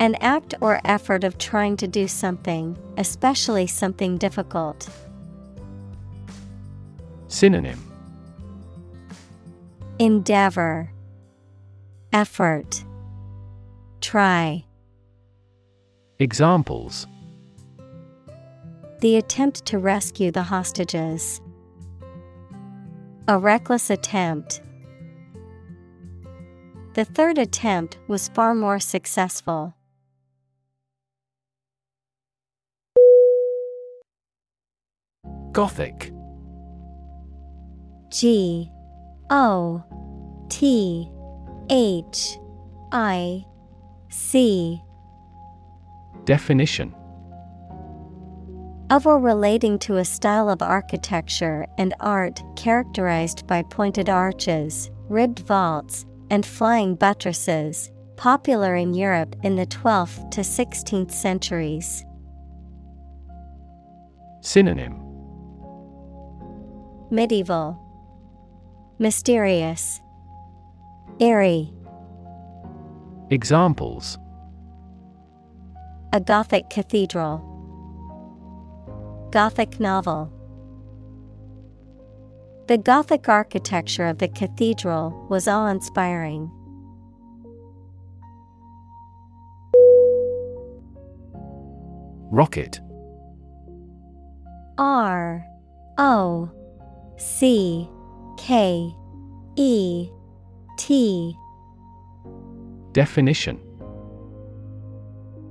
An 0.00 0.16
act 0.16 0.54
or 0.60 0.80
effort 0.84 1.24
of 1.24 1.38
trying 1.38 1.76
to 1.76 1.86
do 1.86 2.08
something, 2.08 2.76
especially 2.96 3.66
something 3.66 4.18
difficult. 4.18 4.88
Synonym 7.28 7.86
Endeavor, 10.00 10.92
Effort, 12.12 12.84
Try. 14.00 14.64
Examples 16.18 17.06
The 19.00 19.16
attempt 19.16 19.66
to 19.66 19.78
rescue 19.78 20.30
the 20.30 20.42
hostages. 20.42 21.40
A 23.28 23.38
reckless 23.38 23.90
attempt. 23.90 24.62
The 26.94 27.04
third 27.04 27.38
attempt 27.38 27.98
was 28.08 28.28
far 28.28 28.52
more 28.52 28.80
successful. 28.80 29.74
Gothic. 35.52 36.12
G 38.08 38.70
O 39.30 39.84
T 40.48 41.08
H 41.70 42.38
I 42.90 43.44
C. 44.08 44.82
Definition. 46.24 46.92
Of 48.90 49.06
or 49.06 49.20
relating 49.20 49.78
to 49.80 49.98
a 49.98 50.04
style 50.04 50.48
of 50.48 50.60
architecture 50.60 51.66
and 51.78 51.94
art 52.00 52.42
characterized 52.56 53.46
by 53.46 53.62
pointed 53.62 54.08
arches, 54.08 54.90
ribbed 55.08 55.40
vaults, 55.40 56.04
and 56.30 56.46
flying 56.46 56.94
buttresses, 56.94 57.90
popular 58.16 58.76
in 58.76 58.94
Europe 58.94 59.36
in 59.42 59.56
the 59.56 59.66
12th 59.66 60.30
to 60.30 60.40
16th 60.40 61.10
centuries. 61.10 62.04
Synonym. 64.40 64.96
Medieval, 67.10 67.76
Mysterious, 68.98 70.00
Airy, 71.18 71.72
Examples. 73.30 74.18
A 76.12 76.20
Gothic 76.20 76.70
cathedral, 76.70 77.46
Gothic 79.30 79.78
novel. 79.78 80.32
The 82.70 82.78
Gothic 82.78 83.28
architecture 83.28 84.06
of 84.06 84.18
the 84.18 84.28
cathedral 84.28 85.26
was 85.28 85.48
awe 85.48 85.66
inspiring. 85.66 86.48
Rocket. 92.30 92.80
R 94.78 95.44
O 95.98 96.48
C 97.16 97.90
K 98.38 98.94
E 99.56 100.08
T. 100.78 101.36
Definition. 102.92 103.60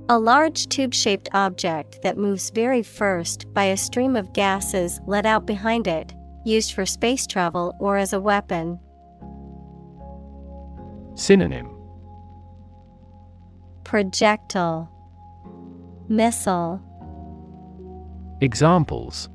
A 0.08 0.18
large 0.18 0.70
tube 0.70 0.94
shaped 0.94 1.28
object 1.34 2.00
that 2.02 2.16
moves 2.16 2.48
very 2.48 2.82
first 2.82 3.52
by 3.52 3.64
a 3.64 3.76
stream 3.76 4.16
of 4.16 4.32
gases 4.32 5.02
let 5.06 5.26
out 5.26 5.44
behind 5.44 5.86
it, 5.86 6.14
used 6.50 6.72
for 6.72 6.84
space 6.84 7.26
travel 7.26 7.74
or 7.78 7.96
as 7.96 8.12
a 8.12 8.20
weapon. 8.20 8.78
Synonym 11.14 11.68
Projectile 13.84 14.90
Missile 16.08 16.80
Examples 18.40 19.28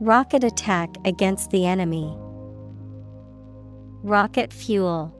Rocket 0.00 0.44
attack 0.44 0.90
against 1.04 1.50
the 1.50 1.66
enemy. 1.66 2.16
Rocket 4.04 4.52
fuel. 4.52 5.12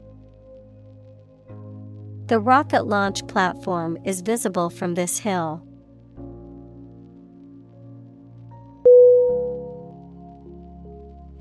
The 2.29 2.39
rocket 2.39 2.87
launch 2.87 3.27
platform 3.27 3.99
is 4.05 4.21
visible 4.21 4.71
from 4.71 4.95
this 4.95 5.19
hill. 5.19 5.68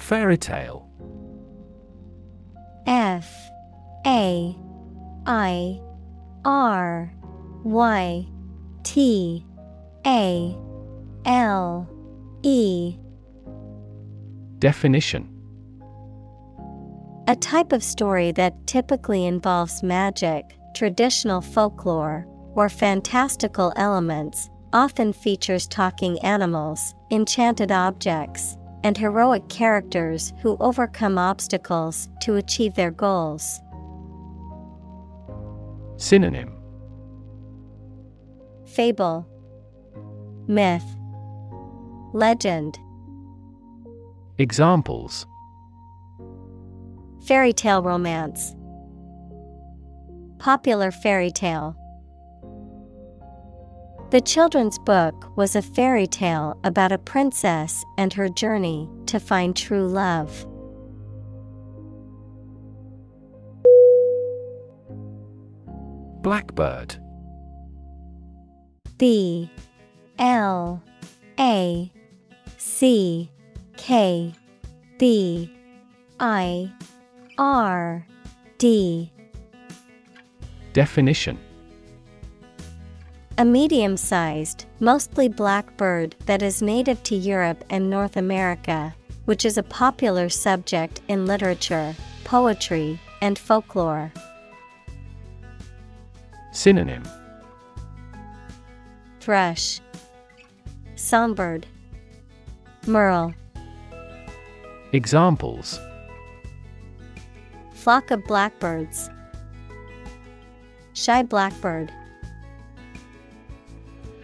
Fairy 0.07 0.37
tale. 0.37 0.87
F 2.85 3.29
A 4.05 4.55
I 5.25 5.81
R 6.45 7.13
Y 7.65 8.25
T 8.83 9.45
A 10.05 10.57
L 11.25 11.89
E. 12.41 12.95
Definition. 14.59 15.27
A 17.27 17.35
type 17.35 17.73
of 17.73 17.83
story 17.83 18.31
that 18.31 18.65
typically 18.65 19.25
involves 19.25 19.83
magic, 19.83 20.57
traditional 20.73 21.41
folklore, 21.41 22.25
or 22.55 22.69
fantastical 22.69 23.73
elements, 23.75 24.49
often 24.71 25.11
features 25.11 25.67
talking 25.67 26.17
animals, 26.19 26.95
enchanted 27.11 27.73
objects, 27.73 28.56
and 28.83 28.97
heroic 28.97 29.47
characters 29.49 30.33
who 30.41 30.57
overcome 30.59 31.17
obstacles 31.17 32.09
to 32.21 32.35
achieve 32.35 32.75
their 32.75 32.91
goals. 32.91 33.59
Synonym. 35.97 36.53
Fable, 38.65 39.27
Myth, 40.47 40.85
Legend, 42.13 42.77
Examples. 44.39 45.25
Fairy 47.25 47.53
tale 47.53 47.81
romance, 47.81 48.55
Popular 50.37 50.91
fairy 50.91 51.31
tale. 51.31 51.75
The 54.09 54.21
children's 54.21 54.79
book 54.79 55.35
was 55.35 55.57
a 55.57 55.61
fairy 55.61 56.07
tale 56.07 56.57
about 56.63 56.93
a 56.93 56.97
princess 56.97 57.83
and 57.97 58.13
her 58.13 58.29
journey 58.29 58.89
to 59.07 59.19
find 59.19 59.53
true 59.53 59.85
love. 59.85 60.45
Blackbird. 66.21 66.95
B 68.97 69.51
L 70.17 70.81
A 71.37 71.91
C 72.55 73.29
K 73.75 74.33
B 74.97 75.51
I 76.17 76.71
R 77.37 78.07
D. 78.57 79.11
Definition 80.71 81.37
A 83.39 83.45
medium 83.45 83.97
sized, 83.97 84.65
mostly 84.79 85.29
black 85.29 85.77
bird 85.77 86.15
that 86.25 86.41
is 86.41 86.63
native 86.63 87.03
to 87.03 87.15
Europe 87.15 87.63
and 87.69 87.87
North 87.87 88.17
America, 88.17 88.95
which 89.25 89.45
is 89.45 89.59
a 89.59 89.63
popular 89.63 90.27
subject 90.27 91.01
in 91.07 91.27
literature, 91.27 91.95
poetry, 92.23 92.99
and 93.21 93.37
folklore. 93.37 94.11
Synonym. 96.51 97.03
Thrush, 99.19 99.81
Songbird, 100.95 101.67
Merle, 102.87 103.35
Examples. 104.93 105.79
Flock 107.73 108.09
of 108.09 108.25
blackbirds, 108.25 109.11
Shy 110.93 111.21
blackbird. 111.21 111.93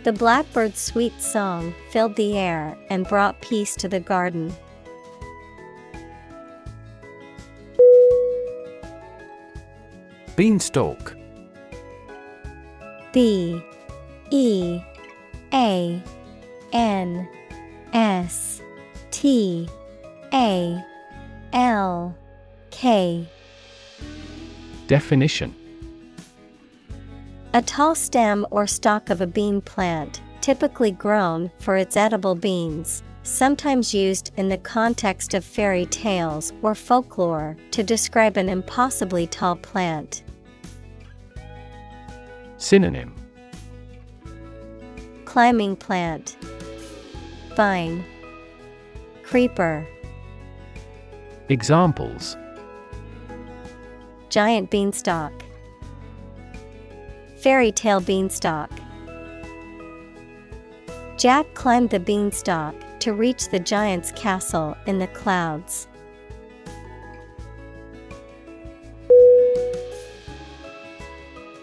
The 0.03 0.11
blackbird's 0.11 0.79
sweet 0.79 1.21
song 1.21 1.73
filled 1.89 2.17
the 2.17 2.37
air 2.37 2.77
and 2.89 3.07
brought 3.07 3.39
peace 3.39 3.73
to 3.77 3.87
the 3.87 4.01
garden. 4.01 4.53
Beanstalk. 10.35 11.15
B 13.13 13.63
E 14.29 14.81
A 15.53 16.03
N 16.73 17.29
S 17.93 18.61
T 19.11 19.69
A 20.33 20.83
L 21.53 22.13
K. 22.71 23.25
Definition 24.87 25.55
A 27.55 27.61
tall 27.61 27.93
stem 27.93 28.47
or 28.49 28.65
stalk 28.65 29.11
of 29.11 29.21
a 29.21 29.27
bean 29.27 29.61
plant, 29.61 30.21
typically 30.41 30.89
grown 30.89 31.51
for 31.59 31.77
its 31.77 31.95
edible 31.95 32.33
beans, 32.33 33.03
sometimes 33.21 33.93
used 33.93 34.31
in 34.37 34.49
the 34.49 34.57
context 34.57 35.35
of 35.35 35.45
fairy 35.45 35.85
tales 35.85 36.51
or 36.63 36.73
folklore 36.73 37.55
to 37.69 37.83
describe 37.83 38.37
an 38.37 38.49
impossibly 38.49 39.27
tall 39.27 39.55
plant. 39.55 40.23
Synonym. 42.57 43.13
Climbing 45.25 45.75
plant, 45.75 46.35
Vine, 47.55 48.03
Creeper, 49.21 49.85
Examples. 51.49 52.35
Giant 54.29 54.71
beanstalk, 54.71 55.42
Fairy 57.43 57.73
tale 57.73 57.99
beanstalk. 57.99 58.71
Jack 61.17 61.45
climbed 61.55 61.89
the 61.89 61.99
beanstalk 61.99 62.73
to 62.99 63.11
reach 63.11 63.49
the 63.49 63.59
giant's 63.59 64.13
castle 64.13 64.77
in 64.85 64.97
the 64.97 65.07
clouds. 65.07 65.89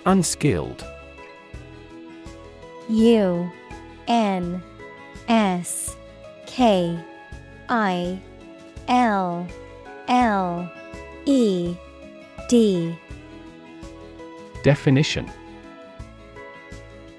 Unskilled 0.05 0.85
U 2.91 3.51
N 4.07 4.63
S 5.29 5.97
K 6.45 7.03
I 7.71 8.21
L 8.87 9.49
L 10.09 10.71
E 11.25 11.75
D 12.51 12.95
Definition 14.63 15.27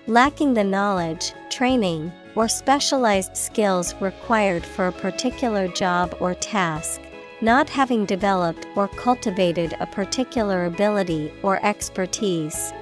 Lacking 0.08 0.56
the 0.56 0.64
knowledge, 0.64 1.32
training, 1.52 2.12
or 2.36 2.48
specialized 2.48 3.38
skills 3.38 3.94
required 4.02 4.66
for 4.66 4.88
a 4.88 4.92
particular 4.92 5.68
job 5.68 6.16
or 6.20 6.34
task, 6.34 7.00
not 7.42 7.70
having 7.70 8.06
developed 8.06 8.66
or 8.76 8.88
cultivated 8.88 9.76
a 9.80 9.86
particular 9.86 10.66
ability 10.66 11.32
or 11.44 11.64
expertise. 11.64 12.74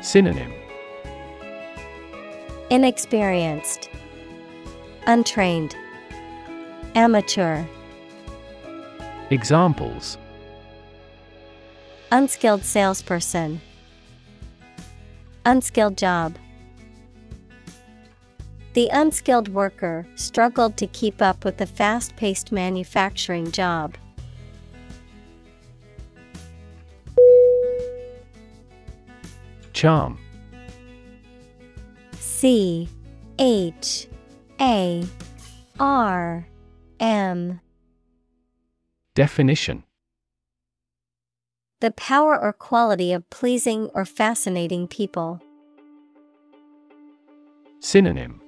Synonym. 0.00 0.52
Inexperienced, 2.70 3.90
Untrained, 5.06 5.76
Amateur, 6.96 7.64
Examples. 9.30 10.18
Unskilled 12.10 12.64
salesperson, 12.64 13.60
Unskilled 15.44 15.96
job. 15.96 16.36
The 18.74 18.88
unskilled 18.92 19.48
worker 19.48 20.06
struggled 20.14 20.76
to 20.76 20.86
keep 20.86 21.20
up 21.20 21.44
with 21.44 21.56
the 21.56 21.66
fast 21.66 22.14
paced 22.16 22.52
manufacturing 22.52 23.50
job. 23.50 23.96
Charm. 29.72 30.18
C 32.18 32.88
H 33.38 34.08
A 34.60 35.04
R 35.80 36.46
M. 37.00 37.60
Definition 39.14 39.84
The 41.80 41.92
power 41.92 42.38
or 42.38 42.52
quality 42.52 43.10
of 43.14 43.28
pleasing 43.30 43.88
or 43.94 44.04
fascinating 44.04 44.86
people. 44.86 45.40
Synonym 47.80 48.42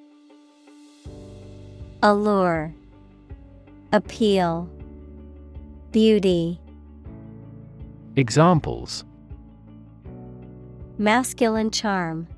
Allure, 2.02 2.74
Appeal, 3.90 4.68
Beauty. 5.92 6.60
Examples 8.16 9.06
Masculine 10.98 11.70
charm. 11.70 12.28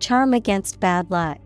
Charm 0.00 0.34
against 0.34 0.80
bad 0.80 1.10
luck. 1.10 1.40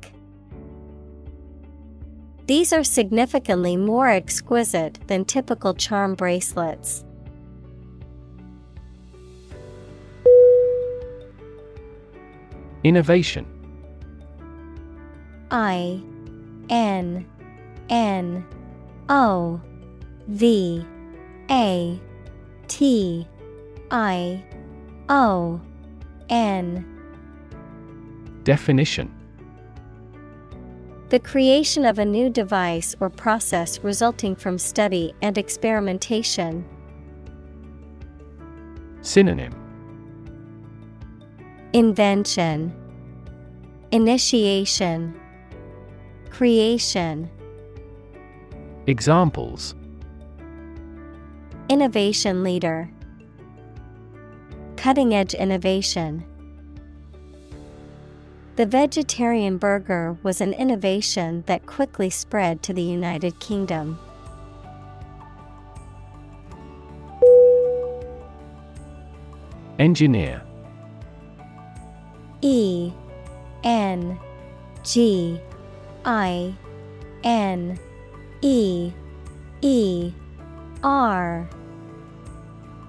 These 2.47 2.73
are 2.73 2.83
significantly 2.83 3.77
more 3.77 4.09
exquisite 4.09 4.99
than 5.07 5.25
typical 5.25 5.75
charm 5.75 6.17
bracelets. 6.17 7.05
Innovation. 12.85 13.47
I 15.51 16.01
N 16.69 17.27
N 17.89 18.47
O 19.09 19.61
V 20.29 20.85
A 21.51 22.01
T 22.69 23.27
I 23.91 24.45
O 25.09 25.61
N. 26.29 26.85
Definition. 28.45 29.15
The 31.09 31.19
creation 31.19 31.87
of 31.87 31.99
a 31.99 32.05
new 32.05 32.29
device 32.29 32.95
or 33.01 33.09
process 33.09 33.83
resulting 33.83 34.37
from 34.37 34.59
study 34.59 35.15
and 35.23 35.39
experimentation. 35.39 36.67
Synonym 39.01 39.68
Invention, 41.75 42.73
Initiation, 43.93 45.15
Creation. 46.31 47.29
Examples 48.87 49.75
Innovation 51.69 52.43
leader, 52.43 52.89
Cutting 54.77 55.13
edge 55.13 55.35
innovation. 55.35 56.25
The 58.57 58.65
vegetarian 58.65 59.59
burger 59.59 60.17
was 60.23 60.41
an 60.41 60.55
innovation 60.55 61.45
that 61.47 61.67
quickly 61.67 62.09
spread 62.09 62.63
to 62.63 62.73
the 62.73 62.83
United 62.83 63.39
Kingdom. 63.41 63.99
Engineer 69.79 70.48
E 72.43 72.93
N 73.65 74.19
G 74.83 75.41
I 76.05 76.55
N 77.25 77.79
E 78.43 78.93
E 79.61 80.13
R. 80.83 81.49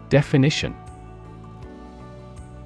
Definition. 0.09 0.75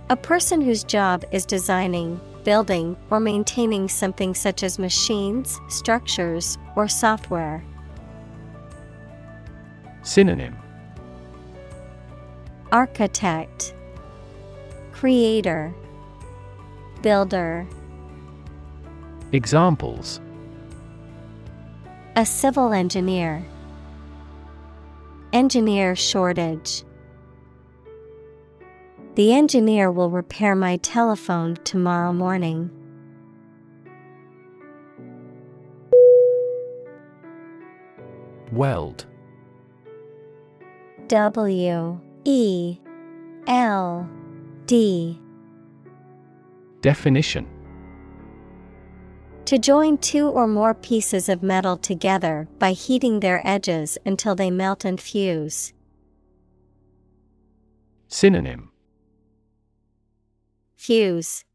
A 0.10 0.15
person 0.15 0.61
whose 0.61 0.84
job 0.84 1.23
is 1.31 1.45
designing, 1.45 2.19
building, 2.43 2.97
or 3.10 3.19
maintaining 3.19 3.88
something 3.88 4.35
such 4.35 4.64
as 4.64 4.77
machines, 4.77 5.60
structures, 5.69 6.57
or 6.76 6.88
software. 6.88 7.64
Synonym. 10.03 10.55
Architect, 12.72 13.73
Creator, 14.91 15.73
Builder. 17.03 17.67
Examples 19.34 20.21
A 22.15 22.25
civil 22.25 22.71
engineer. 22.71 23.45
Engineer 25.34 25.97
shortage. 25.97 26.84
The 29.15 29.34
engineer 29.34 29.91
will 29.91 30.09
repair 30.09 30.55
my 30.55 30.77
telephone 30.77 31.57
tomorrow 31.65 32.13
morning. 32.13 32.71
Weld 38.53 39.07
W 41.09 41.99
E 42.23 42.77
L 43.47 44.09
D. 44.67 45.19
Definition 46.84 47.47
To 49.45 49.57
join 49.57 49.97
two 49.99 50.27
or 50.27 50.47
more 50.47 50.73
pieces 50.73 51.30
of 51.30 51.41
metal 51.41 51.77
together 51.77 52.49
by 52.60 52.73
heating 52.73 53.22
their 53.22 53.41
edges 53.47 53.97
until 54.05 54.35
they 54.35 54.51
melt 54.51 54.84
and 54.84 54.99
fuse. 54.99 55.72
Synonym 58.10 58.69
Fuse, 60.76 61.45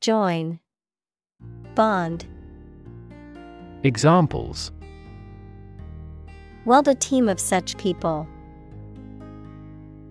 Join, 0.00 0.58
Bond. 1.74 2.24
Examples 3.82 4.72
Weld 6.64 6.88
a 6.88 6.94
team 6.94 7.28
of 7.28 7.38
such 7.38 7.76
people. 7.76 8.26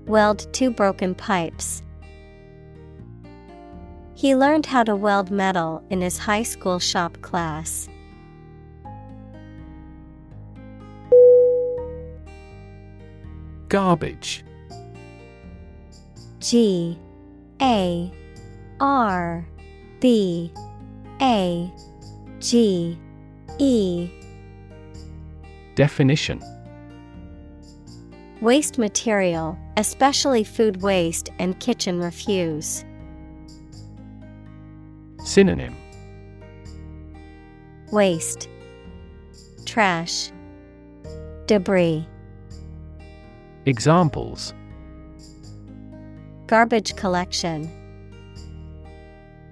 Weld 0.06 0.54
two 0.54 0.70
broken 0.70 1.16
pipes. 1.16 1.82
He 4.24 4.38
learned 4.38 4.68
how 4.68 4.84
to 4.86 4.96
weld 4.96 5.32
metal 5.32 5.84
in 5.90 6.00
his 6.00 6.18
high 6.18 6.44
school 6.44 6.80
shop 6.80 7.22
class. 7.22 7.90
Garbage 13.68 14.46
G 16.40 16.98
A 17.62 18.14
R 18.80 19.46
B 20.00 20.54
A 21.22 21.70
G 22.40 22.98
E 23.60 24.10
Definition 25.76 26.42
Waste 28.40 28.78
material, 28.78 29.60
especially 29.76 30.46
food 30.46 30.82
waste 30.82 31.30
and 31.40 31.60
kitchen 31.60 32.00
refuse. 32.00 32.86
Synonym 35.24 35.74
Waste, 37.94 38.50
Trash, 39.66 40.32
Debris. 41.46 42.06
Examples 43.66 44.54
Garbage 46.48 46.98
collection, 46.98 47.72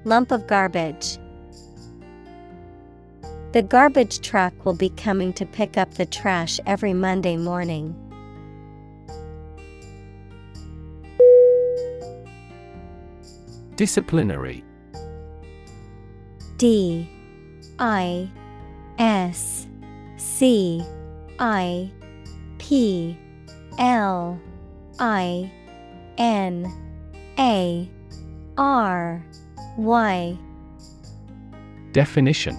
Lump 0.04 0.32
of 0.32 0.46
garbage. 0.46 1.18
The 3.54 3.62
garbage 3.62 4.20
truck 4.20 4.66
will 4.66 4.76
be 4.76 4.90
coming 4.90 5.32
to 5.34 5.46
pick 5.46 5.78
up 5.78 5.94
the 5.94 6.06
trash 6.06 6.60
every 6.66 6.94
Monday 6.94 7.38
morning. 7.38 7.96
Disciplinary 13.78 14.66
D 16.62 17.10
I 17.80 18.30
S 19.00 19.66
C 20.18 20.86
I 21.40 21.92
P 22.60 23.18
L 23.80 24.40
I 25.00 25.52
N 26.20 26.72
A 27.40 27.90
R 28.60 29.26
Y. 29.76 30.38
Definition. 31.94 32.56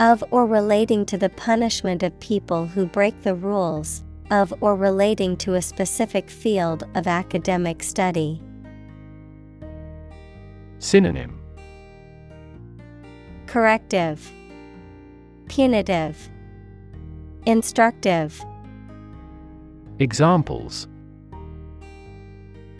Of 0.00 0.24
or 0.32 0.44
relating 0.44 1.06
to 1.06 1.16
the 1.16 1.28
punishment 1.28 2.02
of 2.02 2.18
people 2.18 2.66
who 2.66 2.84
break 2.84 3.22
the 3.22 3.36
rules, 3.36 4.02
of 4.32 4.52
or 4.60 4.74
relating 4.74 5.36
to 5.36 5.54
a 5.54 5.62
specific 5.62 6.28
field 6.28 6.82
of 6.96 7.06
academic 7.06 7.84
study. 7.84 8.42
Synonym 10.80 11.41
Corrective, 13.52 14.32
Punitive, 15.46 16.16
Instructive. 17.44 18.42
Examples 19.98 20.88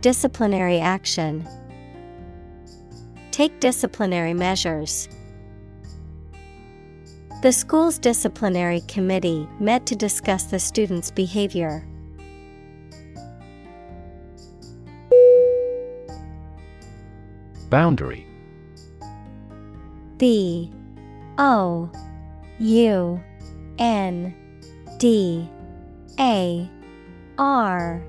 Disciplinary 0.01 0.81
action. 0.81 1.47
Take 3.33 3.61
disciplinary 3.61 4.33
measures. 4.33 5.11
The 7.43 7.53
school's 7.53 7.99
disciplinary 7.99 8.81
committee 8.89 9.47
met 9.61 9.85
to 9.85 9.95
discuss 9.95 10.45
the 10.45 10.59
student's 10.59 11.11
behavior. 11.11 11.87
Boundary 17.69 18.27
B 20.23 20.71
O 21.37 21.91
U 22.61 23.21
N 23.81 24.33
D 24.99 25.51
A 26.21 26.71
R 27.39 28.07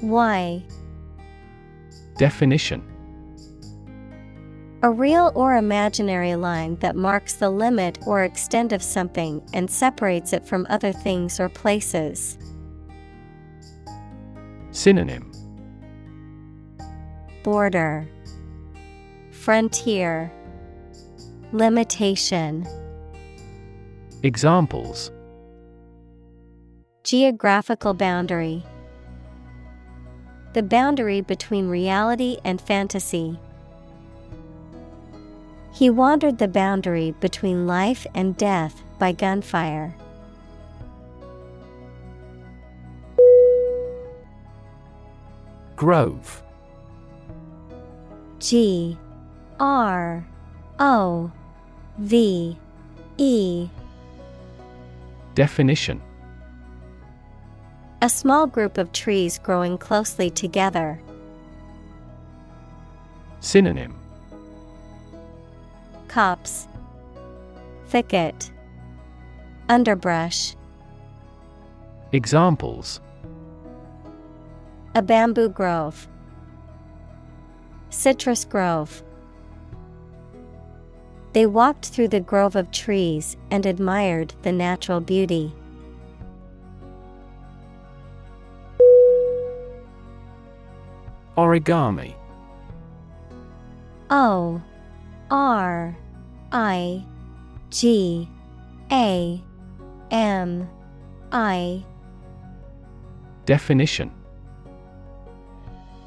Y. 0.00 0.64
Definition. 2.18 2.84
A 4.84 4.90
real 4.92 5.32
or 5.34 5.56
imaginary 5.56 6.36
line 6.36 6.76
that 6.76 6.94
marks 6.94 7.34
the 7.34 7.50
limit 7.50 7.98
or 8.06 8.22
extent 8.22 8.72
of 8.72 8.80
something 8.80 9.42
and 9.52 9.68
separates 9.68 10.32
it 10.32 10.46
from 10.46 10.68
other 10.70 10.92
things 10.92 11.40
or 11.40 11.48
places. 11.48 12.38
Synonym. 14.70 15.32
Border. 17.42 18.08
Frontier 19.32 20.30
Limitation 21.52 22.66
Examples 24.24 25.12
Geographical 27.04 27.94
boundary 27.94 28.64
The 30.54 30.64
boundary 30.64 31.20
between 31.20 31.68
reality 31.68 32.38
and 32.44 32.60
fantasy. 32.60 33.38
He 35.72 35.88
wandered 35.88 36.38
the 36.38 36.48
boundary 36.48 37.12
between 37.20 37.68
life 37.68 38.08
and 38.12 38.36
death 38.36 38.82
by 38.98 39.12
gunfire. 39.12 39.94
Grove 45.76 46.42
G 48.40 48.98
R 49.60 50.26
O 50.78 51.30
V 51.98 52.56
E. 53.16 53.68
Definition. 55.34 56.02
A 58.02 58.10
small 58.10 58.46
group 58.46 58.76
of 58.76 58.92
trees 58.92 59.38
growing 59.38 59.78
closely 59.78 60.28
together. 60.28 61.00
Synonym. 63.40 63.94
Copse. 66.08 66.68
Thicket. 67.86 68.50
Underbrush. 69.68 70.54
Examples. 72.12 73.00
A 74.94 75.00
bamboo 75.00 75.48
grove. 75.48 76.06
Citrus 77.88 78.44
grove 78.44 79.02
They 81.36 81.44
walked 81.44 81.88
through 81.88 82.08
the 82.08 82.20
grove 82.20 82.56
of 82.56 82.70
trees 82.70 83.36
and 83.50 83.66
admired 83.66 84.32
the 84.40 84.52
natural 84.52 85.00
beauty. 85.00 85.52
Origami. 91.36 92.14
O 94.08 94.62
R 95.30 95.94
I 96.52 97.04
G 97.68 98.26
A 98.90 99.44
M 100.10 100.70
I. 101.32 101.84
Definition 103.44 104.10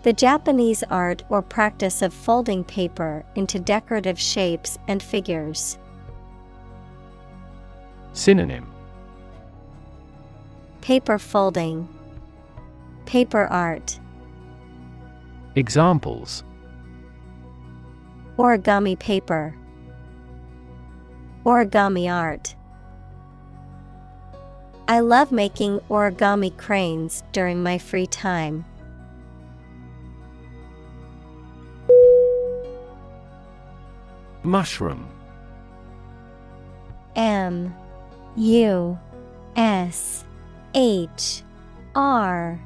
The 0.02 0.14
Japanese 0.14 0.82
art 0.90 1.24
or 1.28 1.42
practice 1.42 2.02
of 2.02 2.14
folding 2.14 2.64
paper 2.64 3.26
into 3.36 3.60
decorative 3.60 4.18
shapes 4.18 4.78
and 4.88 5.04
figures. 5.04 5.78
Synonym 8.14 8.72
Paper 10.80 11.20
folding, 11.20 11.90
Paper 13.06 13.46
art, 13.48 14.00
Examples 15.56 16.46
Origami 18.38 18.98
paper, 18.98 19.54
Origami 21.46 22.10
art. 22.10 22.56
I 24.88 25.02
love 25.02 25.34
making 25.34 25.82
origami 25.90 26.56
cranes 26.56 27.22
during 27.34 27.62
my 27.62 27.78
free 27.78 28.08
time. 28.08 28.64
Mushroom. 34.44 35.10
M 37.16 37.76
U 38.38 38.98
S 39.56 40.24
H 40.74 41.44
R 41.96 42.60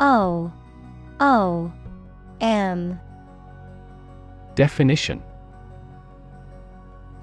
O 0.00 0.52
O 1.20 1.72
M. 2.40 3.00
Definition. 4.54 5.22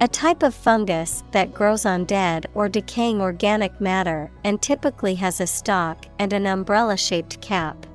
A 0.00 0.08
type 0.08 0.42
of 0.42 0.52
fungus 0.52 1.22
that 1.30 1.54
grows 1.54 1.86
on 1.86 2.04
dead 2.06 2.46
or 2.54 2.68
decaying 2.68 3.20
organic 3.20 3.80
matter 3.80 4.32
and 4.42 4.60
typically 4.60 5.14
has 5.14 5.40
a 5.40 5.46
stalk 5.46 6.06
and 6.18 6.32
an 6.32 6.44
umbrella 6.44 6.96
shaped 6.96 7.40
cap. 7.40 7.86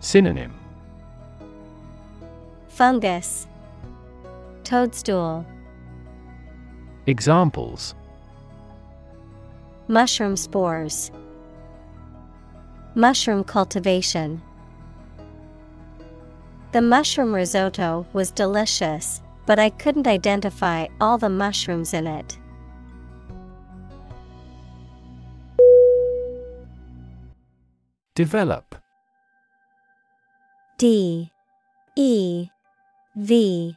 Synonym. 0.00 0.54
Fungus 2.68 3.46
Toadstool. 4.66 5.46
Examples. 7.06 7.94
Mushroom 9.86 10.36
spores. 10.36 11.12
Mushroom 12.96 13.44
cultivation. 13.44 14.42
The 16.72 16.82
mushroom 16.82 17.32
risotto 17.32 18.08
was 18.12 18.32
delicious, 18.32 19.22
but 19.46 19.60
I 19.60 19.70
couldn't 19.70 20.08
identify 20.08 20.88
all 21.00 21.16
the 21.16 21.28
mushrooms 21.28 21.94
in 21.94 22.08
it. 22.08 22.36
Develop. 28.16 28.74
D 30.76 31.30
E 31.94 32.48
V 33.14 33.76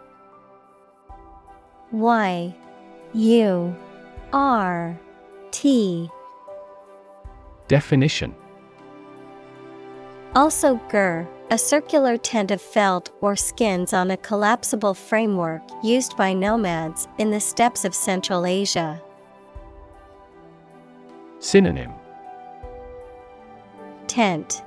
Y 1.91 2.55
U 3.13 3.75
R 4.31 4.99
T. 5.51 6.09
Definition. 7.67 8.33
Also, 10.33 10.79
gur, 10.89 11.27
a 11.49 11.57
circular 11.57 12.15
tent 12.15 12.51
of 12.51 12.61
felt 12.61 13.11
or 13.19 13.35
skins 13.35 13.91
on 13.91 14.11
a 14.11 14.17
collapsible 14.17 14.93
framework 14.93 15.61
used 15.83 16.15
by 16.15 16.31
nomads 16.33 17.09
in 17.17 17.31
the 17.31 17.39
steppes 17.39 17.83
of 17.83 17.93
Central 17.93 18.45
Asia. 18.45 19.01
Synonym. 21.39 21.91
Tent. 24.07 24.63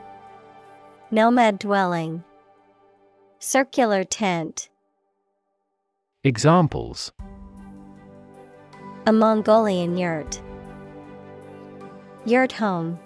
Nomad 1.11 1.59
dwelling. 1.59 2.25
Circular 3.39 4.05
tent 4.05 4.69
Examples. 6.27 7.13
A 9.07 9.13
Mongolian 9.13 9.99
yurt. 9.99 10.41
Yurt 12.25 12.51
home. 12.51 12.99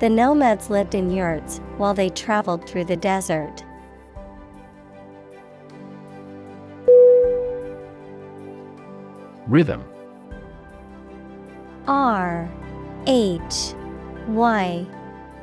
The 0.00 0.08
nomads 0.08 0.68
lived 0.68 0.96
in 0.96 1.08
yurts 1.08 1.58
while 1.76 1.94
they 1.94 2.08
traveled 2.08 2.68
through 2.68 2.86
the 2.86 2.96
desert. 2.96 3.62
Rhythm. 9.46 9.84
R 11.86 12.50
H 13.06 13.74
Y 14.26 14.84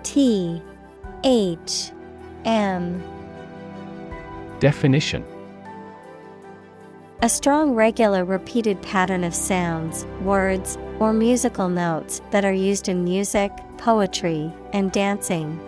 T 0.03 0.61
H 1.24 1.91
M. 2.44 3.02
Definition 4.60 5.24
A 7.23 7.30
strong, 7.30 7.73
regular, 7.73 8.23
repeated 8.23 8.80
pattern 8.84 9.23
of 9.23 9.34
sounds, 9.34 10.06
words, 10.22 10.77
or 10.99 11.14
musical 11.14 11.68
notes 11.68 12.22
that 12.30 12.45
are 12.45 12.53
used 12.53 12.89
in 12.89 13.03
music, 13.03 13.52
poetry, 13.77 14.53
and 14.72 14.91
dancing. 14.91 15.60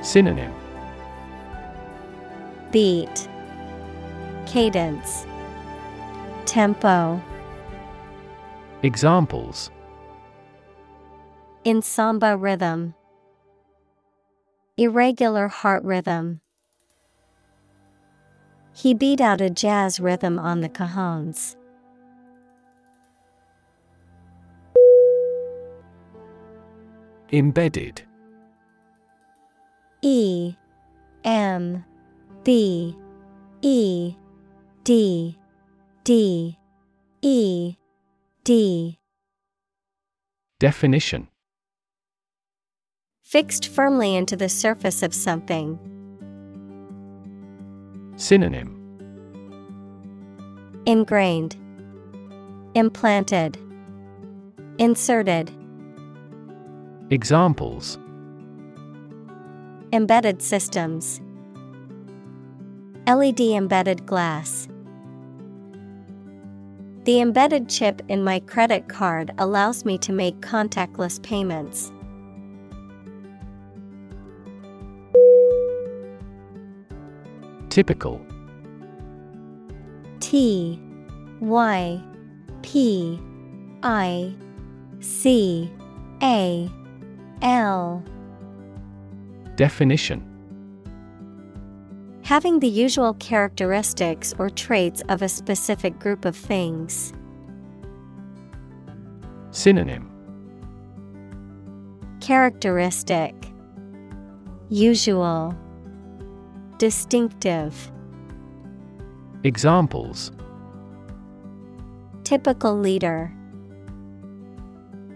Synonym 0.00 0.54
Beat, 2.72 3.28
Cadence, 4.46 5.26
Tempo. 6.46 7.20
Examples 8.82 9.70
In 11.64 11.82
samba 11.82 12.38
rhythm, 12.38 12.94
Irregular 14.78 15.48
heart 15.48 15.84
rhythm. 15.84 16.40
He 18.72 18.94
beat 18.94 19.20
out 19.20 19.40
a 19.40 19.50
jazz 19.50 20.00
rhythm 20.00 20.38
on 20.38 20.60
the 20.60 20.68
cajones. 20.68 21.56
Embedded 27.32 28.02
E 30.02 30.54
M 31.24 31.84
B 32.42 32.96
E 33.62 34.14
D 34.82 35.38
D 36.02 36.58
E 37.22 37.76
D 38.44 38.98
Definition 40.58 41.28
Fixed 43.22 43.68
firmly 43.68 44.16
into 44.16 44.34
the 44.34 44.48
surface 44.48 45.04
of 45.04 45.14
something. 45.14 45.99
Synonym 48.20 48.76
Ingrained, 50.84 51.56
Implanted, 52.74 53.56
Inserted. 54.78 55.50
Examples 57.08 57.98
Embedded 59.94 60.42
systems. 60.42 61.22
LED 63.06 63.40
embedded 63.40 64.04
glass. 64.04 64.68
The 67.04 67.22
embedded 67.22 67.70
chip 67.70 68.02
in 68.08 68.22
my 68.22 68.40
credit 68.40 68.86
card 68.86 69.30
allows 69.38 69.86
me 69.86 69.96
to 69.96 70.12
make 70.12 70.40
contactless 70.40 71.22
payments. 71.22 71.90
Typical. 77.80 78.20
T 80.20 80.78
Y 81.40 81.98
P 82.60 83.18
I 83.82 84.34
C 85.00 85.72
A 86.22 86.70
L. 87.40 88.04
Definition. 89.56 90.22
Having 92.22 92.60
the 92.60 92.68
usual 92.68 93.14
characteristics 93.14 94.34
or 94.38 94.50
traits 94.50 95.02
of 95.08 95.22
a 95.22 95.28
specific 95.30 95.98
group 95.98 96.26
of 96.26 96.36
things. 96.36 97.14
Synonym. 99.52 100.06
Characteristic. 102.20 103.34
Usual 104.68 105.56
Distinctive. 106.80 107.92
Examples. 109.44 110.32
Typical 112.24 112.74
leader. 112.74 113.30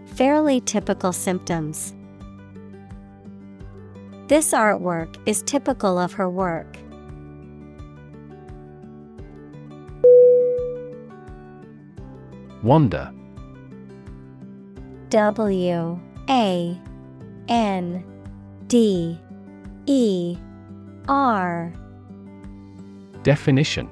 Fairly 0.05 0.61
typical 0.61 1.11
symptoms. 1.11 1.95
This 4.29 4.53
artwork 4.53 5.17
is 5.25 5.41
typical 5.41 5.99
of 5.99 6.13
her 6.13 6.29
work. 6.29 6.77
Wonder. 12.63 13.11
W 15.09 15.99
A 16.29 16.79
N 17.49 18.05
D 18.67 19.19
E 19.87 20.37
R 21.09 21.73
Definition 23.23 23.91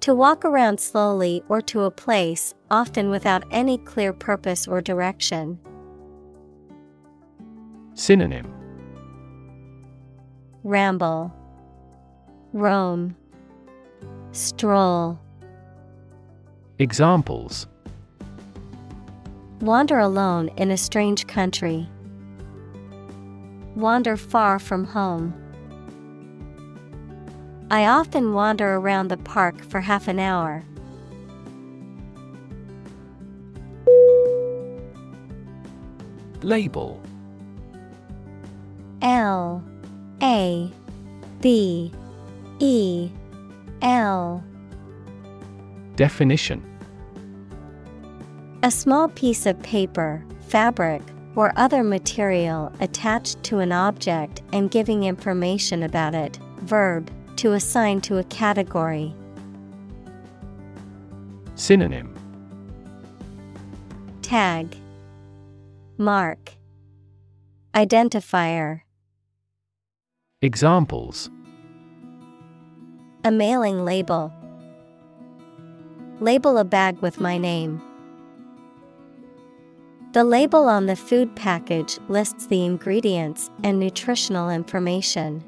To 0.00 0.14
walk 0.14 0.44
around 0.44 0.78
slowly 0.78 1.42
or 1.48 1.60
to 1.62 1.82
a 1.82 1.90
place, 1.90 2.54
often 2.70 3.10
without 3.10 3.44
any 3.50 3.78
clear 3.78 4.12
purpose 4.12 4.68
or 4.68 4.80
direction. 4.80 5.58
Synonym 7.94 8.52
Ramble, 10.62 11.32
Roam, 12.52 13.16
Stroll. 14.32 15.18
Examples 16.78 17.66
Wander 19.60 19.98
alone 19.98 20.48
in 20.56 20.70
a 20.70 20.76
strange 20.76 21.26
country. 21.26 21.88
Wander 23.78 24.16
far 24.16 24.58
from 24.58 24.82
home. 24.82 25.32
I 27.70 27.86
often 27.86 28.32
wander 28.32 28.74
around 28.74 29.06
the 29.06 29.16
park 29.18 29.62
for 29.62 29.80
half 29.80 30.08
an 30.08 30.18
hour. 30.18 30.64
Label 36.42 37.00
L 39.00 39.62
A 40.24 40.72
B 41.40 41.92
E 42.58 43.10
L 43.80 44.42
Definition 45.94 46.64
A 48.64 48.72
small 48.72 49.08
piece 49.10 49.46
of 49.46 49.62
paper, 49.62 50.24
fabric, 50.48 51.02
or 51.36 51.52
other 51.56 51.82
material 51.82 52.72
attached 52.80 53.42
to 53.44 53.60
an 53.60 53.72
object 53.72 54.42
and 54.52 54.70
giving 54.70 55.04
information 55.04 55.82
about 55.82 56.14
it. 56.14 56.38
Verb, 56.62 57.10
to 57.36 57.52
assign 57.52 58.00
to 58.00 58.18
a 58.18 58.24
category. 58.24 59.14
Synonym 61.54 62.14
Tag, 64.22 64.76
Mark, 65.96 66.52
Identifier. 67.74 68.82
Examples 70.42 71.30
A 73.24 73.30
mailing 73.30 73.84
label. 73.84 74.32
Label 76.20 76.58
a 76.58 76.64
bag 76.64 76.98
with 76.98 77.20
my 77.20 77.38
name. 77.38 77.80
The 80.12 80.24
label 80.24 80.70
on 80.70 80.86
the 80.86 80.96
food 80.96 81.36
package 81.36 81.98
lists 82.08 82.46
the 82.46 82.64
ingredients 82.64 83.50
and 83.62 83.78
nutritional 83.78 84.48
information. 84.48 85.44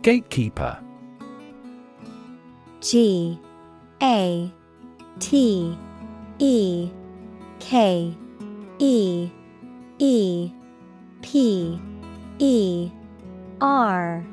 Gatekeeper. 0.00 0.78
G 2.80 3.38
A 4.02 4.50
T 5.18 5.78
E 6.38 6.90
K 7.60 8.16
E 8.78 9.30
E 9.98 10.50
P 11.20 11.80
E 12.38 12.90
R. 13.60 14.24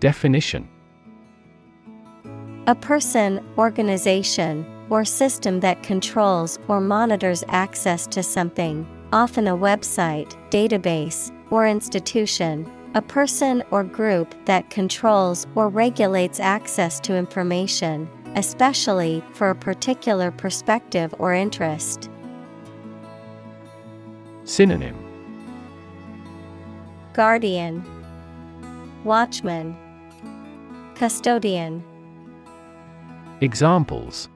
Definition 0.00 0.71
A 2.68 2.76
person, 2.76 3.44
organization, 3.58 4.64
or 4.88 5.04
system 5.04 5.58
that 5.60 5.82
controls 5.82 6.60
or 6.68 6.80
monitors 6.80 7.42
access 7.48 8.06
to 8.06 8.22
something, 8.22 8.86
often 9.12 9.48
a 9.48 9.56
website, 9.56 10.36
database, 10.50 11.32
or 11.50 11.66
institution. 11.66 12.70
A 12.94 13.02
person 13.02 13.64
or 13.72 13.82
group 13.82 14.32
that 14.44 14.70
controls 14.70 15.44
or 15.56 15.70
regulates 15.70 16.38
access 16.38 17.00
to 17.00 17.16
information, 17.16 18.08
especially 18.36 19.24
for 19.32 19.50
a 19.50 19.56
particular 19.56 20.30
perspective 20.30 21.12
or 21.18 21.34
interest. 21.34 22.08
Synonym 24.44 24.96
Guardian, 27.12 27.84
Watchman, 29.02 29.76
Custodian, 30.94 31.82
Examples 33.42 34.28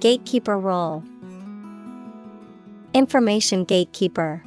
Gatekeeper 0.00 0.58
role, 0.58 1.04
Information 2.94 3.64
gatekeeper. 3.64 4.42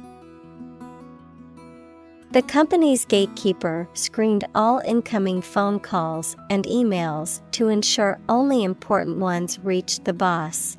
The 2.32 2.42
company's 2.42 3.04
gatekeeper 3.04 3.88
screened 3.94 4.42
all 4.56 4.80
incoming 4.80 5.40
phone 5.40 5.78
calls 5.78 6.34
and 6.50 6.64
emails 6.64 7.42
to 7.52 7.68
ensure 7.68 8.18
only 8.28 8.64
important 8.64 9.18
ones 9.18 9.60
reached 9.60 10.04
the 10.04 10.12
boss. 10.12 10.76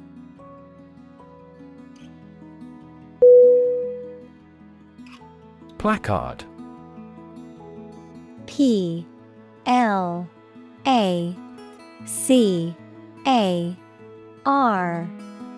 Placard 5.78 6.44
P 8.48 9.08
L 9.66 10.28
A 10.86 11.34
C 12.06 12.76
A 13.26 13.76
R 14.46 15.10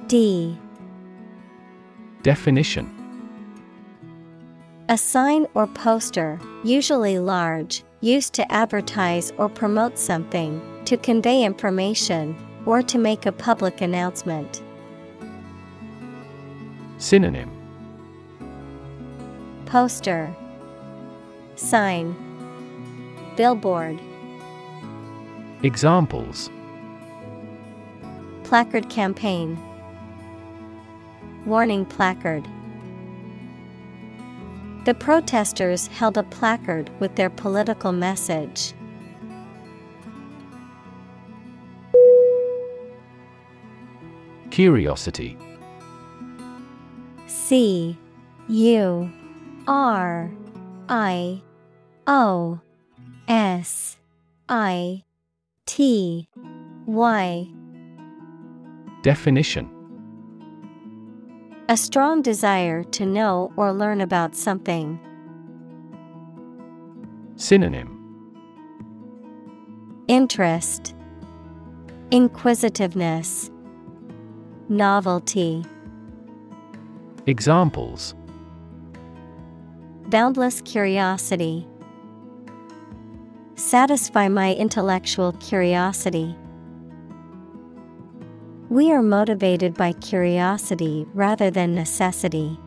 D. 0.08 0.58
Definition. 2.24 2.94
A 4.90 4.98
sign 4.98 5.46
or 5.54 5.68
poster, 5.68 6.40
usually 6.64 7.20
large, 7.20 7.84
used 8.00 8.32
to 8.34 8.50
advertise 8.50 9.34
or 9.38 9.50
promote 9.50 9.98
something, 9.98 10.62
to 10.86 10.96
convey 10.96 11.44
information, 11.44 12.34
or 12.66 12.82
to 12.82 12.98
make 12.98 13.26
a 13.26 13.32
public 13.34 13.82
announcement. 13.82 14.64
Synonym. 16.98 17.52
Poster. 19.66 20.34
Sign. 21.58 22.16
Billboard 23.36 24.00
Examples. 25.64 26.52
Placard 28.44 28.90
campaign. 28.90 29.58
Warning 31.46 31.84
placard. 31.84 32.48
The 34.86 34.94
protesters 34.94 35.88
held 35.88 36.16
a 36.18 36.24
placard 36.24 36.92
with 37.00 37.16
their 37.16 37.32
political 37.32 37.92
message. 37.92 38.74
Curiosity. 44.52 45.38
C 47.26 47.98
U 48.48 49.12
R 49.68 50.32
I 50.88 51.42
O 52.06 52.60
S 53.28 53.98
I 54.48 55.04
T 55.68 56.28
Y. 56.86 57.48
Definition. 59.04 59.70
A 61.70 61.76
strong 61.76 62.22
desire 62.22 62.84
to 62.86 63.06
know 63.06 63.52
or 63.58 63.74
learn 63.74 64.00
about 64.00 64.34
something. 64.34 64.98
Synonym. 67.36 67.94
Interest, 70.08 70.96
Inquisitiveness, 72.12 73.52
Novelty, 74.70 75.66
Examples. 77.28 78.16
Boundless 80.08 80.62
curiosity. 80.62 81.68
Satisfy 83.58 84.28
my 84.28 84.54
intellectual 84.54 85.32
curiosity. 85.34 86.36
We 88.70 88.92
are 88.92 89.02
motivated 89.02 89.74
by 89.74 89.94
curiosity 89.94 91.08
rather 91.16 91.50
than 91.50 91.74
necessity. 91.74 92.60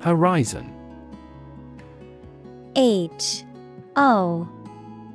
Horizon 0.00 0.70
H 2.76 3.44
O 3.96 4.46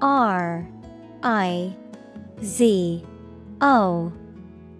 R 0.02 0.68
I 1.22 1.76
Z 2.44 3.06
O 3.61 4.11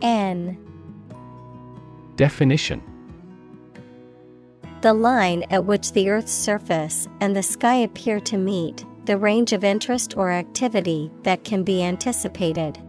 N 0.02 0.58
Definition 2.16 2.89
The 4.82 4.94
line 4.94 5.44
at 5.50 5.66
which 5.66 5.92
the 5.92 6.10
Earth's 6.10 6.32
surface 6.32 7.06
and 7.20 7.36
the 7.36 7.44
sky 7.44 7.76
appear 7.76 8.22
to 8.22 8.38
meet, 8.38 8.86
the 9.04 9.18
range 9.18 9.52
of 9.52 9.66
interest 9.66 10.16
or 10.16 10.32
activity 10.32 11.12
that 11.24 11.44
can 11.44 11.64
be 11.64 11.84
anticipated. 11.84 12.80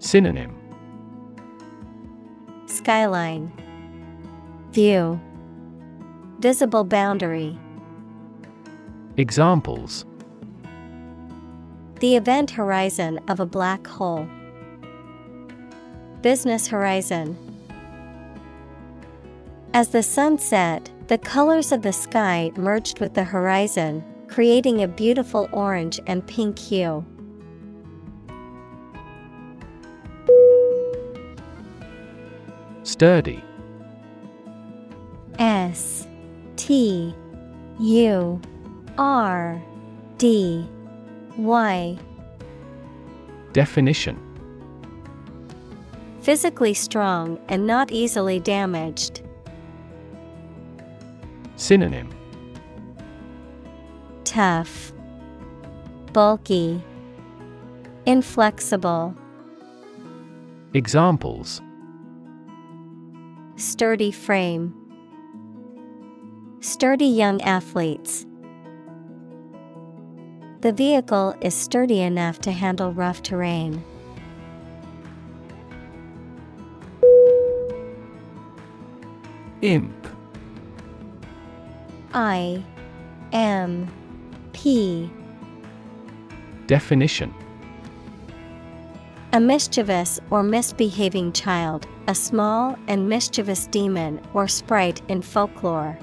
Synonym 0.00 0.58
Skyline 2.66 3.52
View 4.72 5.20
Visible 6.40 6.82
boundary. 6.82 7.56
Examples 9.16 10.04
The 12.00 12.16
event 12.16 12.50
horizon 12.50 13.20
of 13.28 13.38
a 13.38 13.46
black 13.46 13.86
hole. 13.86 14.26
Business 16.20 16.66
horizon. 16.66 17.51
As 19.74 19.88
the 19.88 20.02
sun 20.02 20.38
set, 20.38 20.90
the 21.08 21.16
colors 21.16 21.72
of 21.72 21.80
the 21.80 21.94
sky 21.94 22.52
merged 22.56 23.00
with 23.00 23.14
the 23.14 23.24
horizon, 23.24 24.04
creating 24.28 24.82
a 24.82 24.88
beautiful 24.88 25.48
orange 25.50 25.98
and 26.06 26.26
pink 26.26 26.58
hue. 26.58 27.04
Sturdy 32.82 33.42
S 35.38 36.06
T 36.56 37.14
U 37.80 38.40
R 38.98 39.62
D 40.18 40.68
Y 41.38 41.98
Definition 43.54 44.18
Physically 46.20 46.74
strong 46.74 47.40
and 47.48 47.66
not 47.66 47.90
easily 47.90 48.38
damaged. 48.38 49.22
Synonym 51.62 52.08
Tough, 54.24 54.92
Bulky, 56.12 56.82
Inflexible, 58.04 59.14
Examples 60.74 61.62
Sturdy 63.54 64.10
frame. 64.10 64.74
Sturdy 66.58 67.04
young 67.04 67.40
athletes. 67.42 68.26
The 70.62 70.72
vehicle 70.72 71.36
is 71.40 71.54
sturdy 71.54 72.00
enough 72.00 72.40
to 72.40 72.50
handle 72.50 72.92
rough 72.92 73.22
terrain. 73.22 73.84
Imp 79.60 80.11
I 82.14 82.62
M 83.32 83.90
P 84.52 85.10
Definition 86.66 87.34
A 89.32 89.40
mischievous 89.40 90.20
or 90.30 90.42
misbehaving 90.42 91.32
child, 91.32 91.86
a 92.06 92.14
small 92.14 92.76
and 92.86 93.08
mischievous 93.08 93.66
demon 93.66 94.20
or 94.34 94.46
sprite 94.46 95.00
in 95.08 95.22
folklore. 95.22 95.98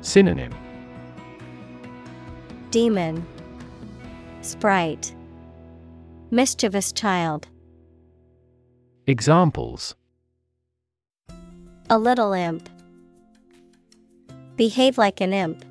Synonym 0.00 0.54
Demon, 2.70 3.26
Sprite, 4.40 5.14
Mischievous 6.30 6.92
child. 6.92 7.48
Examples 9.06 9.94
A 11.90 11.98
little 11.98 12.32
imp. 12.32 12.68
Behave 14.56 14.96
like 14.96 15.20
an 15.20 15.34
imp. 15.34 15.64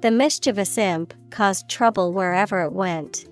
The 0.00 0.10
mischievous 0.10 0.76
imp 0.76 1.14
caused 1.30 1.68
trouble 1.68 2.12
wherever 2.12 2.62
it 2.62 2.72
went. 2.72 3.26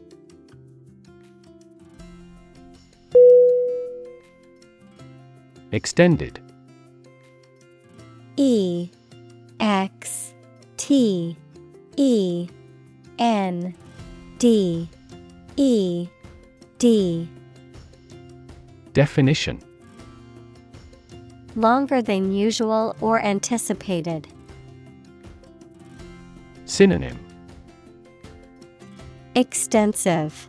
Extended 5.72 6.40
E 8.36 8.90
X 9.60 10.32
T 10.76 11.36
E 11.96 12.48
N 13.18 13.74
D 14.38 14.88
E 15.56 16.08
D 16.78 17.28
Definition 18.92 19.60
Longer 21.56 22.02
than 22.02 22.32
usual 22.32 22.94
or 23.00 23.18
anticipated. 23.18 24.28
Synonym 26.66 27.18
Extensive, 29.34 30.46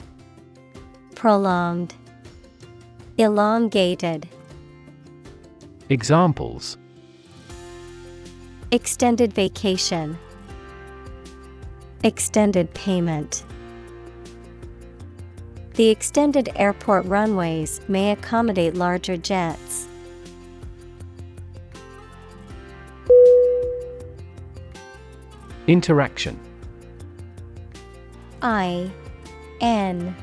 Prolonged, 1.15 1.95
Elongated. 3.17 4.27
Examples 5.87 6.77
Extended 8.71 9.31
vacation, 9.31 10.17
Extended 12.03 12.73
payment. 12.73 13.45
The 15.75 15.87
extended 15.87 16.49
airport 16.57 17.05
runways 17.05 17.79
may 17.87 18.11
accommodate 18.11 18.75
larger 18.75 19.15
jets. 19.15 19.86
Interaction. 25.67 26.39
I 28.41 28.89
N 29.61 30.15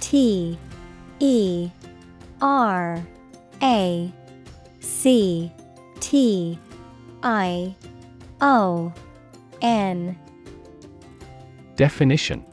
T 0.00 0.58
E 1.20 1.70
R 2.40 3.04
A 3.62 4.12
C 4.80 5.52
T 6.00 6.58
I 7.22 7.74
O 8.40 8.92
N. 9.60 10.18
Definition. 11.76 12.44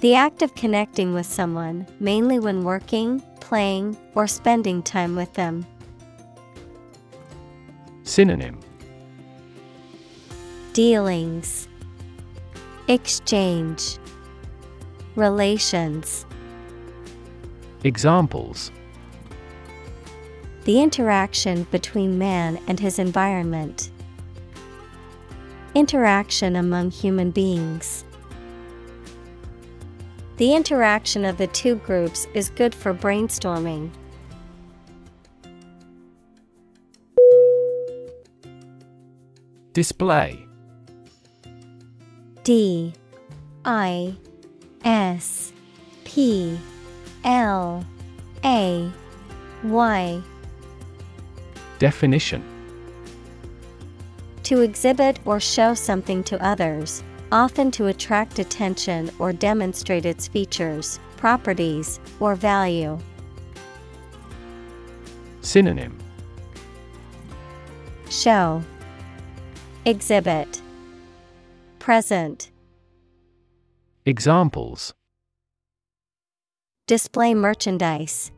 The 0.00 0.14
act 0.14 0.42
of 0.42 0.54
connecting 0.54 1.12
with 1.12 1.26
someone, 1.26 1.86
mainly 1.98 2.38
when 2.38 2.62
working, 2.62 3.20
playing, 3.40 3.96
or 4.14 4.26
spending 4.28 4.82
time 4.82 5.16
with 5.16 5.32
them. 5.34 5.66
Synonym 8.08 8.58
Dealings, 10.72 11.68
Exchange, 12.88 13.98
Relations. 15.14 16.24
Examples 17.84 18.72
The 20.64 20.80
interaction 20.80 21.64
between 21.64 22.16
man 22.16 22.58
and 22.66 22.80
his 22.80 22.98
environment. 22.98 23.90
Interaction 25.74 26.56
among 26.56 26.90
human 26.90 27.30
beings. 27.30 28.06
The 30.38 30.54
interaction 30.54 31.26
of 31.26 31.36
the 31.36 31.48
two 31.48 31.74
groups 31.74 32.26
is 32.32 32.48
good 32.48 32.74
for 32.74 32.94
brainstorming. 32.94 33.90
Display. 39.78 40.44
D 42.42 42.92
I 43.64 44.12
S 44.84 45.52
P 46.02 46.58
L 47.22 47.86
A 48.44 48.90
Y. 49.62 50.22
Definition. 51.78 52.42
To 54.42 54.62
exhibit 54.62 55.20
or 55.24 55.38
show 55.38 55.74
something 55.74 56.24
to 56.24 56.44
others, 56.44 57.04
often 57.30 57.70
to 57.70 57.86
attract 57.86 58.40
attention 58.40 59.12
or 59.20 59.32
demonstrate 59.32 60.04
its 60.04 60.26
features, 60.26 60.98
properties, 61.16 62.00
or 62.18 62.34
value. 62.34 62.98
Synonym. 65.40 65.96
Show 68.10 68.64
Exhibit 69.88 70.60
Present 71.78 72.50
Examples 74.04 74.92
Display 76.86 77.32
merchandise. 77.32 78.30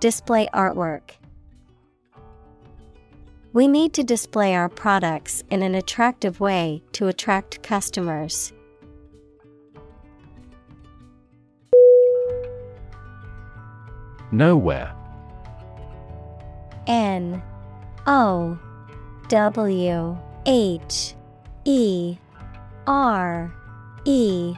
Display 0.00 0.48
artwork. 0.52 1.12
We 3.52 3.68
need 3.68 3.92
to 3.92 4.02
display 4.02 4.56
our 4.56 4.68
products 4.68 5.44
in 5.50 5.62
an 5.62 5.76
attractive 5.76 6.40
way 6.40 6.82
to 6.94 7.06
attract 7.06 7.62
customers. 7.62 8.52
Nowhere 14.32 14.92
N 16.88 17.40
O 18.08 18.58
W 19.30 20.18
H 20.44 21.14
E 21.64 22.16
R 22.88 23.54
E 24.04 24.56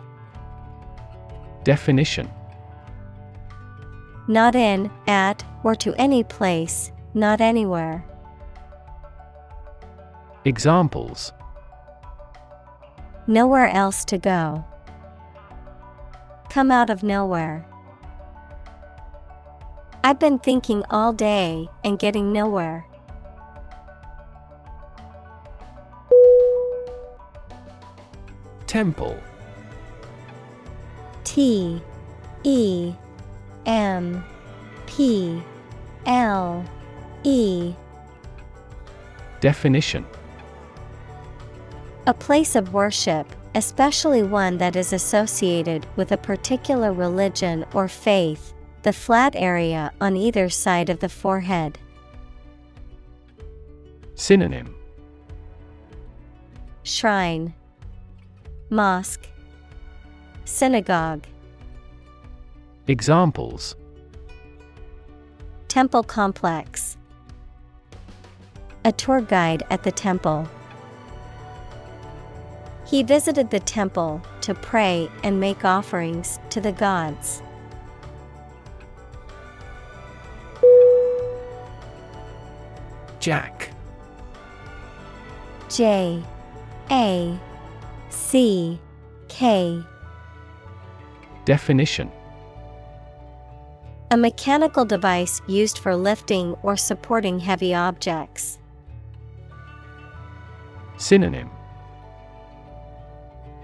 Definition 1.62 2.26
Not 4.28 4.54
in, 4.54 4.90
at, 5.06 5.44
or 5.62 5.74
to 5.74 5.92
any 5.96 6.24
place, 6.24 6.90
not 7.12 7.42
anywhere. 7.42 8.02
Examples 10.46 11.34
Nowhere 13.26 13.68
else 13.68 14.06
to 14.06 14.16
go. 14.16 14.64
Come 16.48 16.70
out 16.70 16.88
of 16.88 17.02
nowhere. 17.02 17.66
I've 20.02 20.18
been 20.18 20.38
thinking 20.38 20.82
all 20.88 21.12
day 21.12 21.68
and 21.84 21.98
getting 21.98 22.32
nowhere. 22.32 22.86
Temple. 28.72 29.22
T 31.24 31.82
E 32.42 32.94
M 33.66 34.24
P 34.86 35.42
L 36.06 36.64
E. 37.22 37.74
Definition. 39.40 40.06
A 42.06 42.14
place 42.14 42.56
of 42.56 42.72
worship, 42.72 43.26
especially 43.54 44.22
one 44.22 44.56
that 44.56 44.74
is 44.74 44.94
associated 44.94 45.86
with 45.96 46.12
a 46.12 46.16
particular 46.16 46.94
religion 46.94 47.66
or 47.74 47.88
faith, 47.88 48.54
the 48.84 48.92
flat 48.94 49.36
area 49.36 49.92
on 50.00 50.16
either 50.16 50.48
side 50.48 50.88
of 50.88 51.00
the 51.00 51.10
forehead. 51.10 51.78
Synonym. 54.14 54.74
Shrine, 56.84 57.52
Mosque, 58.72 59.28
Synagogue, 60.46 61.26
Examples 62.88 63.76
Temple 65.68 66.02
Complex. 66.02 66.96
A 68.86 68.92
tour 68.92 69.20
guide 69.20 69.62
at 69.68 69.82
the 69.82 69.92
temple. 69.92 70.48
He 72.86 73.02
visited 73.02 73.50
the 73.50 73.60
temple 73.60 74.22
to 74.40 74.54
pray 74.54 75.10
and 75.22 75.38
make 75.38 75.66
offerings 75.66 76.40
to 76.48 76.62
the 76.62 76.72
gods. 76.72 77.42
Jack 83.20 83.68
J 85.68 86.24
A 86.90 87.38
C 88.12 88.78
K. 89.28 89.82
Definition 91.46 92.10
A 94.10 94.16
mechanical 94.16 94.84
device 94.84 95.40
used 95.46 95.78
for 95.78 95.96
lifting 95.96 96.54
or 96.62 96.76
supporting 96.76 97.40
heavy 97.40 97.74
objects. 97.74 98.58
Synonym 100.98 101.50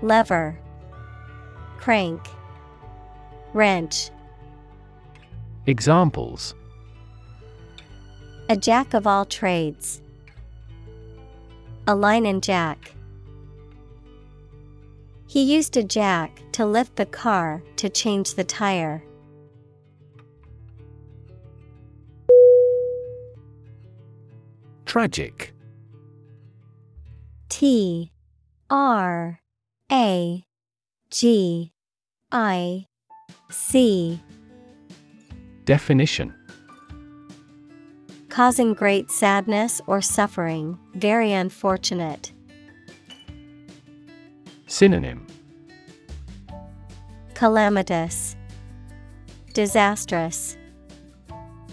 Lever, 0.01 0.59
Crank, 1.77 2.27
Wrench. 3.53 4.11
Examples 5.66 6.55
A 8.49 8.57
jack 8.57 8.95
of 8.95 9.07
all 9.07 9.27
trades. 9.27 10.01
A 11.87 11.95
line 11.95 12.25
and 12.25 12.43
jack. 12.43 12.95
He 15.29 15.43
used 15.43 15.77
a 15.77 15.85
jack 15.85 16.41
to 16.53 16.65
lift 16.65 16.97
the 16.97 17.05
car 17.05 17.63
to 17.77 17.91
change 17.91 18.35
the 18.35 18.45
tire. 18.45 19.05
Tragic 24.87 25.53
T 27.51 28.11
R 28.71 29.39
A 29.93 30.45
G 31.11 31.73
I 32.33 32.87
C 33.51 34.23
Definition 35.67 36.35
Causing 38.31 38.73
great 38.73 39.11
sadness 39.11 39.83
or 39.87 40.01
suffering, 40.01 40.79
very 40.95 41.35
unfortunate. 41.35 42.33
Synonym 44.70 45.27
Calamitous, 47.35 48.36
Disastrous, 49.55 50.59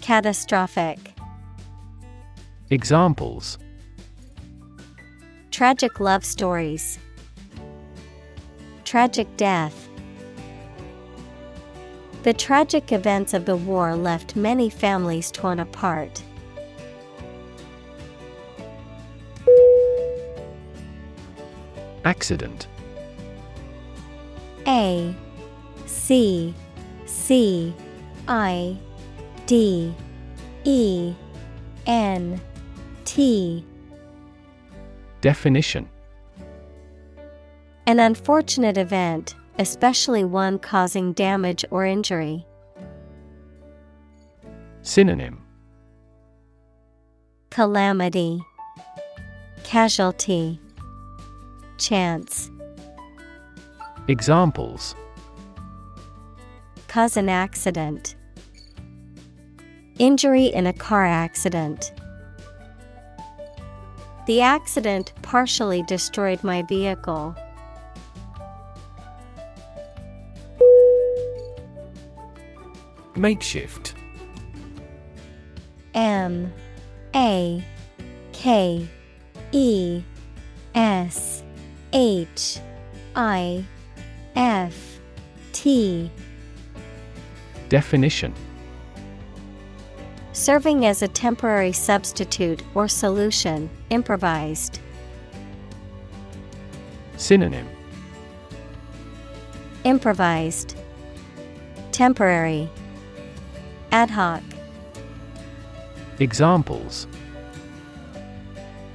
Catastrophic. 0.00 0.98
Examples 2.70 3.58
Tragic 5.50 6.00
love 6.00 6.24
stories, 6.24 6.98
Tragic 8.84 9.28
death. 9.36 9.90
The 12.22 12.32
tragic 12.32 12.92
events 12.92 13.34
of 13.34 13.44
the 13.44 13.56
war 13.56 13.94
left 13.94 14.36
many 14.36 14.70
families 14.70 15.30
torn 15.30 15.60
apart. 15.60 16.22
Accident 22.06 22.68
A 24.66 25.14
C 25.86 26.54
C 27.04 27.74
I 28.28 28.76
D 29.46 29.94
E 30.64 31.14
N 31.86 32.40
T. 33.04 33.64
Definition. 35.20 35.88
An 37.86 38.00
unfortunate 38.00 38.76
event, 38.76 39.36
especially 39.58 40.24
one 40.24 40.58
causing 40.58 41.12
damage 41.12 41.64
or 41.70 41.86
injury. 41.86 42.44
Synonym. 44.82 45.42
Calamity, 47.50 48.42
Casualty, 49.62 50.60
Chance. 51.78 52.50
Examples 54.08 54.94
Cause 56.86 57.16
an 57.16 57.28
accident. 57.28 58.14
Injury 59.98 60.46
in 60.46 60.68
a 60.68 60.72
car 60.72 61.04
accident. 61.04 61.92
The 64.26 64.40
accident 64.42 65.12
partially 65.22 65.82
destroyed 65.82 66.44
my 66.44 66.62
vehicle. 66.62 67.34
Makeshift 73.16 73.94
M 75.94 76.52
A 77.14 77.64
K 78.32 78.88
E 79.52 80.02
S 80.74 81.42
H 81.92 82.60
I 83.16 83.64
F 84.36 85.00
T 85.52 86.10
Definition 87.70 88.34
Serving 90.32 90.84
as 90.84 91.00
a 91.00 91.08
temporary 91.08 91.72
substitute 91.72 92.62
or 92.74 92.86
solution, 92.86 93.70
improvised. 93.88 94.80
Synonym 97.16 97.66
Improvised. 99.84 100.76
Temporary. 101.92 102.68
Ad 103.90 104.10
hoc. 104.10 104.42
Examples 106.20 107.06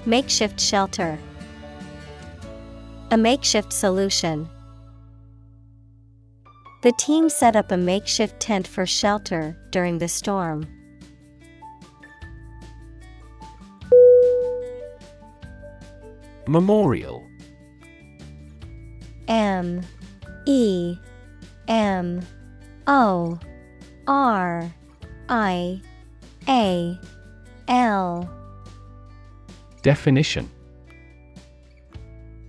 Makeshift 0.06 0.60
shelter. 0.60 1.18
A 3.10 3.18
makeshift 3.18 3.74
solution. 3.74 4.48
The 6.82 6.92
team 6.94 7.30
set 7.30 7.56
up 7.56 7.72
a 7.72 7.78
makeshift 7.78 8.40
tent 8.40 8.68
for 8.68 8.88
shelter 8.88 9.56
during 9.70 10.00
the 10.00 10.08
storm. 10.08 10.68
Memorial. 16.48 17.24
M. 19.28 19.82
E. 20.48 20.98
M. 21.68 22.22
O. 22.88 23.40
R. 24.08 24.74
I. 25.30 25.82
A. 26.48 27.00
L. 27.68 28.30
Definition 29.84 30.50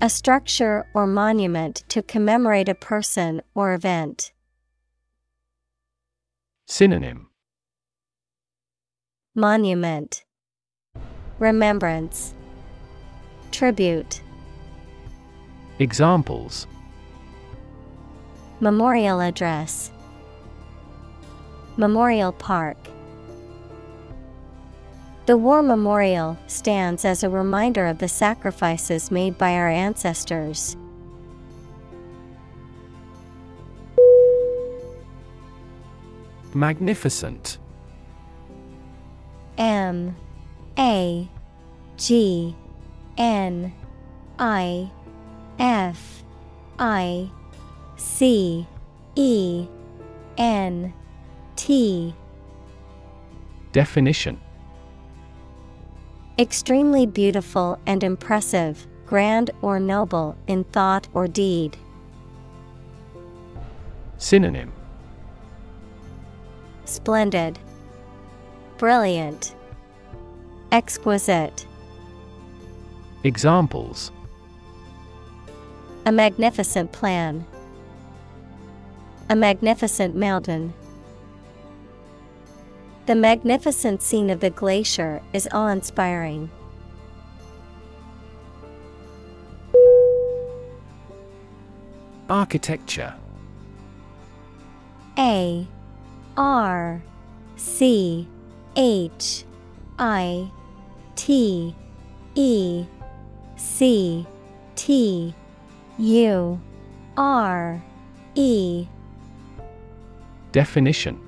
A 0.04 0.10
structure 0.10 0.84
or 0.94 1.06
monument 1.06 1.84
to 1.90 2.02
commemorate 2.02 2.68
a 2.68 2.74
person 2.74 3.40
or 3.54 3.72
event. 3.72 4.32
Synonym. 6.66 7.28
Monument. 9.36 10.24
Remembrance. 11.38 12.34
Tribute. 13.52 14.22
Examples. 15.78 16.66
Memorial 18.58 19.20
Address. 19.20 19.92
Memorial 21.76 22.32
Park 22.32 22.76
The 25.24 25.36
War 25.36 25.62
Memorial 25.62 26.36
stands 26.48 27.04
as 27.04 27.22
a 27.22 27.30
reminder 27.30 27.86
of 27.86 27.98
the 27.98 28.08
sacrifices 28.08 29.12
made 29.12 29.38
by 29.38 29.54
our 29.54 29.68
ancestors. 29.68 30.76
Magnificent. 36.52 37.58
M 39.56 40.16
A 40.76 41.28
G 41.96 42.56
N 43.16 43.72
I 44.40 44.90
F 45.60 46.24
I 46.80 47.30
C 47.96 48.66
E 49.14 49.68
N 50.36 50.92
T. 51.54 52.12
Definition 53.70 54.40
Extremely 56.38 57.04
beautiful 57.04 57.78
and 57.86 58.02
impressive, 58.02 58.86
grand 59.06 59.50
or 59.60 59.78
noble 59.78 60.34
in 60.46 60.64
thought 60.64 61.06
or 61.12 61.28
deed. 61.28 61.76
Synonym 64.16 64.72
Splendid, 66.86 67.58
Brilliant, 68.78 69.54
Exquisite. 70.72 71.66
Examples 73.24 74.10
A 76.06 76.12
magnificent 76.12 76.92
plan. 76.92 77.44
A 79.28 79.36
magnificent 79.36 80.16
mountain. 80.16 80.72
The 83.04 83.14
magnificent 83.16 84.00
scene 84.00 84.30
of 84.30 84.38
the 84.38 84.50
glacier 84.50 85.20
is 85.32 85.48
awe 85.52 85.68
inspiring. 85.68 86.50
Architecture. 92.30 93.14
A 95.18 95.66
R 96.36 97.02
C 97.56 98.28
H 98.76 99.44
I 99.98 100.50
T 101.16 101.74
E 102.34 102.86
C 103.56 104.26
T 104.76 105.34
U 105.98 106.60
R 107.16 107.82
E. 108.34 108.86
Definition 110.52 111.21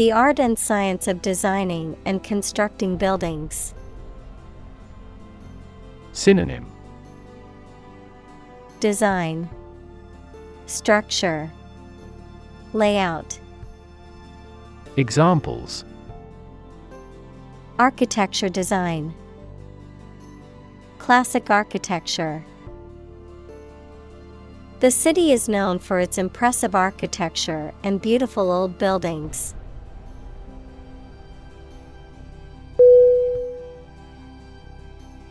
The 0.00 0.12
art 0.12 0.40
and 0.40 0.58
science 0.58 1.08
of 1.08 1.20
designing 1.20 1.94
and 2.06 2.24
constructing 2.24 2.96
buildings. 2.96 3.74
Synonym. 6.12 6.72
Design. 8.80 9.50
Structure. 10.64 11.52
Layout. 12.72 13.38
Examples. 14.96 15.84
Architecture 17.78 18.48
design. 18.48 19.12
Classic 20.96 21.50
architecture. 21.50 22.42
The 24.78 24.90
city 24.90 25.30
is 25.30 25.46
known 25.46 25.78
for 25.78 26.00
its 26.00 26.16
impressive 26.16 26.74
architecture 26.74 27.74
and 27.84 28.00
beautiful 28.00 28.50
old 28.50 28.78
buildings. 28.78 29.54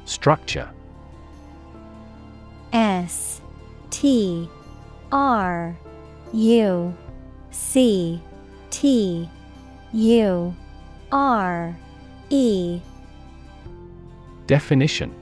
Structure. 0.10 0.68
S 2.74 3.42
T 3.92 4.50
R 5.12 5.78
U 6.34 6.98
C 7.52 8.20
T 8.72 9.30
U 9.94 10.56
R 11.12 11.78
E. 12.32 12.82
Definition. 14.48 15.14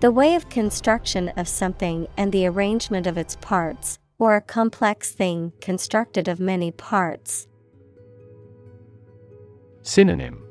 The 0.00 0.10
way 0.10 0.34
of 0.34 0.48
construction 0.48 1.28
of 1.36 1.46
something 1.46 2.08
and 2.16 2.32
the 2.32 2.46
arrangement 2.48 3.06
of 3.06 3.16
its 3.16 3.36
parts, 3.36 4.00
or 4.18 4.34
a 4.34 4.40
complex 4.40 5.12
thing 5.12 5.52
constructed 5.60 6.26
of 6.26 6.40
many 6.40 6.72
parts. 6.72 7.46
Synonym 9.82 10.47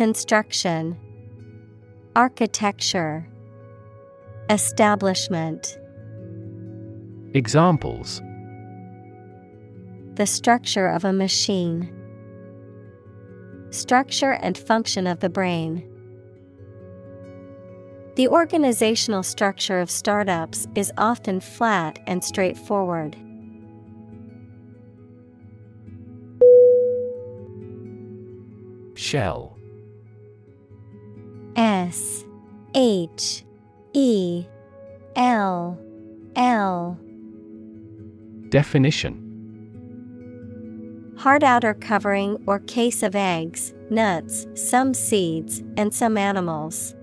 Construction 0.00 0.96
Architecture 2.16 3.28
Establishment 4.48 5.76
Examples 7.34 8.22
The 10.14 10.24
structure 10.24 10.86
of 10.86 11.04
a 11.04 11.12
machine. 11.12 11.92
Structure 13.68 14.32
and 14.32 14.56
function 14.56 15.06
of 15.06 15.20
the 15.20 15.28
brain. 15.28 15.86
The 18.16 18.28
organizational 18.28 19.22
structure 19.22 19.80
of 19.80 19.90
startups 19.90 20.66
is 20.74 20.90
often 20.96 21.40
flat 21.40 21.98
and 22.06 22.24
straightforward. 22.24 23.18
Shell 28.94 29.59
S 31.56 32.24
H 32.74 33.44
E 33.92 34.44
L 35.16 35.78
L. 36.36 36.98
Definition. 38.48 39.26
Hard 41.18 41.44
outer 41.44 41.74
covering 41.74 42.42
or 42.46 42.60
case 42.60 43.02
of 43.02 43.14
eggs, 43.14 43.74
nuts, 43.90 44.46
some 44.54 44.94
seeds, 44.94 45.62
and 45.76 45.92
some 45.92 46.16
animals. 46.16 46.94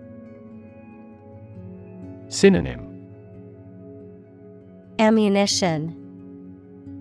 Synonym. 2.29 2.83
Ammunition, 4.99 5.95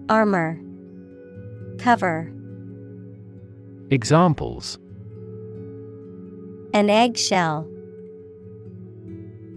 Armor, 0.08 0.60
Cover. 1.78 2.30
Examples 3.90 4.78
An 6.76 6.90
eggshell, 6.90 7.66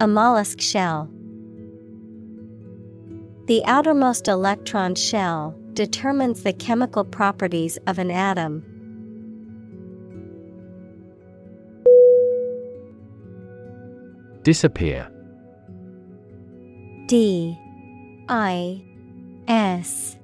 a 0.00 0.06
mollusk 0.06 0.58
shell. 0.58 1.10
The 3.44 3.62
outermost 3.66 4.26
electron 4.26 4.94
shell 4.94 5.54
determines 5.74 6.44
the 6.44 6.54
chemical 6.54 7.04
properties 7.04 7.76
of 7.86 7.98
an 7.98 8.10
atom. 8.10 8.64
Disappear 14.42 15.12
D 17.04 17.54
I 18.30 18.82
S 19.46 20.16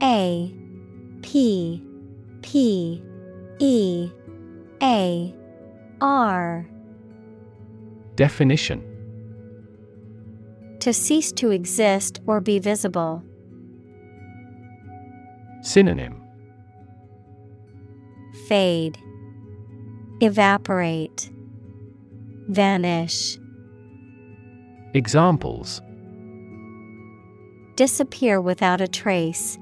A 0.00 0.54
P 1.22 1.82
P 2.42 3.02
E 3.58 4.08
A 4.80 5.34
R 6.04 6.66
Definition 8.14 8.84
To 10.80 10.92
cease 10.92 11.32
to 11.32 11.50
exist 11.50 12.20
or 12.26 12.42
be 12.42 12.58
visible. 12.58 13.22
Synonym 15.62 16.20
Fade, 18.46 18.98
Evaporate, 20.20 21.30
Vanish. 22.48 23.38
Examples 24.92 25.80
Disappear 27.76 28.42
without 28.42 28.82
a 28.82 28.88
trace. 28.88 29.58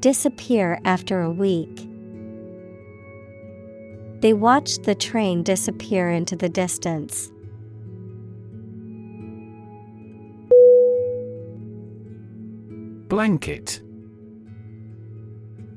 Disappear 0.00 0.80
after 0.84 1.20
a 1.20 1.30
week. 1.30 1.88
They 4.20 4.32
watched 4.32 4.82
the 4.82 4.94
train 4.94 5.42
disappear 5.42 6.10
into 6.10 6.34
the 6.34 6.48
distance. 6.48 7.30
Blanket. 13.08 13.80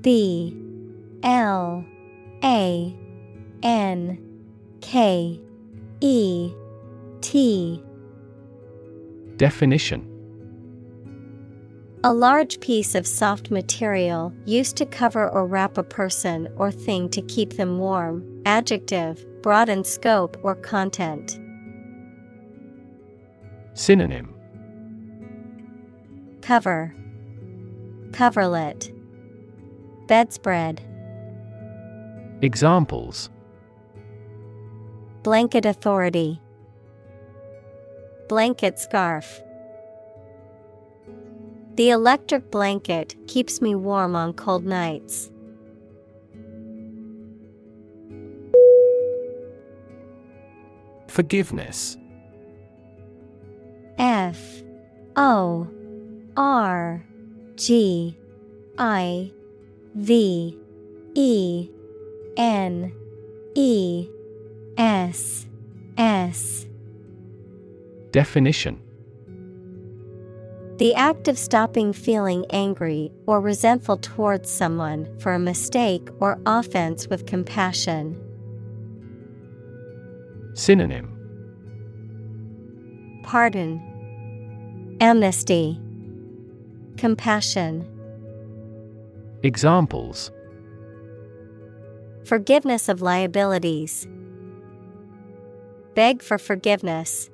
B. 0.02 0.58
L. 1.24 1.86
A. 2.44 2.96
N. 3.62 4.18
K. 4.82 5.40
E. 6.02 6.52
T. 7.22 7.84
Definition 9.38 10.11
A 12.04 12.12
large 12.12 12.60
piece 12.62 12.96
of 12.96 13.06
soft 13.06 13.52
material 13.52 14.34
used 14.46 14.76
to 14.78 14.88
cover 14.88 15.30
or 15.30 15.46
wrap 15.46 15.78
a 15.78 15.84
person 15.84 16.52
or 16.56 16.72
thing 16.72 17.10
to 17.10 17.22
keep 17.22 17.54
them 17.54 17.78
warm. 17.78 18.42
Adjective, 18.44 19.24
broad 19.44 19.70
in 19.70 19.84
scope 19.84 20.36
or 20.42 20.56
content. 20.56 21.40
Synonym 23.76 24.34
Cover, 26.42 26.96
Coverlet, 28.14 28.92
Bedspread, 30.08 30.82
Examples 32.42 33.30
Blanket 35.22 35.68
authority, 35.68 36.42
Blanket 38.28 38.80
scarf. 38.80 39.40
The 41.76 41.90
electric 41.90 42.52
blanket 42.52 43.16
keeps 43.28 43.62
me 43.62 43.76
warm 43.76 44.16
on 44.16 44.34
cold 44.34 44.66
nights. 44.66 45.32
Forgiveness. 51.08 51.98
F 53.98 54.64
O 55.16 55.68
R 56.36 57.06
G 57.56 58.18
I 58.78 59.32
V 59.96 60.58
E 61.16 61.70
N 62.38 62.94
E 63.56 64.08
S 64.78 65.46
S. 65.98 66.66
Definition 68.12 68.82
The 70.82 70.96
act 70.96 71.28
of 71.28 71.38
stopping 71.38 71.94
feeling 71.94 72.44
angry 72.50 73.12
or 73.28 73.40
resentful 73.40 73.98
towards 73.98 74.50
someone 74.50 75.08
for 75.20 75.32
a 75.32 75.38
mistake 75.38 76.10
or 76.20 76.42
offense 76.48 77.08
with 77.08 77.28
compassion. 77.28 78.20
Synonym 80.56 81.16
pardon, 83.22 83.80
amnesty, 85.00 85.80
compassion. 86.98 87.88
Examples 89.44 90.32
Forgiveness 92.26 92.90
of 92.90 93.04
liabilities. 93.04 94.08
Beg 95.94 96.24
for 96.24 96.40
forgiveness. 96.40 97.30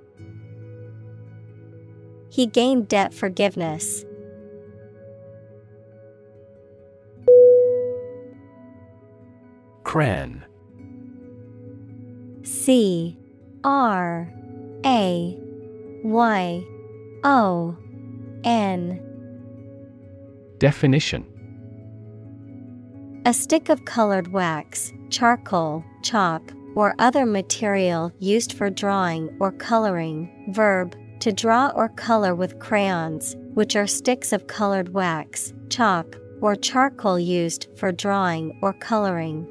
He 2.37 2.45
gained 2.45 2.87
debt 2.87 3.15
forgiveness. 3.15 4.05
Cran. 9.83 10.45
C 12.43 13.17
R 13.63 14.31
A 14.85 15.35
Y 16.03 16.63
O 17.23 17.75
N. 18.43 19.01
Definition 20.59 21.25
A 23.25 23.33
stick 23.33 23.69
of 23.69 23.83
colored 23.85 24.31
wax, 24.31 24.93
charcoal, 25.09 25.83
chalk, 26.03 26.53
or 26.75 26.93
other 26.99 27.25
material 27.25 28.11
used 28.19 28.53
for 28.53 28.69
drawing 28.69 29.35
or 29.39 29.51
coloring. 29.53 30.29
Verb 30.51 30.95
to 31.19 31.31
draw 31.31 31.71
or 31.75 31.89
color 31.89 32.35
with 32.35 32.59
crayons, 32.59 33.35
which 33.53 33.75
are 33.75 33.87
sticks 33.87 34.31
of 34.31 34.47
colored 34.47 34.93
wax, 34.93 35.53
chalk, 35.69 36.17
or 36.41 36.55
charcoal 36.55 37.19
used 37.19 37.67
for 37.75 37.91
drawing 37.91 38.57
or 38.61 38.73
coloring. 38.73 39.47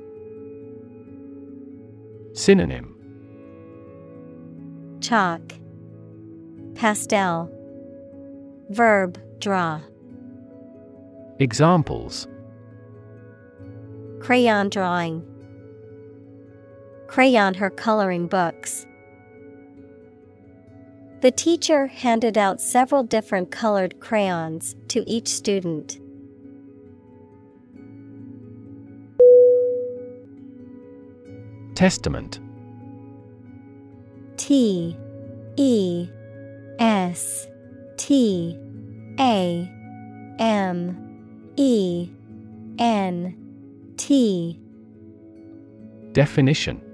Synonym 2.33 2.95
Chalk, 5.01 5.41
Pastel, 6.75 7.51
Verb 8.71 9.19
draw. 9.39 9.81
Examples 11.39 12.27
Crayon 14.21 14.69
drawing. 14.71 15.25
Crayon 17.07 17.55
her 17.55 17.71
coloring 17.71 18.27
books. 18.27 18.87
The 21.27 21.33
teacher 21.33 21.89
handed 21.89 22.39
out 22.39 22.61
several 22.61 23.03
different 23.03 23.51
colored 23.51 23.99
crayons 23.99 24.77
to 24.87 25.03
each 25.11 25.27
student. 25.27 25.99
Testament. 31.75 32.39
T 34.37 34.97
E 35.57 36.09
S 36.79 37.49
T 37.97 38.57
A 39.19 39.69
M 40.39 41.53
E 41.57 42.09
N 42.79 43.37
T. 43.97 44.61
Definition 46.13 46.86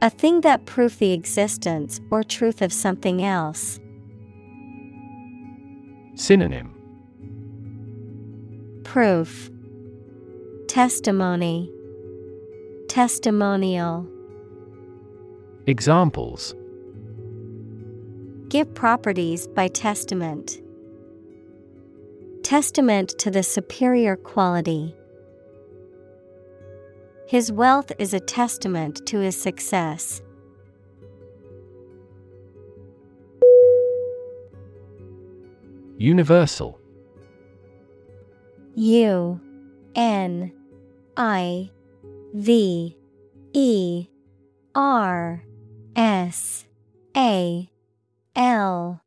A 0.00 0.10
thing 0.10 0.42
that 0.42 0.64
proves 0.64 0.96
the 0.96 1.12
existence 1.12 2.00
or 2.10 2.22
truth 2.22 2.62
of 2.62 2.72
something 2.72 3.24
else. 3.24 3.80
Synonym 6.14 6.74
Proof 8.84 9.50
Testimony 10.68 11.70
Testimonial 12.88 14.06
Examples 15.66 16.54
Give 18.48 18.72
properties 18.74 19.46
by 19.48 19.68
testament. 19.68 20.62
Testament 22.42 23.10
to 23.18 23.30
the 23.30 23.42
superior 23.42 24.16
quality. 24.16 24.94
His 27.28 27.52
wealth 27.52 27.92
is 27.98 28.14
a 28.14 28.20
testament 28.20 29.04
to 29.06 29.18
his 29.18 29.38
success. 29.38 30.22
Universal 35.98 36.80
U 38.76 39.38
N 39.94 40.52
I 41.18 41.70
V 42.32 42.96
E 43.52 44.06
R 44.74 45.44
S 45.96 46.64
A 47.14 47.68
L 48.36 49.02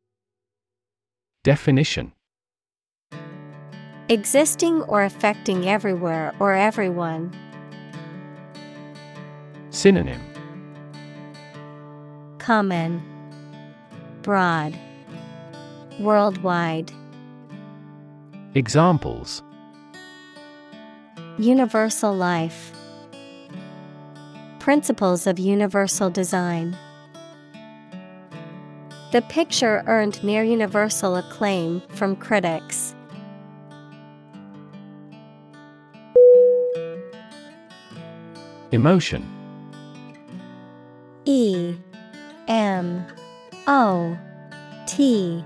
Definition 1.44 2.12
Existing 4.10 4.84
or 4.84 5.06
affecting 5.06 5.68
everywhere 5.68 6.36
or 6.40 6.54
everyone. 6.54 7.34
Synonym. 9.72 10.22
Common. 12.40 13.02
Broad. 14.22 14.78
Worldwide. 15.98 16.92
Examples. 18.54 19.42
Universal 21.38 22.14
life. 22.14 22.74
Principles 24.60 25.26
of 25.26 25.40
universal 25.40 26.10
design. 26.10 26.76
The 29.14 29.22
picture 29.22 29.84
earned 29.88 30.22
near 30.22 30.44
universal 30.44 31.16
acclaim 31.16 31.82
from 31.96 32.18
critics. 32.18 32.94
Emotion 38.74 39.41
E 41.32 41.78
M 42.50 43.06
O 43.66 44.18
T 44.86 45.46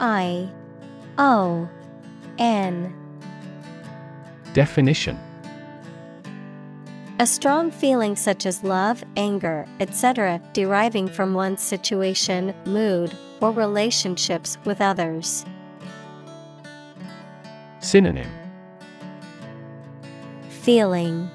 I 0.00 0.50
O 1.16 1.68
N 2.40 2.92
Definition 4.52 5.16
A 7.20 7.26
strong 7.26 7.70
feeling 7.70 8.16
such 8.16 8.46
as 8.46 8.64
love, 8.64 9.04
anger, 9.16 9.64
etc., 9.78 10.40
deriving 10.54 11.06
from 11.06 11.34
one's 11.34 11.62
situation, 11.62 12.52
mood, 12.66 13.16
or 13.40 13.52
relationships 13.52 14.58
with 14.64 14.80
others. 14.80 15.44
Synonym 17.78 18.28
Feeling 20.48 21.30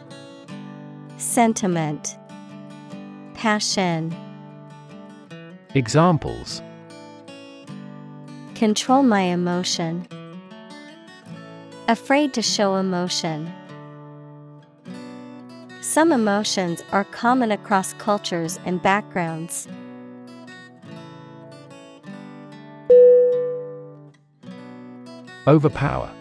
Sentiment 1.15 2.17
Passion 3.37 4.15
Examples 5.75 6.59
Control 8.55 9.03
my 9.03 9.21
emotion. 9.21 10.07
Afraid 11.87 12.33
to 12.33 12.41
show 12.41 12.77
emotion. 12.77 13.53
Some 15.81 16.11
emotions 16.11 16.83
are 16.91 17.03
common 17.03 17.51
across 17.51 17.93
cultures 17.93 18.59
and 18.65 18.81
backgrounds. 18.81 19.67
Overpower 25.45 26.11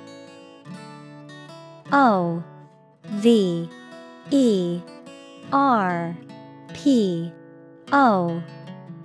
O 1.92 2.44
V 3.06 3.70
E 4.30 4.82
R 5.50 6.14
P 6.76 7.32
O 7.90 8.42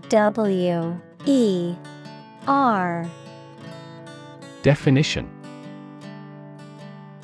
W 0.10 1.02
E 1.26 1.74
R. 2.46 3.10
Definition. 4.62 5.30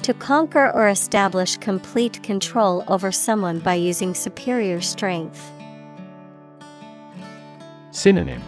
To 0.04 0.14
conquer 0.14 0.72
or 0.72 0.88
establish 0.88 1.58
complete 1.58 2.24
control 2.24 2.86
over 2.88 3.12
someone 3.12 3.60
by 3.60 3.74
using 3.74 4.14
superior 4.14 4.80
strength. 4.80 5.52
Synonym. 7.92 8.42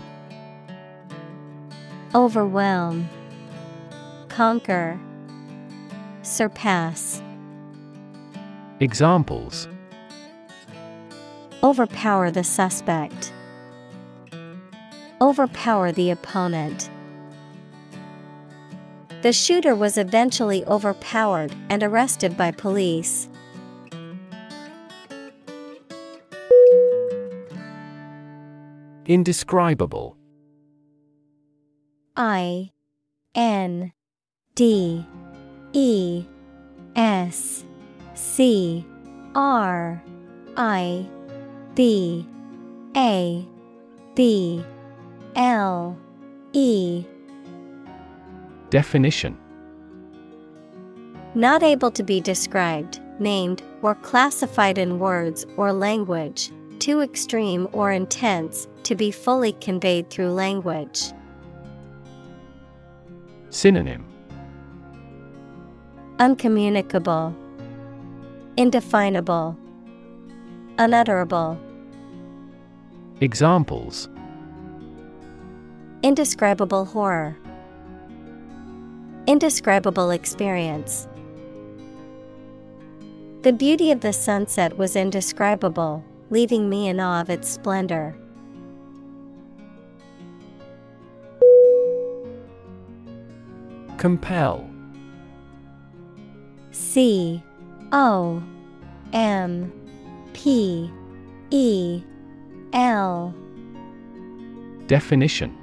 Overwhelm, 2.15 3.09
Conquer, 4.29 4.97
Surpass. 6.21 7.21
Examples 8.79 9.67
Overpower 11.61 12.31
the 12.31 12.43
suspect. 12.43 13.33
Overpower 15.19 15.91
the 15.91 16.09
opponent. 16.09 16.89
The 19.21 19.33
shooter 19.33 19.75
was 19.75 19.97
eventually 19.97 20.63
overpowered 20.65 21.53
and 21.69 21.83
arrested 21.83 22.37
by 22.37 22.51
police. 22.51 23.27
Indescribable. 29.05 30.15
I 32.15 32.71
N 33.35 33.91
D 34.55 35.05
E 35.73 36.23
S 36.95 37.65
C 38.13 38.85
R 39.35 40.01
I 40.55 41.09
B 41.79 42.25
A 42.97 43.47
B 44.13 44.61
L 45.37 45.97
E. 46.51 47.05
Definition. 48.69 49.37
Not 51.35 51.63
able 51.63 51.89
to 51.91 52.03
be 52.03 52.19
described, 52.19 52.99
named, 53.19 53.63
or 53.81 53.95
classified 53.95 54.77
in 54.77 54.99
words 54.99 55.45
or 55.55 55.71
language, 55.71 56.51
too 56.79 56.99
extreme 56.99 57.69
or 57.71 57.93
intense 57.93 58.67
to 58.83 58.93
be 58.93 59.09
fully 59.09 59.53
conveyed 59.53 60.09
through 60.09 60.33
language. 60.33 61.13
Synonym. 63.51 64.03
Uncommunicable, 66.19 67.33
Indefinable, 68.57 69.57
Unutterable. 70.77 71.68
Examples 73.21 74.07
Indescribable 76.03 76.85
horror. 76.85 77.37
Indescribable 79.27 80.11
experience. 80.11 81.05
The 83.41 83.51
beauty 83.51 83.91
of 83.91 83.99
the 83.99 84.13
sunset 84.13 84.77
was 84.77 84.95
indescribable, 84.95 86.01
leaving 86.29 86.69
me 86.69 86.87
in 86.87 87.01
awe 87.01 87.19
of 87.19 87.29
its 87.29 87.49
splendor. 87.49 88.15
Compel 93.97 94.69
C 96.71 97.43
O 97.91 98.41
M 99.11 99.73
P 100.31 100.89
E 101.49 102.01
L. 102.73 103.33
Definition. 104.87 105.55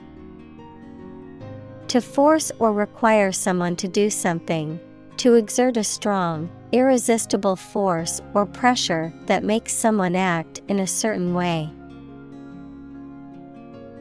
To 1.89 2.01
force 2.01 2.51
or 2.59 2.73
require 2.73 3.31
someone 3.31 3.77
to 3.77 3.89
do 3.89 4.11
something, 4.11 4.81
to 5.19 5.35
exert 5.35 5.77
a 5.77 5.85
strong, 5.85 6.51
irresistible 6.73 7.57
force 7.57 8.21
or 8.35 8.45
pressure 8.45 9.13
that 9.27 9.45
makes 9.45 9.73
someone 9.73 10.17
act 10.17 10.61
in 10.69 10.81
a 10.81 10.87
certain 10.87 11.33
way. 11.33 11.71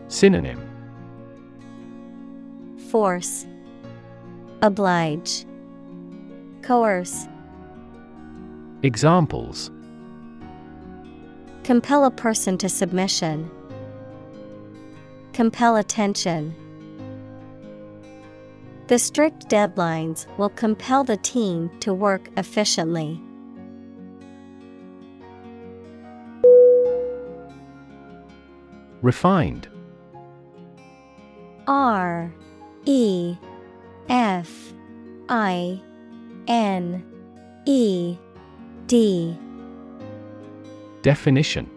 Synonym. 0.08 0.62
Force. 2.90 3.46
Oblige. 4.62 5.46
Coerce. 6.64 7.28
Examples 8.82 9.70
Compel 11.66 12.06
a 12.06 12.12
person 12.12 12.60
to 12.60 12.70
submission. 12.70 13.50
Compel 15.34 15.78
attention. 15.78 16.54
The 18.86 19.00
strict 19.00 19.50
deadlines 19.50 20.28
will 20.38 20.50
compel 20.50 21.04
the 21.04 21.18
team 21.18 21.72
to 21.80 21.92
work 21.92 22.30
efficiently. 22.38 23.20
Refined 29.02 29.68
R 31.66 32.32
E 32.86 33.36
F 34.08 34.72
I 35.30 35.82
N 36.48 37.04
E 37.66 38.18
D 38.86 39.36
Definition 41.06 41.70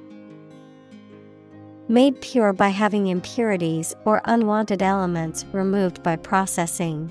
Made 1.87 2.19
pure 2.23 2.55
by 2.55 2.71
having 2.71 3.09
impurities 3.09 3.95
or 4.07 4.23
unwanted 4.25 4.83
elements 4.83 5.45
removed 5.53 6.03
by 6.03 6.17
processing. 6.17 7.11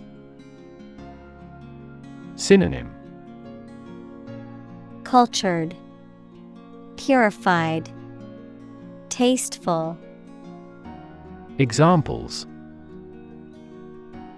Synonym 2.36 2.92
Cultured, 5.04 5.76
Purified, 6.96 7.88
Tasteful. 9.10 9.96
Examples 11.60 12.48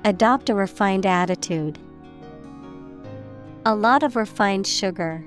Adopt 0.04 0.50
a 0.50 0.54
refined 0.54 1.06
attitude. 1.06 1.80
A 3.66 3.74
lot 3.74 4.04
of 4.04 4.18
refined 4.18 4.68
sugar. 4.68 5.24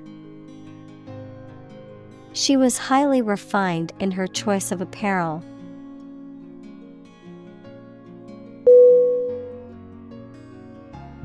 She 2.33 2.57
was 2.57 2.77
highly 2.77 3.21
refined 3.21 3.93
in 3.99 4.11
her 4.11 4.27
choice 4.27 4.71
of 4.71 4.81
apparel. 4.81 5.43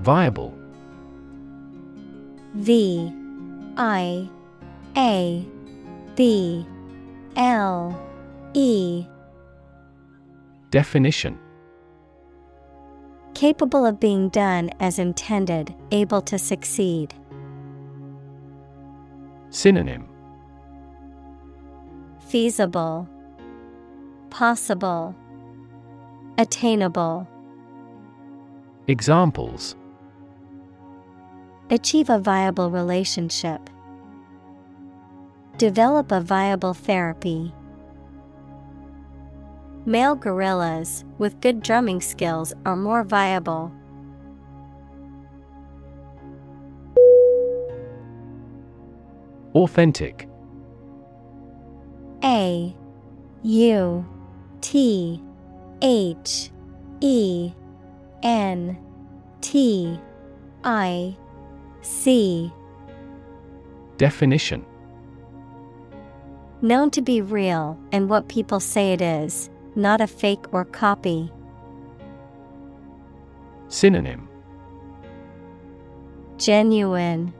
Viable 0.01 0.55
V 2.55 3.12
I 3.77 4.28
A 4.97 5.47
B 6.15 6.67
L 7.37 8.01
E 8.55 9.07
Definition 10.70 11.39
Capable 13.35 13.87
of 13.87 14.01
being 14.01 14.28
done 14.31 14.70
as 14.81 14.99
intended, 14.99 15.75
able 15.91 16.20
to 16.23 16.39
succeed. 16.39 17.15
Synonym 19.51 20.08
Feasible, 22.29 23.09
Possible, 24.29 25.17
Attainable. 26.37 27.27
Examples 28.87 29.77
Achieve 31.71 32.11
a 32.11 32.19
viable 32.19 32.71
relationship. 32.71 33.71
Develop 35.57 36.13
a 36.13 36.21
viable 36.21 36.75
therapy. 36.75 37.55
Male 39.87 40.15
gorillas 40.15 41.07
with 41.17 41.41
good 41.41 41.63
drumming 41.63 42.03
skills 42.03 42.53
are 42.67 42.77
more 42.77 43.05
viable. 43.05 43.73
Authentic 49.55 50.29
A 52.25 52.75
U 53.43 54.07
T 54.61 55.23
H 55.81 56.51
E 57.01 57.53
N 58.23 58.79
T 59.41 59.99
I 60.65 61.17
C. 61.83 62.53
Definition. 63.97 64.65
Known 66.61 66.91
to 66.91 67.03
be 67.03 67.21
real 67.21 67.79
and 67.93 68.09
what 68.09 68.29
people 68.29 68.59
say 68.59 68.93
it 68.93 69.01
is, 69.01 69.49
not 69.77 70.01
a 70.01 70.07
fake 70.07 70.45
or 70.53 70.65
copy. 70.65 71.33
Synonym. 73.69 74.29
Genuine, 76.37 77.33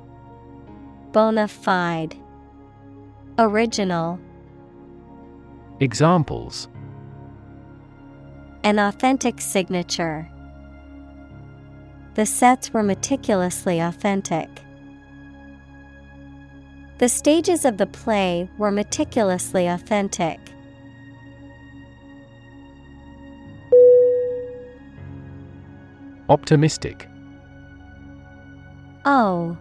Bona 1.13 1.49
fide, 1.49 2.17
Original. 3.39 4.21
Examples 5.81 6.67
An 8.65 8.81
authentic 8.81 9.41
signature. 9.41 10.29
The 12.15 12.27
sets 12.27 12.73
were 12.73 12.83
meticulously 12.83 13.79
authentic. 13.79 14.49
The 16.99 17.09
stages 17.09 17.65
of 17.65 17.77
the 17.77 17.87
play 17.87 18.51
were 18.59 18.73
meticulously 18.73 19.69
authentic. 19.69 20.41
Optimistic 26.29 27.09
O 29.05 29.57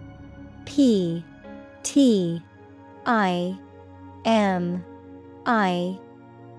P 0.66 1.24
T 1.84 2.42
I 3.06 3.56
M 4.26 4.84
I 5.46 6.00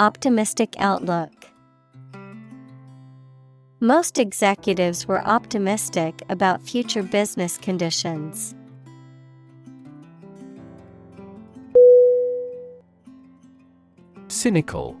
Optimistic 0.00 0.76
outlook. 0.78 1.32
Most 3.80 4.20
executives 4.20 5.08
were 5.08 5.26
optimistic 5.26 6.22
about 6.28 6.62
future 6.62 7.02
business 7.02 7.58
conditions. 7.58 8.54
Cynical 14.28 14.96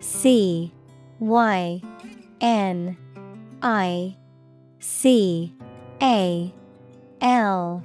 C 0.00 0.70
Y 1.20 1.80
N 2.42 2.98
I 3.62 4.14
C 4.78 5.54
A 6.02 6.52
L 7.22 7.82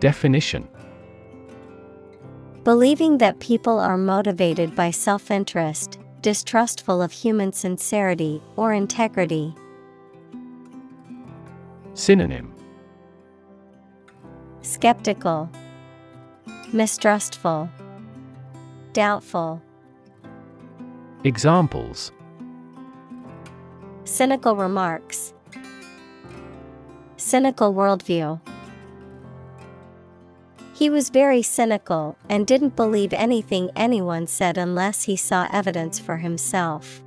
Definition 0.00 0.68
Believing 2.64 3.18
that 3.18 3.40
people 3.40 3.78
are 3.78 3.98
motivated 3.98 4.74
by 4.74 4.90
self 4.90 5.30
interest, 5.30 5.98
distrustful 6.22 7.02
of 7.02 7.12
human 7.12 7.52
sincerity 7.52 8.40
or 8.56 8.72
integrity. 8.72 9.54
Synonym 11.92 12.54
Skeptical, 14.62 15.50
Mistrustful, 16.72 17.68
Doubtful. 18.94 19.60
Examples 21.24 22.12
Cynical 24.04 24.56
remarks, 24.56 25.34
Cynical 27.18 27.74
worldview. 27.74 28.40
He 30.74 30.90
was 30.90 31.08
very 31.08 31.40
cynical 31.40 32.16
and 32.28 32.48
didn't 32.48 32.74
believe 32.74 33.12
anything 33.12 33.70
anyone 33.76 34.26
said 34.26 34.58
unless 34.58 35.04
he 35.04 35.14
saw 35.14 35.46
evidence 35.52 36.00
for 36.00 36.16
himself. 36.16 37.00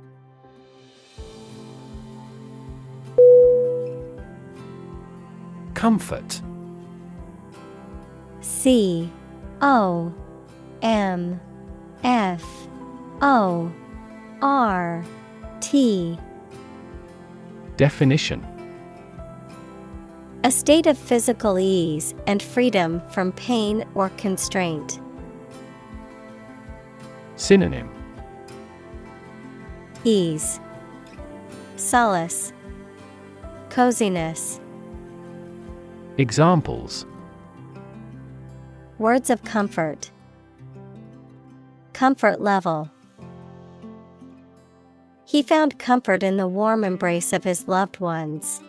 Comfort. 5.74 6.40
C 8.40 9.12
O 9.60 10.14
M 10.80 11.38
F 12.02 12.42
O 13.20 13.70
R 14.40 15.04
T. 15.60 16.18
Definition 17.76 18.47
A 20.44 20.52
state 20.52 20.86
of 20.86 20.96
physical 20.96 21.58
ease 21.58 22.14
and 22.28 22.40
freedom 22.40 23.02
from 23.10 23.32
pain 23.32 23.84
or 23.96 24.10
constraint. 24.10 25.00
Synonym 27.34 27.90
Ease, 30.04 30.60
Solace, 31.74 32.52
Coziness. 33.68 34.60
Examples 36.18 37.04
Words 38.98 39.30
of 39.30 39.42
comfort. 39.42 40.12
Comfort 41.92 42.40
level. 42.40 42.90
He 45.24 45.42
found 45.42 45.80
comfort 45.80 46.22
in 46.22 46.36
the 46.36 46.48
warm 46.48 46.84
embrace 46.84 47.32
of 47.32 47.42
his 47.42 47.66
loved 47.66 47.98
ones. 47.98 48.62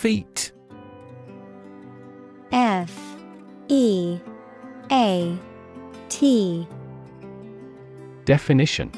Feat 0.00 0.52
F 2.52 2.98
E 3.68 4.18
A 4.90 5.38
T. 6.08 6.66
Definition. 8.24 8.90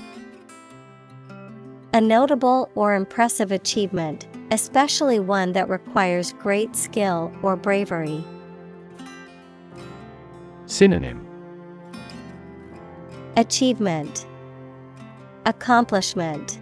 A 1.92 2.00
notable 2.00 2.70
or 2.76 2.94
impressive 2.94 3.50
achievement, 3.50 4.28
especially 4.52 5.18
one 5.18 5.50
that 5.54 5.68
requires 5.68 6.34
great 6.34 6.76
skill 6.76 7.32
or 7.42 7.56
bravery. 7.56 8.24
Synonym. 10.66 11.26
Achievement. 13.36 14.24
Accomplishment. 15.46 16.60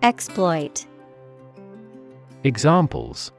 Exploit 0.00 0.86
Examples. 2.44 3.32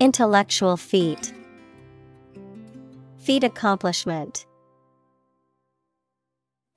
Intellectual 0.00 0.78
feat. 0.78 1.34
Feat 3.18 3.44
accomplishment. 3.44 4.46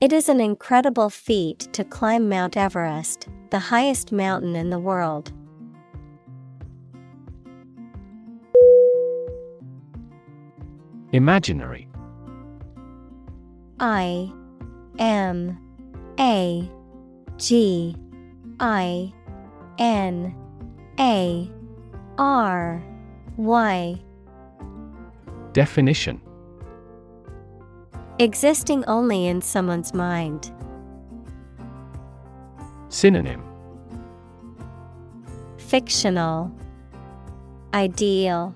It 0.02 0.12
is 0.12 0.28
an 0.28 0.42
incredible 0.42 1.10
feat 1.10 1.70
to 1.72 1.86
climb 1.86 2.28
Mount 2.28 2.58
Everest, 2.58 3.30
the 3.50 3.60
highest 3.60 4.12
mountain 4.12 4.58
in 4.58 4.70
the 4.72 4.78
world. 4.78 5.32
Imaginary. 11.14 11.88
I 13.80 14.30
M 15.00 15.58
A 16.20 16.70
G 17.38 17.96
I 18.60 19.14
N 19.78 20.36
A 21.00 21.50
R 22.18 22.84
Y. 23.38 24.02
Definition. 25.54 26.22
Existing 28.20 28.86
only 28.86 29.28
in 29.28 29.42
someone's 29.42 29.94
mind. 29.94 30.52
Synonym. 32.90 33.44
Fictional. 35.58 36.52
Ideal. 37.74 38.56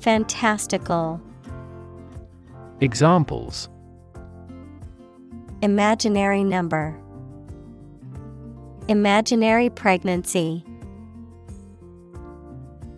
Fantastical. 0.00 1.20
Examples. 2.80 3.70
Imaginary 5.62 6.44
number 6.44 7.00
Imaginary 8.88 9.68
pregnancy. 9.68 10.64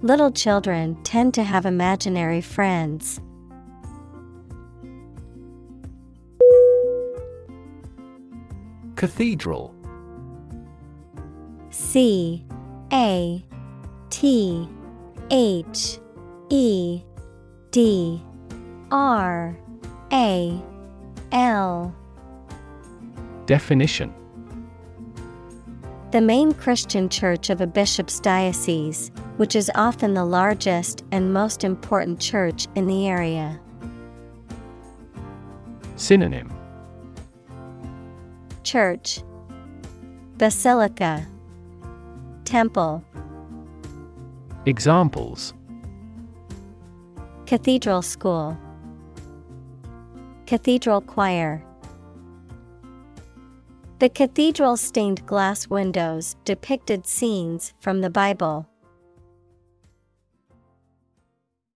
Little 0.02 0.30
children 0.30 1.02
tend 1.02 1.32
to 1.32 1.42
have 1.42 1.64
imaginary 1.64 2.42
friends. 2.42 3.22
Cathedral. 8.96 9.74
C 11.70 12.44
A 12.92 13.42
T 14.10 14.68
H 15.30 15.98
E 16.50 17.02
D 17.70 18.22
R 18.90 19.56
A 20.12 20.62
L. 21.32 21.94
Definition 23.46 24.12
The 26.10 26.22
main 26.22 26.54
Christian 26.54 27.10
church 27.10 27.50
of 27.50 27.60
a 27.60 27.66
bishop's 27.66 28.18
diocese, 28.18 29.10
which 29.36 29.54
is 29.54 29.70
often 29.74 30.14
the 30.14 30.24
largest 30.24 31.04
and 31.12 31.34
most 31.34 31.64
important 31.64 32.18
church 32.18 32.66
in 32.74 32.86
the 32.86 33.06
area. 33.06 33.60
Synonym. 35.96 36.50
Church. 38.62 39.22
Basilica. 40.38 41.26
Temple. 42.46 43.04
Examples. 44.64 45.52
Cathedral 47.44 48.00
School. 48.00 48.56
Cathedral 50.46 51.02
Choir 51.02 51.67
The 53.98 54.08
cathedral's 54.08 54.80
stained 54.80 55.26
glass 55.26 55.68
windows 55.68 56.36
depicted 56.44 57.04
scenes 57.04 57.74
from 57.80 58.00
the 58.00 58.10
Bible. 58.10 58.68